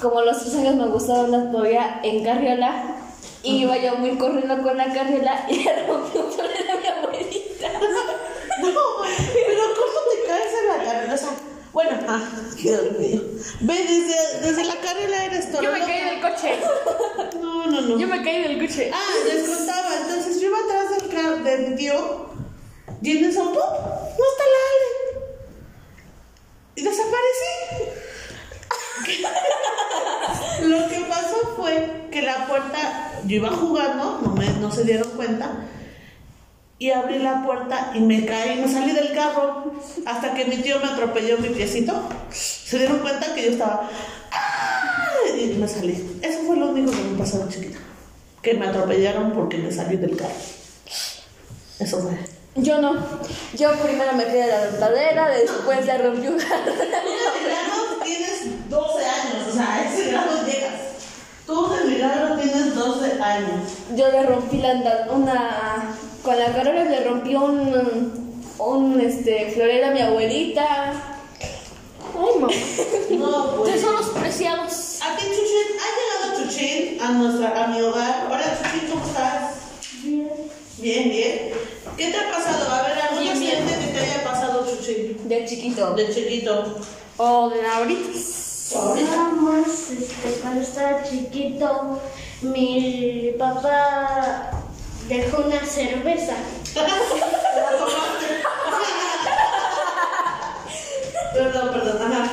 como 0.00 0.22
los 0.22 0.40
tres 0.40 0.54
años 0.56 0.76
me 0.76 0.86
gustaba 0.86 1.24
andar 1.24 1.50
todavía 1.50 2.00
en 2.02 2.24
carriola. 2.24 2.96
Y 3.42 3.62
iba 3.62 3.76
yo 3.76 3.96
muy 3.96 4.16
corriendo 4.16 4.60
con 4.62 4.76
la 4.76 4.92
carriola 4.92 5.46
y 5.48 5.62
le 5.62 5.86
rompí 5.86 6.18
un 6.18 6.24
a 6.26 7.10
mi 7.12 7.15
No, 8.62 8.70
pero 9.02 9.62
¿cómo 9.74 9.98
te 10.10 10.26
caes 10.26 10.52
en 10.62 10.68
la 10.68 10.84
carrera? 10.84 11.14
O 11.14 11.18
sea, 11.18 11.30
bueno, 11.72 11.98
ah, 12.08 12.22
Dios 12.56 12.92
mío. 12.98 13.20
Ve, 13.60 13.74
desde, 13.74 14.46
desde 14.46 14.64
la 14.64 14.76
carrera 14.76 15.24
eres 15.26 15.52
todo. 15.52 15.60
Yo 15.62 15.72
me 15.72 15.80
caí 15.80 16.04
del 16.04 16.20
coche. 16.22 16.58
No, 17.40 17.66
no, 17.66 17.80
no. 17.82 17.98
Yo 17.98 18.06
me 18.06 18.22
caí 18.22 18.42
del 18.42 18.66
coche. 18.66 18.90
Ah, 18.94 19.10
les 19.26 19.46
contaba, 19.46 19.94
entonces 19.94 20.40
yo 20.40 20.48
iba 20.48 20.58
atrás 20.58 20.98
del 20.98 21.14
carro 21.14 21.36
de 21.44 21.58
mi 21.58 21.76
tío 21.76 22.30
y 23.02 23.18
en 23.18 23.24
eso, 23.24 23.44
¡pum! 23.44 23.54
No 23.54 24.24
está 24.32 24.44
la 24.54 24.60
Ale. 24.72 24.90
Y 26.76 26.82
desaparecí. 26.82 27.52
Lo 30.62 30.88
que 30.88 31.00
pasó 31.08 31.54
fue 31.56 32.08
que 32.10 32.22
la 32.22 32.46
puerta, 32.46 33.12
yo 33.24 33.36
iba 33.36 33.50
jugando, 33.50 34.20
no, 34.22 34.32
me, 34.32 34.48
no 34.54 34.72
se 34.72 34.84
dieron 34.84 35.10
cuenta, 35.10 35.66
y 36.78 36.90
abrí 36.90 37.18
la 37.18 37.42
puerta 37.42 37.92
y 37.94 38.00
me 38.00 38.26
caí, 38.26 38.60
me 38.60 38.70
salí 38.70 38.92
del 38.92 39.14
carro 39.14 39.72
hasta 40.04 40.34
que 40.34 40.44
mi 40.44 40.56
tío 40.56 40.78
me 40.80 40.86
atropelló 40.86 41.38
mi 41.38 41.48
piecito. 41.48 41.94
Se 42.30 42.78
dieron 42.78 42.98
cuenta 42.98 43.34
que 43.34 43.44
yo 43.44 43.50
estaba... 43.52 43.88
¡ah! 44.30 45.06
Y 45.38 45.54
me 45.54 45.66
salí. 45.66 46.18
Eso 46.22 46.40
fue 46.46 46.56
lo 46.56 46.70
único 46.70 46.90
que 46.90 47.02
me 47.02 47.18
pasó 47.18 47.44
de 47.44 47.52
chiquita. 47.52 47.78
Que 48.42 48.54
me 48.54 48.66
atropellaron 48.66 49.32
porque 49.32 49.56
me 49.58 49.72
salí 49.72 49.96
del 49.96 50.16
carro. 50.16 50.34
Eso 51.78 52.00
fue. 52.00 52.18
Yo 52.56 52.80
no. 52.80 52.94
Yo 53.54 53.72
primero 53.82 54.12
me 54.12 54.24
quedé 54.24 54.42
de 54.42 54.46
la 54.46 54.68
andadera, 54.68 55.28
después 55.28 55.84
le 55.84 55.98
rompí 55.98 56.26
un 56.26 56.36
de 56.38 56.44
milagro 56.44 57.86
tienes 58.02 58.70
12 58.70 59.04
años, 59.04 59.48
o 59.48 59.52
sea, 59.52 59.74
a 59.74 59.84
ese 59.84 60.10
grado 60.10 60.46
llegas. 60.46 60.72
Tú 61.46 61.68
de 61.68 61.84
milagro 61.84 62.36
tienes 62.36 62.74
12 62.74 63.22
años. 63.22 63.60
Yo 63.94 64.10
le 64.10 64.22
rompí 64.22 64.58
la 64.58 65.06
una 65.10 65.96
con 66.26 66.36
la 66.36 66.52
carrera 66.52 66.82
le 66.82 67.04
rompí 67.04 67.36
un 67.36 68.42
un 68.58 69.00
este 69.00 69.52
florero 69.52 69.86
a 69.86 69.90
mi 69.90 70.00
abuelita. 70.00 70.64
Ay, 72.18 72.40
mamá. 72.40 72.52
No, 73.10 73.56
pues. 73.58 73.74
Tesoros 73.74 74.08
preciados. 74.08 74.98
A 75.02 75.16
ti, 75.16 75.24
Chuchín, 75.24 75.68
ha 75.82 75.88
llegado 75.96 76.42
Chuchín 76.42 77.00
a, 77.00 77.12
nuestra, 77.12 77.64
a 77.64 77.66
mi 77.68 77.80
hogar. 77.80 78.26
Hola, 78.26 78.58
Chuchín, 78.58 78.90
¿cómo 78.90 79.06
estás? 79.06 79.54
Bien. 80.02 80.30
Bien, 80.78 81.10
bien. 81.10 81.52
¿Qué 81.96 82.10
te 82.10 82.16
ha 82.18 82.32
pasado? 82.32 82.72
A 82.72 82.82
ver, 82.82 82.98
¿algún 82.98 83.22
Bien, 83.22 83.38
bien. 83.38 83.56
accidente 83.58 83.86
que 83.86 83.92
te 83.92 84.04
haya 84.04 84.24
pasado, 84.24 84.66
Chuchín? 84.68 85.28
De 85.28 85.44
chiquito. 85.44 85.94
De 85.94 86.12
chiquito. 86.12 86.76
O 87.18 87.50
de 87.50 87.64
ahorita. 87.64 88.18
Ahorita. 88.74 89.16
Vamos, 89.16 89.68
este, 89.90 90.40
cuando 90.42 90.60
estaba 90.60 91.04
chiquito, 91.04 92.00
mi 92.42 93.32
papá 93.38 94.50
dejó 95.08 95.42
una 95.42 95.64
cerveza. 95.64 96.34
¿La 96.74 97.78
tomaste? 97.78 98.26
Perdón, 101.32 101.68
perdón, 101.72 102.12
ajá. 102.12 102.30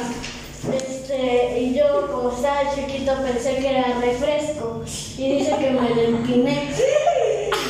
Este, 0.73 1.59
y 1.59 1.75
yo, 1.75 2.11
como 2.11 2.31
estaba 2.31 2.73
chiquito, 2.73 3.13
pensé 3.21 3.57
que 3.57 3.69
era 3.69 3.99
refresco. 3.99 4.83
Y 5.17 5.37
dice 5.37 5.55
que 5.57 5.69
me 5.71 5.89
lo 5.89 6.01
empiné. 6.01 6.69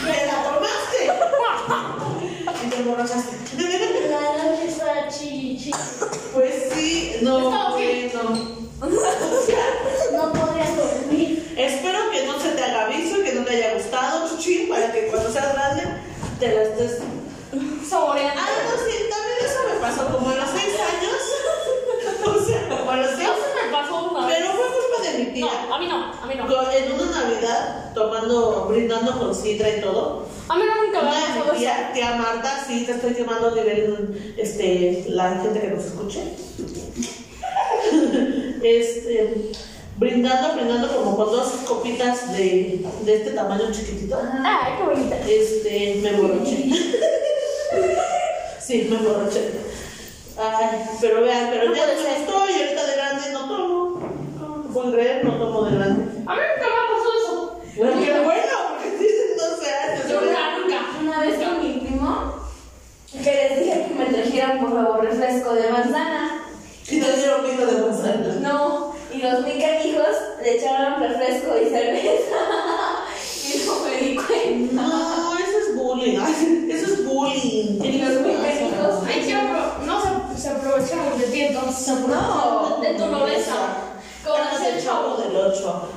¿Me 0.03 0.25
la 0.25 0.43
tomaste? 0.43 1.01
Y 2.63 2.69
te 2.69 2.75
emborrachaste. 2.77 3.37
La 4.09 4.43
noche 4.43 4.67
estaba 4.67 5.07
chilli. 5.09 5.71
Pues 6.33 6.53
sí, 6.73 7.17
no, 7.21 7.71
bueno. 7.71 8.63
No 8.79 10.33
podía 10.33 10.65
dormir. 10.75 11.53
Espero 11.57 12.11
que 12.11 12.25
no 12.25 12.39
se 12.39 12.49
te 12.49 12.63
haga 12.63 12.89
y 12.91 13.23
que 13.23 13.33
no 13.33 13.45
te 13.45 13.55
haya 13.55 13.73
gustado, 13.75 14.12
Para 14.69 14.91
que 14.91 15.07
cuando 15.07 15.31
seas 15.31 15.53
grande 15.53 15.83
te 16.39 16.47
la 16.55 16.63
estés. 16.63 16.99
Saboreando. 17.87 18.41
Ah, 18.41 18.49
no, 18.65 18.71
sí, 18.83 18.95
también 19.09 19.37
eso 19.45 19.59
me 19.71 19.79
pasó 19.79 20.07
como 20.11 20.29
a 20.29 20.35
los 20.35 20.49
6 20.49 20.63
años. 20.63 21.21
o 22.25 22.45
sea, 22.45 22.67
como 22.69 22.91
a 22.91 22.97
los 22.97 23.09
6. 23.11 23.19
Eso 23.21 23.33
me 23.65 23.71
pasó 23.71 23.93
una 24.11 24.27
vez. 24.27 24.37
Pero 24.39 24.51
fue 24.53 24.65
culpa 24.65 24.97
de 25.11 25.17
mi 25.19 25.25
tía. 25.33 25.45
No, 25.45 25.51
a 25.75 25.79
mí 25.79 25.87
no, 25.87 25.97
a 26.21 26.25
mí 26.25 26.33
no. 26.35 26.47
Con- 26.47 26.71
En 26.71 26.91
una 26.93 27.11
Navidad, 27.21 27.93
tomando, 27.93 28.65
brindando 28.69 29.19
con 29.19 29.35
sidra 29.35 29.69
y 29.77 29.81
todo. 29.81 30.25
A 30.49 30.57
mí 30.57 30.63
no 30.65 30.83
nunca 30.83 31.01
me 31.03 31.09
ha 31.09 31.11
pasado 31.13 31.51
tía, 31.57 31.91
tía 31.93 32.15
Marta, 32.15 32.65
sí, 32.67 32.83
te 32.85 32.91
estoy 32.93 33.13
quemando 33.13 33.49
a 33.49 33.55
nivel, 33.55 34.33
este, 34.37 35.05
la 35.09 35.39
gente 35.41 35.61
que 35.61 35.67
nos 35.67 35.85
escuche. 35.85 36.19
este, 38.63 39.51
brindando, 39.97 40.53
brindando 40.55 40.95
como 40.95 41.15
con 41.15 41.31
dos 41.31 41.47
copitas 41.67 42.31
de, 42.33 42.85
de 43.05 43.15
este 43.15 43.31
tamaño 43.31 43.71
chiquitito. 43.71 44.19
Ay, 44.43 44.73
qué 44.77 44.83
bonita. 44.83 45.17
Este, 45.27 45.99
me 46.01 46.09
emborraché. 46.09 46.69
sí, 48.59 48.87
me 48.89 48.95
emborraché. 48.97 49.51
Ay, 50.37 50.79
pero 50.99 51.21
vean, 51.21 51.49
pero 51.51 51.69
No 51.69 51.75
ya 51.75 51.85
ser. 51.85 52.21
estoy, 52.21 52.51
y 52.51 52.61
ahorita 52.63 52.85
de 52.87 52.95
grande 52.95 53.31
no 53.31 53.39
tomo. 53.47 53.99
No, 54.39 54.63
pueden 54.73 54.91
creer, 54.93 55.25
no 55.25 55.31
tomo 55.33 55.63
de 55.65 55.75
grande. 55.75 56.03
A 56.25 56.35
mí 56.35 56.41
nunca 56.41 56.67
me 56.67 56.79
ha 56.79 56.87
pasado 56.89 57.13
eso. 57.21 57.61
Bueno, 57.77 57.93
qué 58.03 58.19
bueno, 58.19 58.53
porque 58.69 58.89
tienen 58.97 59.37
12 59.37 59.69
años. 59.69 60.07
Yo 60.09 60.21
nunca. 60.21 60.79
Una 61.01 61.19
vez 61.21 61.35
con 61.37 61.59
mi 61.61 61.73
primo 61.79 62.33
que 63.23 63.31
les 63.31 63.59
dije 63.59 63.85
que 63.87 63.93
me 63.93 64.05
trajeran 64.05 64.59
por 64.59 64.71
favor 64.73 65.03
refresco 65.05 65.53
de 65.53 65.69
manzana. 65.69 66.45
Y 66.89 66.99
te 66.99 67.13
dieron 67.13 67.43
vino 67.43 67.65
de 67.65 67.81
manzana. 67.81 68.35
No, 68.41 68.92
y 69.13 69.21
los 69.21 69.41
muy 69.41 69.59
canijos 69.59 70.07
le 70.41 70.57
echaron 70.57 70.99
refresco 71.01 71.55
y 71.61 71.69
cerveza. 71.69 72.35
y 73.53 73.65
no 73.65 73.79
me 73.81 73.97
di 73.97 74.15
cuenta. 74.15 74.73
No, 74.81 75.37
eso 75.37 75.57
es 75.69 75.75
bullying. 75.75 76.19
Eso 76.69 76.93
es 76.93 77.05
bullying. 77.05 77.83
Y 77.83 78.01
los 78.01 78.21
muy 78.21 78.33
pero 78.43 79.75
no 79.85 80.01
se, 80.01 80.41
se 80.41 80.49
aprovecharon 80.49 81.19
de 81.19 81.25
ti 81.27 81.41
entonces. 81.41 81.99
No, 82.07 82.79
de 82.81 82.93
tu 82.95 83.05
nobleza. 83.07 83.55
Como 84.23 84.35
hace 84.37 84.77
el 84.77 84.83
chavo 84.83 85.17
del 85.17 85.35
8. 85.35 85.89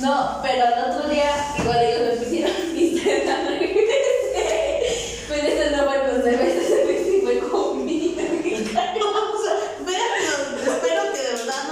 No, 0.00 0.38
pero 0.42 0.64
el 0.64 0.90
otro 0.94 1.08
día 1.10 1.30
igual 1.58 1.78
ellos 1.84 2.00
me 2.14 2.24
pusieron 2.24 2.52
Instagram. 2.76 3.58
Pues 5.28 5.44
ese 5.44 5.70
no 5.76 5.84
fue 5.84 6.00
con 6.10 6.22
cerveza, 6.22 6.60
ese 6.62 7.20
fue 7.22 7.38
conmigo. 7.48 8.20
Vamos 8.74 9.46
a- 9.46 9.84
Véanlo, 9.84 10.72
espero 10.72 11.02
que 11.12 11.18
de 11.18 11.32
verdad 11.36 11.68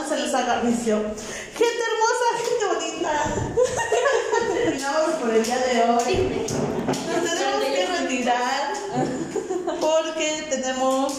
no. 0.57 0.65
Gente 0.65 1.83
hermosa, 1.89 2.27
gente 2.39 2.65
bonita. 2.73 3.13
Terminamos 4.55 5.11
por 5.21 5.31
el 5.35 5.45
día 5.45 5.59
de 5.59 5.83
hoy. 5.83 6.47
Nos 6.87 7.31
tenemos 7.31 7.65
que 7.65 7.87
retirar 7.87 8.73
porque 9.79 10.47
tenemos 10.49 11.13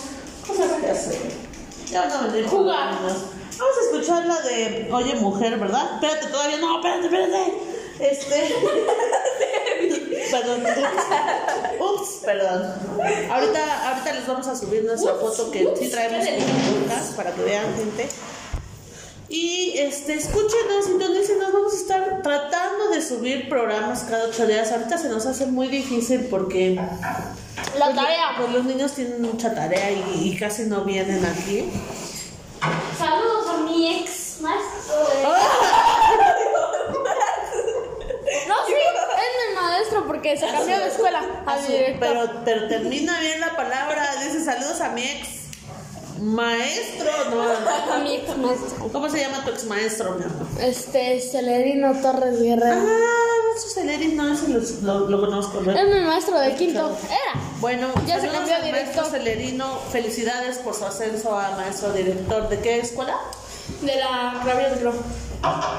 cosas 0.47 0.71
que 0.81 0.89
hacer. 0.89 1.19
Ya 1.91 2.07
venir 2.07 2.45
con 2.45 2.59
Jugar. 2.59 2.93
Vamos 3.01 3.77
a 3.77 3.81
escuchar 3.85 4.25
la 4.25 4.41
de 4.41 4.89
Oye 4.91 5.15
Mujer, 5.15 5.59
¿verdad? 5.59 5.95
Espérate, 5.95 6.27
todavía 6.27 6.57
no, 6.57 6.77
espérate, 6.77 7.05
espérate. 7.05 7.53
Este. 7.99 8.55
perdón. 10.31 10.63
Ups, 11.79 12.09
perdón. 12.25 12.73
Ahorita, 13.29 13.89
ahorita 13.89 14.13
les 14.13 14.27
vamos 14.27 14.47
a 14.47 14.55
subir 14.55 14.85
nuestra 14.85 15.13
foto 15.15 15.51
que 15.51 15.71
sí 15.77 15.89
traemos 15.89 16.25
el 16.25 16.43
podcast 16.43 17.15
para 17.15 17.31
que 17.31 17.43
vean, 17.43 17.75
gente. 17.75 18.09
Y 19.31 19.77
este, 19.77 20.15
escúchenos, 20.15 20.85
sintonícenos, 20.85 21.53
vamos 21.53 21.73
a 21.73 21.75
estar 21.75 22.21
tratando 22.23 22.89
de 22.89 23.01
subir 23.01 23.47
programas 23.47 24.01
cada 24.09 24.25
ocho 24.25 24.47
días. 24.47 24.71
Ahorita 24.71 24.97
se 24.97 25.07
nos 25.09 25.25
hace 25.27 25.45
muy 25.45 25.67
difícil 25.67 26.27
porque 26.31 26.73
La 26.75 27.85
pues, 27.85 27.95
tarea. 27.95 28.31
pues, 28.37 28.51
los 28.53 28.65
niños 28.65 28.93
tienen 28.93 29.21
mucha 29.21 29.53
tarea 29.53 29.91
y, 29.91 30.29
y 30.33 30.37
casi 30.37 30.63
no 30.63 30.83
vienen 30.83 31.23
aquí. 31.25 31.69
Saludos 32.97 33.47
a 33.49 33.57
mi 33.59 33.99
ex 33.99 34.39
de... 34.41 34.47
No, 38.47 38.55
sí, 38.67 38.73
es 38.73 39.49
mi 39.49 39.55
maestro 39.61 40.07
porque 40.07 40.37
se 40.37 40.47
cambió 40.47 40.77
de 40.79 40.87
escuela 40.87 41.21
A 41.45 41.61
su- 41.61 41.71
director. 41.71 41.99
pero, 41.99 42.31
pero 42.45 42.67
termina 42.67 43.19
bien 43.19 43.39
la 43.39 43.55
palabra. 43.55 44.15
Dice 44.23 44.43
saludos 44.43 44.81
a 44.81 44.89
mi 44.89 45.03
ex 45.03 45.27
maestro. 46.21 47.09
No, 47.31 47.93
A 47.93 47.99
mi 47.99 48.15
ex 48.15 48.37
maestro. 48.37 48.89
¿Cómo 48.91 49.09
se 49.09 49.19
llama 49.19 49.43
tu 49.43 49.51
ex 49.51 49.65
maestro, 49.65 50.11
mi 50.15 50.23
amor? 50.23 50.47
Este, 50.61 51.19
Celerino 51.21 51.93
Torres 52.01 52.41
Guerrero. 52.41 52.81
Ah, 52.87 53.49
nuestro 53.51 53.81
Celeris, 53.81 54.13
no, 54.13 54.33
ese 54.33 54.83
lo, 54.83 55.19
conozco. 55.19 55.61
¿no? 55.61 55.71
Es 55.71 55.87
mi 55.87 55.99
maestro 56.01 56.39
de 56.39 56.55
quinto. 56.55 56.97
Era. 57.05 57.41
Bueno, 57.59 57.87
Ya 58.07 58.19
se 58.19 58.29
cambió 58.29 58.55
al 58.55 58.63
de 58.63 58.71
maestro. 58.71 59.05
Celerino. 59.05 59.79
Felicidades 59.91 60.57
por 60.59 60.73
su 60.75 60.85
ascenso 60.85 61.37
a 61.37 61.51
maestro 61.57 61.91
director. 61.93 62.49
¿De 62.49 62.59
qué 62.59 62.79
escuela? 62.79 63.15
De 63.81 63.95
la 63.95 64.41
de 64.45 64.91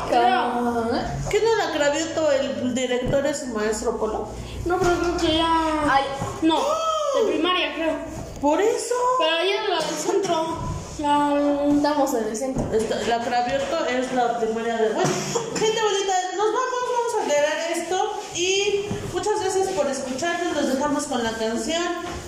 Creo. 0.09 0.91
¿Qué 1.29 1.41
no 1.43 1.57
la 1.57 1.73
Cravioto, 1.73 2.33
el 2.33 2.75
director 2.75 3.27
es 3.27 3.41
su 3.41 3.47
maestro 3.49 3.99
Polo? 3.99 4.29
No, 4.65 4.79
pero 4.79 4.99
creo 4.99 5.17
que 5.19 5.37
ya. 5.37 5.93
Ay. 5.93 6.05
No, 6.43 6.57
de 6.57 7.33
primaria 7.33 7.75
creo. 7.75 8.20
Por 8.41 8.61
eso. 8.61 8.95
Pero 9.19 9.37
es 9.39 9.69
la 9.69 9.77
del 9.77 9.97
centro. 9.97 10.59
La... 10.99 11.67
Estamos 11.77 12.15
en 12.15 12.25
el 12.25 12.37
centro. 12.37 12.65
Esta- 12.73 12.97
la 13.07 13.25
Cravioto 13.25 13.87
es 13.87 14.13
la 14.13 14.39
primaria 14.39 14.77
de. 14.77 14.89
Bueno, 14.91 15.11
gente 15.59 15.81
bonita, 15.83 16.15
nos 16.37 16.47
vamos, 16.47 16.81
vamos 16.97 17.15
a 17.19 17.23
aclarar 17.25 17.71
esto. 17.73 18.21
Y 18.35 18.87
muchas 19.13 19.41
gracias 19.41 19.69
por 19.69 19.87
escucharnos. 19.87 20.55
Los 20.57 20.75
dejamos 20.75 21.05
con 21.05 21.23
la 21.25 21.33
canción. 21.33 21.83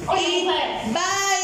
Oye, 0.09 0.39
y 0.41 0.45
mujer. 0.45 0.81
bye. 0.93 1.42